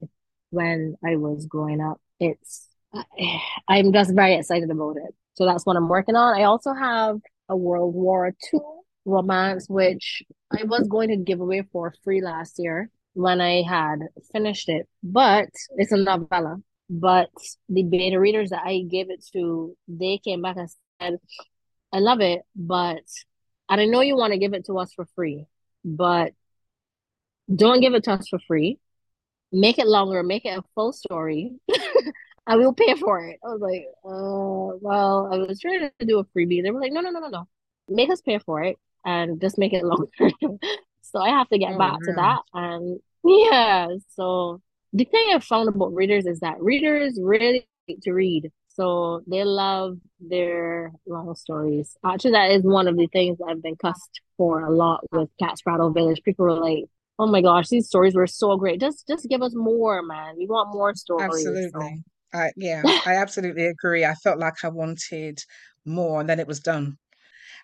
when 0.53 0.95
I 1.05 1.15
was 1.15 1.45
growing 1.45 1.81
up. 1.81 1.99
It's, 2.19 2.67
I'm 3.67 3.91
just 3.91 4.13
very 4.13 4.35
excited 4.35 4.69
about 4.69 4.97
it. 4.97 5.13
So 5.33 5.45
that's 5.45 5.65
what 5.65 5.75
I'm 5.75 5.89
working 5.89 6.15
on. 6.15 6.39
I 6.39 6.43
also 6.43 6.73
have 6.73 7.19
a 7.49 7.57
World 7.57 7.93
War 7.93 8.33
II 8.53 8.59
romance, 9.05 9.67
which 9.67 10.23
I 10.51 10.63
was 10.63 10.87
going 10.87 11.09
to 11.09 11.17
give 11.17 11.41
away 11.41 11.63
for 11.71 11.93
free 12.03 12.21
last 12.21 12.55
year 12.59 12.89
when 13.13 13.41
I 13.41 13.63
had 13.63 13.99
finished 14.31 14.69
it, 14.69 14.87
but 15.01 15.49
it's 15.77 15.91
a 15.91 15.97
novella. 15.97 16.57
But 16.89 17.29
the 17.69 17.83
beta 17.83 18.19
readers 18.19 18.51
that 18.51 18.63
I 18.65 18.81
gave 18.89 19.09
it 19.09 19.25
to, 19.33 19.75
they 19.87 20.19
came 20.23 20.41
back 20.41 20.57
and 20.57 20.69
said, 21.01 21.17
I 21.91 21.99
love 21.99 22.21
it, 22.21 22.41
but 22.55 23.03
and 23.69 23.81
I 23.81 23.85
know 23.85 24.01
you 24.01 24.15
want 24.15 24.33
to 24.33 24.39
give 24.39 24.53
it 24.53 24.65
to 24.65 24.77
us 24.77 24.93
for 24.93 25.07
free, 25.15 25.45
but 25.83 26.33
don't 27.53 27.81
give 27.81 27.93
it 27.93 28.03
to 28.05 28.11
us 28.11 28.27
for 28.27 28.39
free. 28.39 28.79
Make 29.53 29.77
it 29.77 29.87
longer, 29.87 30.23
make 30.23 30.45
it 30.45 30.57
a 30.57 30.63
full 30.75 30.91
story. 30.91 31.53
I 32.47 32.57
will 32.57 32.73
pay 32.73 32.95
for 32.95 33.25
it. 33.25 33.39
I 33.45 33.47
was 33.49 33.61
like, 33.61 33.85
uh, 34.03 34.77
well, 34.81 35.29
I 35.31 35.37
was 35.37 35.59
trying 35.59 35.89
to 35.99 36.05
do 36.05 36.19
a 36.19 36.25
freebie. 36.25 36.61
They 36.61 36.71
were 36.71 36.81
like, 36.81 36.91
no, 36.91 36.99
no, 36.99 37.11
no, 37.11 37.19
no, 37.19 37.29
no. 37.29 37.47
Make 37.87 38.09
us 38.09 38.19
pay 38.19 38.39
for 38.39 38.61
it 38.63 38.77
and 39.05 39.39
just 39.39 39.57
make 39.57 39.73
it 39.73 39.83
longer. 39.85 40.09
so 41.01 41.19
I 41.19 41.29
have 41.29 41.47
to 41.49 41.57
get 41.57 41.75
oh, 41.75 41.77
back 41.77 41.99
to 42.01 42.13
that. 42.15 42.41
And 42.53 42.99
yeah, 43.23 43.89
so 44.09 44.61
the 44.91 45.05
thing 45.05 45.31
I've 45.33 45.43
found 45.43 45.69
about 45.69 45.93
readers 45.93 46.25
is 46.25 46.41
that 46.41 46.61
readers 46.61 47.17
really 47.21 47.67
like 47.87 47.99
to 48.01 48.11
read. 48.11 48.51
So 48.69 49.21
they 49.27 49.43
love 49.43 49.99
their 50.19 50.91
long 51.05 51.35
stories. 51.35 51.95
Actually, 52.03 52.31
that 52.31 52.51
is 52.51 52.63
one 52.63 52.87
of 52.87 52.97
the 52.97 53.07
things 53.07 53.37
I've 53.47 53.61
been 53.61 53.75
cussed 53.75 54.21
for 54.35 54.61
a 54.61 54.71
lot 54.71 55.01
with 55.11 55.29
Catsbraddle 55.41 55.93
Village. 55.93 56.21
People 56.23 56.45
were 56.45 56.53
like, 56.53 56.85
"Oh 57.19 57.27
my 57.27 57.41
gosh, 57.41 57.69
these 57.69 57.87
stories 57.87 58.15
were 58.15 58.27
so 58.27 58.57
great! 58.57 58.79
Just, 58.79 59.07
just 59.07 59.29
give 59.29 59.41
us 59.41 59.53
more, 59.55 60.01
man. 60.01 60.35
We 60.37 60.47
want 60.47 60.73
more 60.73 60.93
stories." 60.95 61.45
Absolutely. 61.45 62.03
So. 62.33 62.39
I, 62.39 62.51
yeah, 62.55 62.81
I 63.05 63.15
absolutely 63.15 63.67
agree. 63.67 64.05
I 64.05 64.15
felt 64.15 64.39
like 64.39 64.63
I 64.63 64.69
wanted 64.69 65.39
more, 65.85 66.19
and 66.21 66.29
then 66.29 66.39
it 66.39 66.47
was 66.47 66.59
done. 66.59 66.97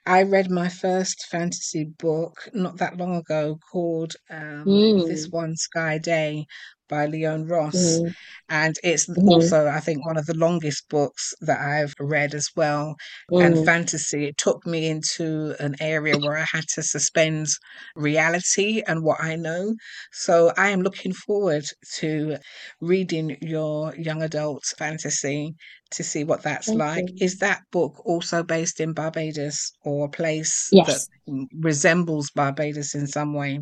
I 0.06 0.24
read 0.24 0.50
my 0.50 0.70
first 0.70 1.28
fantasy 1.30 1.86
book 1.86 2.50
not 2.54 2.78
that 2.78 2.98
long 2.98 3.16
ago 3.16 3.60
called 3.72 4.14
um, 4.30 4.66
mm. 4.66 5.08
This 5.08 5.28
One 5.30 5.56
Sky 5.56 5.98
Day 5.98 6.46
by 6.90 7.06
Leone 7.06 7.46
Ross. 7.46 7.76
Mm. 7.76 8.14
And 8.50 8.76
it's 8.84 9.08
mm. 9.08 9.28
also, 9.28 9.68
I 9.68 9.80
think, 9.80 10.06
one 10.06 10.18
of 10.18 10.26
the 10.26 10.38
longest 10.38 10.90
books 10.90 11.34
that 11.42 11.60
I've 11.60 11.94
read 12.00 12.34
as 12.34 12.50
well. 12.56 12.96
Mm. 13.32 13.46
And 13.46 13.66
fantasy, 13.66 14.26
it 14.26 14.38
took 14.38 14.66
me 14.66 14.90
into 14.90 15.56
an 15.60 15.76
area 15.80 16.18
where 16.18 16.38
I 16.38 16.46
had 16.52 16.66
to 16.76 16.84
suspend 16.84 17.48
reality 17.96 18.82
and 18.88 19.04
what 19.04 19.22
I 19.22 19.36
know. 19.36 19.76
So 20.12 20.52
I 20.58 20.70
am 20.70 20.82
looking 20.82 21.14
forward 21.14 21.66
to 21.98 22.38
reading 22.82 23.38
your 23.42 23.96
young 23.96 24.24
adult 24.24 24.64
fantasy 24.78 25.56
to 25.92 26.04
see 26.04 26.24
what 26.24 26.44
that's 26.44 26.68
Thank 26.68 26.80
like. 26.80 27.10
You. 27.10 27.26
Is 27.26 27.38
that 27.38 27.62
book 27.72 28.02
also 28.06 28.44
based 28.44 28.80
in 28.80 28.94
Barbados 28.94 29.72
or 29.84 30.06
a 30.06 30.10
place 30.10 30.70
yes. 30.72 31.08
that 31.26 31.48
resembles 31.60 32.32
Barbados 32.32 32.96
in 32.96 33.08
some 33.08 33.34
way? 33.34 33.60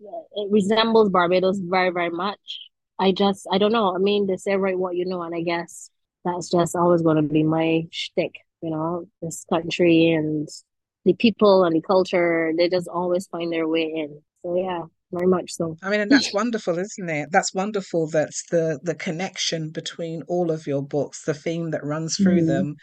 It 0.00 0.50
resembles 0.50 1.10
Barbados 1.10 1.58
very, 1.58 1.90
very 1.90 2.10
much. 2.10 2.70
I 2.98 3.12
just, 3.12 3.46
I 3.50 3.58
don't 3.58 3.72
know. 3.72 3.94
I 3.94 3.98
mean, 3.98 4.26
they 4.26 4.36
say 4.36 4.56
right 4.56 4.78
what 4.78 4.96
you 4.96 5.04
know, 5.04 5.22
and 5.22 5.34
I 5.34 5.42
guess 5.42 5.90
that's 6.24 6.50
just 6.50 6.76
always 6.76 7.02
going 7.02 7.16
to 7.16 7.22
be 7.22 7.42
my 7.42 7.86
shtick. 7.90 8.34
You 8.62 8.70
know, 8.70 9.08
this 9.20 9.44
country 9.48 10.10
and 10.10 10.48
the 11.04 11.12
people 11.14 11.64
and 11.64 11.76
the 11.76 11.82
culture, 11.82 12.52
they 12.56 12.68
just 12.68 12.88
always 12.88 13.26
find 13.26 13.52
their 13.52 13.68
way 13.68 13.82
in. 13.82 14.22
So 14.42 14.56
yeah, 14.56 14.82
very 15.14 15.26
much 15.26 15.52
so. 15.52 15.76
I 15.82 15.90
mean, 15.90 16.00
and 16.00 16.10
that's 16.10 16.32
wonderful, 16.32 16.78
isn't 16.78 17.08
it? 17.08 17.28
That's 17.30 17.54
wonderful. 17.54 18.08
That's 18.08 18.42
the 18.50 18.78
the 18.82 18.94
connection 18.94 19.70
between 19.70 20.22
all 20.28 20.50
of 20.50 20.66
your 20.66 20.82
books. 20.82 21.24
The 21.24 21.34
theme 21.34 21.70
that 21.70 21.84
runs 21.84 22.16
through 22.16 22.38
mm-hmm. 22.38 22.46
them 22.46 22.76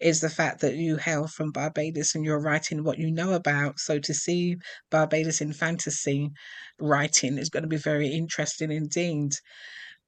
is 0.00 0.20
the 0.20 0.30
fact 0.30 0.60
that 0.60 0.74
you 0.74 0.96
hail 0.96 1.26
from 1.28 1.52
Barbados 1.52 2.14
and 2.14 2.24
you're 2.24 2.40
writing 2.40 2.84
what 2.84 2.98
you 2.98 3.10
know 3.10 3.32
about. 3.32 3.78
So 3.78 3.98
to 3.98 4.14
see 4.14 4.56
Barbados 4.90 5.40
in 5.40 5.52
fantasy 5.52 6.30
writing 6.80 7.38
is 7.38 7.50
going 7.50 7.62
to 7.62 7.68
be 7.68 7.76
very 7.76 8.08
interesting 8.08 8.72
indeed. 8.72 9.32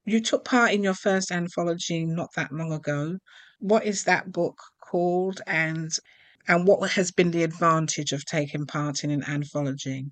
You 0.05 0.21
took 0.21 0.45
part 0.45 0.71
in 0.71 0.83
your 0.83 0.93
first 0.93 1.31
anthology 1.31 2.05
not 2.05 2.29
that 2.35 2.51
long 2.51 2.73
ago. 2.73 3.17
What 3.59 3.85
is 3.85 4.03
that 4.03 4.31
book 4.31 4.57
called 4.81 5.41
and 5.47 5.91
and 6.47 6.65
what 6.65 6.91
has 6.91 7.11
been 7.11 7.31
the 7.31 7.43
advantage 7.43 8.11
of 8.11 8.25
taking 8.25 8.65
part 8.65 9.03
in 9.03 9.11
an 9.11 9.23
anthology? 9.23 10.11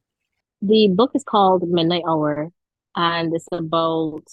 The 0.61 0.87
book 0.87 1.11
is 1.13 1.23
called 1.23 1.67
Midnight 1.67 2.03
Hour 2.07 2.51
and 2.95 3.33
it's 3.33 3.47
about 3.51 4.23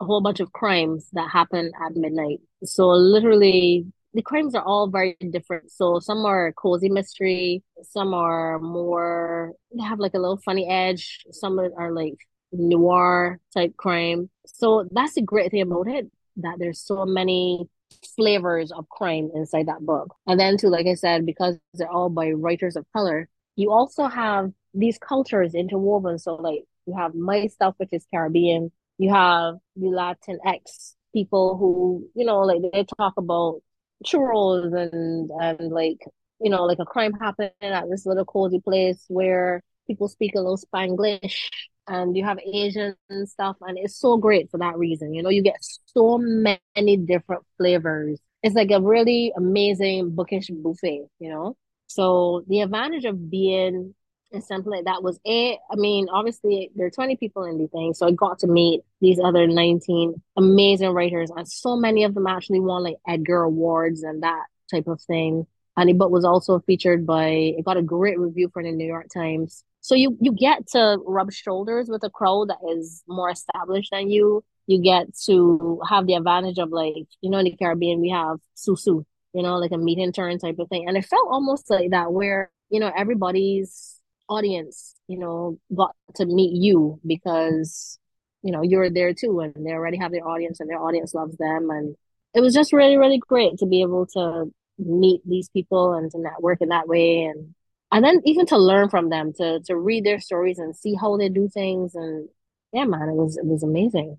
a 0.00 0.04
whole 0.04 0.22
bunch 0.22 0.40
of 0.40 0.52
crimes 0.52 1.08
that 1.12 1.30
happen 1.30 1.70
at 1.84 1.96
midnight. 1.96 2.40
So 2.64 2.88
literally 2.88 3.86
the 4.14 4.22
crimes 4.22 4.54
are 4.54 4.62
all 4.62 4.88
very 4.88 5.16
different. 5.30 5.70
So 5.70 6.00
some 6.00 6.24
are 6.24 6.52
cozy 6.52 6.88
mystery, 6.88 7.62
some 7.82 8.14
are 8.14 8.58
more 8.58 9.52
they 9.76 9.82
have 9.82 10.00
like 10.00 10.14
a 10.14 10.18
little 10.18 10.38
funny 10.38 10.68
edge, 10.68 11.24
some 11.30 11.60
are 11.60 11.92
like 11.92 12.16
noir 12.52 13.38
type 13.54 13.76
crime. 13.76 14.30
So 14.46 14.88
that's 14.90 15.14
the 15.14 15.22
great 15.22 15.50
thing 15.50 15.62
about 15.62 15.88
it 15.88 16.10
that 16.38 16.56
there's 16.58 16.80
so 16.80 17.04
many 17.04 17.68
flavors 18.16 18.72
of 18.72 18.88
crime 18.88 19.30
inside 19.34 19.66
that 19.66 19.80
book. 19.80 20.14
And 20.26 20.40
then 20.40 20.56
too, 20.56 20.68
like 20.68 20.86
I 20.86 20.94
said, 20.94 21.26
because 21.26 21.58
they're 21.74 21.90
all 21.90 22.08
by 22.08 22.30
writers 22.30 22.76
of 22.76 22.86
color, 22.96 23.28
you 23.56 23.70
also 23.70 24.06
have 24.06 24.52
these 24.74 24.98
cultures 24.98 25.54
interwoven. 25.54 26.18
So 26.18 26.34
like 26.36 26.64
you 26.86 26.94
have 26.96 27.14
my 27.14 27.46
stuff, 27.48 27.74
which 27.78 27.90
is 27.92 28.06
Caribbean. 28.12 28.72
You 28.98 29.10
have 29.12 29.56
the 29.76 29.86
Latinx 29.86 30.94
people 31.12 31.56
who, 31.56 32.08
you 32.14 32.24
know, 32.24 32.40
like 32.40 32.60
they 32.72 32.84
talk 32.98 33.14
about 33.16 33.62
churros 34.04 34.74
and 34.74 35.30
and 35.30 35.72
like 35.72 35.98
you 36.40 36.50
know 36.50 36.64
like 36.64 36.78
a 36.80 36.84
crime 36.84 37.12
happened 37.12 37.50
at 37.60 37.84
this 37.90 38.06
little 38.06 38.24
cozy 38.24 38.60
place 38.60 39.04
where 39.08 39.62
people 39.86 40.08
speak 40.08 40.34
a 40.34 40.38
little 40.38 40.58
spanglish 40.58 41.50
and 41.86 42.16
you 42.16 42.24
have 42.24 42.38
asian 42.40 42.94
stuff 43.26 43.56
and 43.62 43.76
it's 43.78 43.96
so 43.98 44.16
great 44.16 44.50
for 44.50 44.58
that 44.58 44.78
reason 44.78 45.12
you 45.12 45.22
know 45.22 45.28
you 45.28 45.42
get 45.42 45.56
so 45.86 46.18
many 46.18 46.96
different 46.96 47.42
flavors 47.58 48.18
it's 48.42 48.54
like 48.54 48.70
a 48.70 48.80
really 48.80 49.32
amazing 49.36 50.14
bookish 50.14 50.48
buffet 50.48 51.04
you 51.18 51.28
know 51.28 51.56
so 51.88 52.42
the 52.48 52.60
advantage 52.60 53.04
of 53.04 53.30
being 53.30 53.94
and 54.32 54.44
something 54.44 54.70
like 54.70 54.84
that 54.84 55.02
was 55.02 55.18
it. 55.24 55.58
I 55.70 55.76
mean, 55.76 56.08
obviously 56.08 56.70
there 56.74 56.86
are 56.86 56.90
20 56.90 57.16
people 57.16 57.44
in 57.44 57.58
the 57.58 57.68
thing, 57.68 57.94
so 57.94 58.06
I 58.06 58.12
got 58.12 58.38
to 58.40 58.46
meet 58.46 58.82
these 59.00 59.18
other 59.22 59.46
19 59.46 60.22
amazing 60.36 60.90
writers, 60.90 61.30
and 61.34 61.46
so 61.48 61.76
many 61.76 62.04
of 62.04 62.14
them 62.14 62.26
actually 62.26 62.60
won 62.60 62.84
like 62.84 62.96
Edgar 63.08 63.42
Awards 63.42 64.02
and 64.02 64.22
that 64.22 64.44
type 64.70 64.86
of 64.86 65.00
thing. 65.02 65.46
And 65.76 65.88
the 65.88 65.94
book 65.94 66.10
was 66.10 66.24
also 66.24 66.60
featured 66.60 67.06
by 67.06 67.28
it 67.28 67.64
got 67.64 67.76
a 67.76 67.82
great 67.82 68.18
review 68.18 68.50
for 68.52 68.62
the 68.62 68.72
New 68.72 68.86
York 68.86 69.06
Times. 69.12 69.64
So 69.80 69.94
you 69.94 70.16
you 70.20 70.32
get 70.32 70.66
to 70.72 70.98
rub 71.06 71.32
shoulders 71.32 71.88
with 71.88 72.04
a 72.04 72.10
crowd 72.10 72.48
that 72.50 72.58
is 72.70 73.02
more 73.08 73.30
established 73.30 73.90
than 73.92 74.10
you. 74.10 74.44
You 74.66 74.82
get 74.82 75.16
to 75.26 75.80
have 75.88 76.06
the 76.06 76.14
advantage 76.14 76.58
of 76.58 76.70
like, 76.70 77.06
you 77.20 77.30
know, 77.30 77.38
in 77.38 77.46
the 77.46 77.56
Caribbean 77.56 78.00
we 78.00 78.10
have 78.10 78.38
susu, 78.56 79.04
you 79.32 79.42
know, 79.42 79.56
like 79.56 79.72
a 79.72 79.78
meet 79.78 79.98
and 79.98 80.14
turn 80.14 80.38
type 80.38 80.58
of 80.58 80.68
thing. 80.68 80.86
And 80.86 80.96
it 80.96 81.06
felt 81.06 81.28
almost 81.30 81.70
like 81.70 81.90
that 81.90 82.12
where, 82.12 82.50
you 82.68 82.78
know, 82.78 82.92
everybody's 82.94 83.99
audience, 84.30 84.94
you 85.08 85.18
know, 85.18 85.58
got 85.74 85.94
to 86.16 86.26
meet 86.26 86.52
you 86.54 87.00
because, 87.06 87.98
you 88.42 88.52
know, 88.52 88.62
you're 88.62 88.90
there 88.90 89.12
too 89.14 89.40
and 89.40 89.54
they 89.66 89.72
already 89.72 89.98
have 89.98 90.12
their 90.12 90.26
audience 90.26 90.60
and 90.60 90.70
their 90.70 90.80
audience 90.80 91.14
loves 91.14 91.36
them. 91.36 91.70
And 91.70 91.96
it 92.34 92.40
was 92.40 92.54
just 92.54 92.72
really, 92.72 92.96
really 92.96 93.18
great 93.18 93.58
to 93.58 93.66
be 93.66 93.82
able 93.82 94.06
to 94.14 94.52
meet 94.78 95.20
these 95.26 95.48
people 95.50 95.94
and 95.94 96.10
to 96.12 96.18
network 96.18 96.60
in 96.62 96.68
that 96.70 96.88
way 96.88 97.24
and 97.24 97.54
and 97.92 98.04
then 98.04 98.20
even 98.24 98.46
to 98.46 98.56
learn 98.56 98.88
from 98.88 99.10
them, 99.10 99.32
to 99.34 99.60
to 99.66 99.76
read 99.76 100.04
their 100.04 100.20
stories 100.20 100.58
and 100.58 100.76
see 100.76 100.94
how 100.94 101.16
they 101.16 101.28
do 101.28 101.48
things 101.48 101.94
and 101.94 102.28
yeah, 102.72 102.84
man, 102.84 103.08
it 103.08 103.14
was 103.14 103.36
it 103.36 103.44
was 103.46 103.62
amazing. 103.62 104.18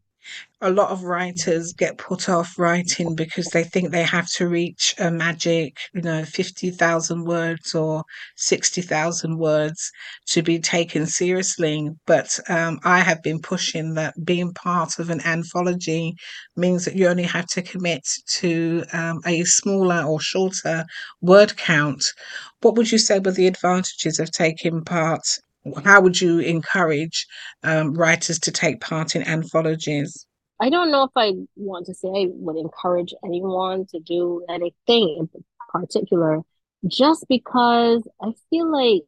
A 0.61 0.69
lot 0.69 0.91
of 0.91 1.03
writers 1.03 1.73
get 1.73 1.97
put 1.97 2.29
off 2.29 2.57
writing 2.59 3.15
because 3.15 3.47
they 3.47 3.63
think 3.63 3.91
they 3.91 4.03
have 4.03 4.29
to 4.29 4.47
reach 4.47 4.93
a 4.99 5.09
magic, 5.09 5.77
you 5.93 6.01
know, 6.01 6.23
50,000 6.23 7.25
words 7.25 7.73
or 7.73 8.03
60,000 8.35 9.37
words 9.39 9.91
to 10.27 10.43
be 10.43 10.59
taken 10.59 11.07
seriously. 11.07 11.89
But 12.05 12.39
um, 12.47 12.79
I 12.83 12.99
have 12.99 13.23
been 13.23 13.39
pushing 13.39 13.95
that 13.95 14.13
being 14.23 14.53
part 14.53 14.99
of 14.99 15.09
an 15.09 15.21
anthology 15.25 16.15
means 16.55 16.85
that 16.85 16.95
you 16.95 17.07
only 17.07 17.23
have 17.23 17.47
to 17.47 17.61
commit 17.63 18.03
to 18.35 18.83
um, 18.93 19.19
a 19.25 19.43
smaller 19.45 20.03
or 20.03 20.19
shorter 20.19 20.85
word 21.21 21.57
count. 21.57 22.05
What 22.61 22.75
would 22.75 22.91
you 22.91 22.99
say 22.99 23.19
were 23.19 23.31
the 23.31 23.47
advantages 23.47 24.19
of 24.19 24.31
taking 24.31 24.83
part? 24.83 25.23
How 25.83 26.01
would 26.01 26.19
you 26.19 26.39
encourage 26.39 27.27
um, 27.63 27.93
writers 27.93 28.39
to 28.39 28.51
take 28.51 28.81
part 28.81 29.15
in 29.15 29.23
anthologies? 29.23 30.25
I 30.59 30.69
don't 30.69 30.91
know 30.91 31.03
if 31.03 31.11
I 31.15 31.33
want 31.55 31.87
to 31.87 31.93
say 31.93 32.07
I 32.07 32.27
would 32.29 32.57
encourage 32.57 33.13
anyone 33.25 33.85
to 33.87 33.99
do 33.99 34.45
anything 34.47 35.17
in 35.19 35.29
particular, 35.71 36.41
just 36.87 37.25
because 37.27 38.07
I 38.21 38.33
feel 38.49 38.71
like 38.71 39.03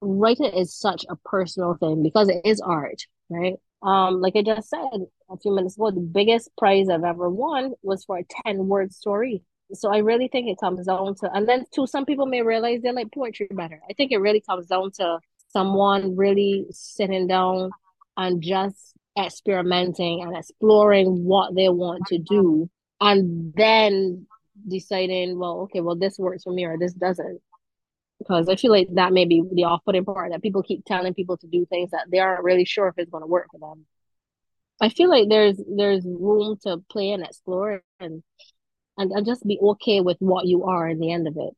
writing 0.00 0.46
is 0.46 0.74
such 0.74 1.04
a 1.08 1.16
personal 1.16 1.74
thing 1.74 2.02
because 2.02 2.28
it 2.28 2.42
is 2.44 2.60
art, 2.60 3.02
right? 3.28 3.54
Um, 3.82 4.20
like 4.20 4.34
I 4.36 4.42
just 4.42 4.70
said 4.70 5.06
a 5.30 5.36
few 5.36 5.54
minutes 5.54 5.76
ago, 5.76 5.90
the 5.90 6.00
biggest 6.00 6.50
prize 6.56 6.88
I've 6.88 7.04
ever 7.04 7.28
won 7.28 7.74
was 7.82 8.04
for 8.04 8.18
a 8.18 8.24
10 8.46 8.66
word 8.66 8.92
story. 8.94 9.42
So 9.72 9.92
I 9.92 9.98
really 9.98 10.28
think 10.28 10.48
it 10.48 10.58
comes 10.58 10.86
down 10.86 11.14
to, 11.16 11.30
and 11.32 11.48
then 11.48 11.64
too, 11.74 11.86
some 11.86 12.06
people 12.06 12.26
may 12.26 12.42
realize 12.42 12.80
they 12.82 12.92
like 12.92 13.12
poetry 13.12 13.48
better. 13.50 13.80
I 13.88 13.92
think 13.94 14.12
it 14.12 14.18
really 14.18 14.40
comes 14.40 14.66
down 14.66 14.92
to 14.92 15.18
someone 15.54 16.16
really 16.16 16.66
sitting 16.70 17.28
down 17.28 17.70
and 18.16 18.42
just 18.42 18.94
experimenting 19.16 20.22
and 20.22 20.36
exploring 20.36 21.24
what 21.24 21.54
they 21.54 21.68
want 21.68 22.02
to 22.08 22.18
do 22.18 22.68
and 23.00 23.54
then 23.56 24.26
deciding 24.68 25.38
well 25.38 25.60
okay 25.60 25.80
well 25.80 25.94
this 25.94 26.18
works 26.18 26.42
for 26.42 26.52
me 26.52 26.64
or 26.64 26.76
this 26.78 26.92
doesn't. 26.92 27.40
Because 28.18 28.48
i 28.48 28.56
feel 28.56 28.72
like 28.72 28.88
that 28.94 29.12
may 29.12 29.24
be 29.24 29.42
the 29.52 29.64
off-putting 29.64 30.04
part 30.04 30.32
that 30.32 30.42
people 30.42 30.62
keep 30.62 30.84
telling 30.84 31.14
people 31.14 31.36
to 31.36 31.46
do 31.46 31.64
things 31.66 31.92
that 31.92 32.06
they 32.10 32.18
aren't 32.18 32.44
really 32.44 32.64
sure 32.64 32.88
if 32.88 32.94
it's 32.98 33.10
going 33.10 33.22
to 33.22 33.28
work 33.28 33.46
for 33.52 33.58
them. 33.58 33.86
I 34.80 34.88
feel 34.88 35.08
like 35.08 35.28
there's 35.28 35.60
there's 35.68 36.04
room 36.04 36.58
to 36.64 36.78
play 36.90 37.10
and 37.12 37.22
explore 37.22 37.82
and 38.00 38.24
and, 38.98 39.12
and 39.12 39.26
just 39.26 39.46
be 39.46 39.58
okay 39.60 40.00
with 40.00 40.16
what 40.18 40.46
you 40.46 40.64
are 40.64 40.88
in 40.88 40.98
the 40.98 41.12
end 41.12 41.28
of 41.28 41.36
it 41.36 41.54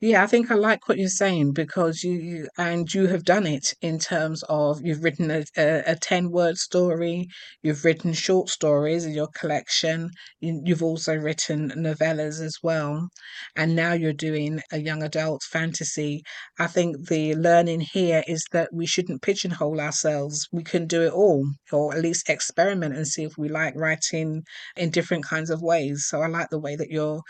yeah, 0.00 0.22
I 0.22 0.28
think 0.28 0.48
I 0.48 0.54
like 0.54 0.88
what 0.88 0.96
you're 0.96 1.08
saying 1.08 1.54
because 1.54 2.04
you, 2.04 2.12
you 2.12 2.48
and 2.56 2.92
you 2.94 3.08
have 3.08 3.24
done 3.24 3.48
it 3.48 3.74
in 3.82 3.98
terms 3.98 4.44
of 4.48 4.80
you've 4.80 5.02
written 5.02 5.28
a, 5.28 5.42
a, 5.56 5.82
a 5.88 5.96
10 5.96 6.30
word 6.30 6.56
story, 6.56 7.26
you've 7.62 7.84
written 7.84 8.12
short 8.12 8.48
stories 8.48 9.04
in 9.04 9.12
your 9.12 9.26
collection, 9.34 10.08
you, 10.38 10.62
you've 10.64 10.84
also 10.84 11.16
written 11.16 11.70
novellas 11.76 12.40
as 12.40 12.56
well, 12.62 13.08
and 13.56 13.74
now 13.74 13.92
you're 13.92 14.12
doing 14.12 14.60
a 14.70 14.78
young 14.78 15.02
adult 15.02 15.42
fantasy. 15.42 16.22
I 16.60 16.68
think 16.68 17.08
the 17.08 17.34
learning 17.34 17.80
here 17.80 18.22
is 18.28 18.44
that 18.52 18.68
we 18.72 18.86
shouldn't 18.86 19.22
pigeonhole 19.22 19.80
ourselves. 19.80 20.46
We 20.52 20.62
can 20.62 20.86
do 20.86 21.02
it 21.02 21.12
all, 21.12 21.44
or 21.72 21.92
at 21.92 22.02
least 22.02 22.30
experiment 22.30 22.94
and 22.94 23.06
see 23.06 23.24
if 23.24 23.32
we 23.36 23.48
like 23.48 23.74
writing 23.74 24.44
in 24.76 24.90
different 24.90 25.24
kinds 25.24 25.50
of 25.50 25.60
ways. 25.60 26.06
So 26.06 26.22
I 26.22 26.28
like 26.28 26.50
the 26.50 26.60
way 26.60 26.76
that 26.76 26.90
your 26.90 27.22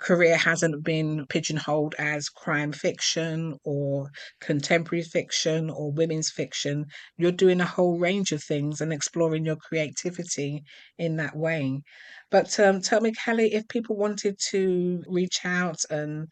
career 0.00 0.36
hasn't 0.36 0.82
been 0.82 1.24
pigeonholed 1.28 1.94
as 2.00 2.15
as 2.16 2.28
crime 2.28 2.72
fiction 2.72 3.54
or 3.64 4.08
contemporary 4.40 5.02
fiction 5.02 5.70
or 5.70 5.92
women's 5.92 6.30
fiction. 6.30 6.86
You're 7.18 7.32
doing 7.32 7.60
a 7.60 7.66
whole 7.66 7.98
range 7.98 8.32
of 8.32 8.42
things 8.42 8.80
and 8.80 8.92
exploring 8.92 9.44
your 9.44 9.56
creativity 9.56 10.62
in 10.98 11.16
that 11.16 11.36
way. 11.36 11.82
But 12.30 12.58
um, 12.58 12.80
tell 12.80 13.00
me, 13.00 13.12
Kelly, 13.12 13.54
if 13.54 13.68
people 13.68 13.96
wanted 13.96 14.36
to 14.50 15.02
reach 15.06 15.40
out 15.44 15.78
and 15.90 16.26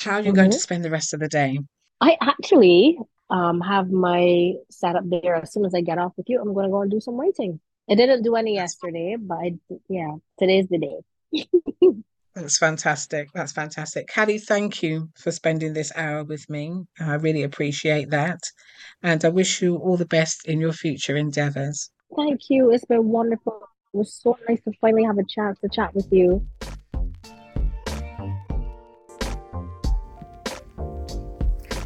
How 0.00 0.14
are 0.14 0.20
you 0.20 0.26
mm-hmm. 0.26 0.36
going 0.36 0.50
to 0.50 0.58
spend 0.58 0.84
the 0.84 0.90
rest 0.90 1.14
of 1.14 1.20
the 1.20 1.28
day? 1.28 1.58
I 2.00 2.16
actually 2.20 2.98
um 3.30 3.60
have 3.60 3.90
my 3.90 4.54
setup 4.70 5.04
there. 5.08 5.36
As 5.36 5.52
soon 5.52 5.64
as 5.64 5.74
I 5.74 5.80
get 5.80 5.98
off 5.98 6.12
with 6.16 6.28
you, 6.28 6.40
I'm 6.40 6.52
going 6.52 6.66
to 6.66 6.72
go 6.72 6.82
and 6.82 6.90
do 6.90 7.00
some 7.00 7.14
writing. 7.14 7.60
I 7.88 7.94
didn't 7.94 8.22
do 8.22 8.34
any 8.34 8.54
yesterday, 8.54 9.16
but 9.20 9.36
I, 9.36 9.52
yeah, 9.88 10.14
today's 10.38 10.66
the 10.68 10.78
day. 10.78 11.44
That's 12.34 12.58
fantastic. 12.58 13.28
That's 13.32 13.52
fantastic. 13.52 14.08
Caddy, 14.08 14.38
thank 14.38 14.82
you 14.82 15.10
for 15.16 15.30
spending 15.30 15.72
this 15.72 15.92
hour 15.94 16.24
with 16.24 16.50
me. 16.50 16.84
I 16.98 17.14
really 17.14 17.44
appreciate 17.44 18.10
that. 18.10 18.40
And 19.02 19.24
I 19.24 19.28
wish 19.28 19.62
you 19.62 19.76
all 19.76 19.96
the 19.96 20.06
best 20.06 20.48
in 20.48 20.60
your 20.60 20.72
future 20.72 21.16
endeavors. 21.16 21.90
Thank 22.16 22.42
you. 22.48 22.70
It's 22.70 22.84
been 22.84 23.08
wonderful. 23.08 23.60
It 23.92 23.98
was 23.98 24.14
so 24.14 24.36
nice 24.48 24.60
to 24.62 24.72
finally 24.80 25.04
have 25.04 25.18
a 25.18 25.24
chance 25.24 25.58
to 25.60 25.68
chat 25.68 25.94
with 25.94 26.08
you. 26.10 26.46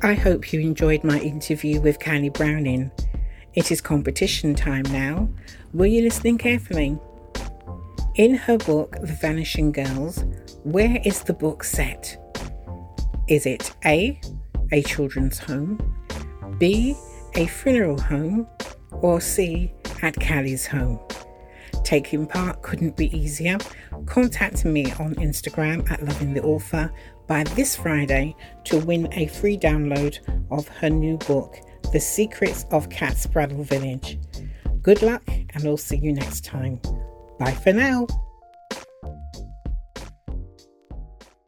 I 0.00 0.14
hope 0.14 0.52
you 0.52 0.60
enjoyed 0.60 1.02
my 1.02 1.18
interview 1.18 1.80
with 1.80 1.98
Callie 1.98 2.28
Browning. 2.28 2.90
It 3.54 3.72
is 3.72 3.80
competition 3.80 4.54
time 4.54 4.84
now. 4.84 5.28
Were 5.74 5.86
you 5.86 6.02
listening 6.02 6.38
carefully? 6.38 6.96
In 8.14 8.34
her 8.34 8.58
book, 8.58 8.96
The 9.00 9.12
Vanishing 9.20 9.72
Girls, 9.72 10.24
where 10.62 11.00
is 11.04 11.22
the 11.22 11.32
book 11.32 11.64
set? 11.64 12.16
Is 13.28 13.44
it 13.44 13.74
A, 13.84 14.20
a 14.70 14.82
children's 14.82 15.38
home, 15.38 15.78
B, 16.58 16.94
a 17.34 17.46
funeral 17.46 18.00
home, 18.00 18.46
or 18.90 19.20
see 19.20 19.72
at 20.02 20.14
Callie's 20.20 20.66
home. 20.66 20.98
Taking 21.84 22.26
part 22.26 22.62
couldn't 22.62 22.96
be 22.96 23.16
easier. 23.16 23.58
Contact 24.06 24.64
me 24.64 24.86
on 24.92 25.14
Instagram 25.16 25.90
at 25.90 26.04
Loving 26.04 26.34
the 26.34 26.42
Author 26.42 26.92
by 27.26 27.44
this 27.44 27.76
Friday 27.76 28.34
to 28.64 28.78
win 28.78 29.08
a 29.12 29.26
free 29.26 29.56
download 29.56 30.18
of 30.50 30.68
her 30.68 30.90
new 30.90 31.16
book, 31.18 31.56
The 31.92 32.00
Secrets 32.00 32.64
of 32.70 32.88
Catsbraddle 32.88 33.64
Village. 33.64 34.18
Good 34.82 35.02
luck, 35.02 35.22
and 35.28 35.66
I'll 35.66 35.76
see 35.76 35.98
you 35.98 36.12
next 36.12 36.44
time. 36.44 36.80
Bye 37.38 37.52
for 37.52 37.72
now. 37.72 38.06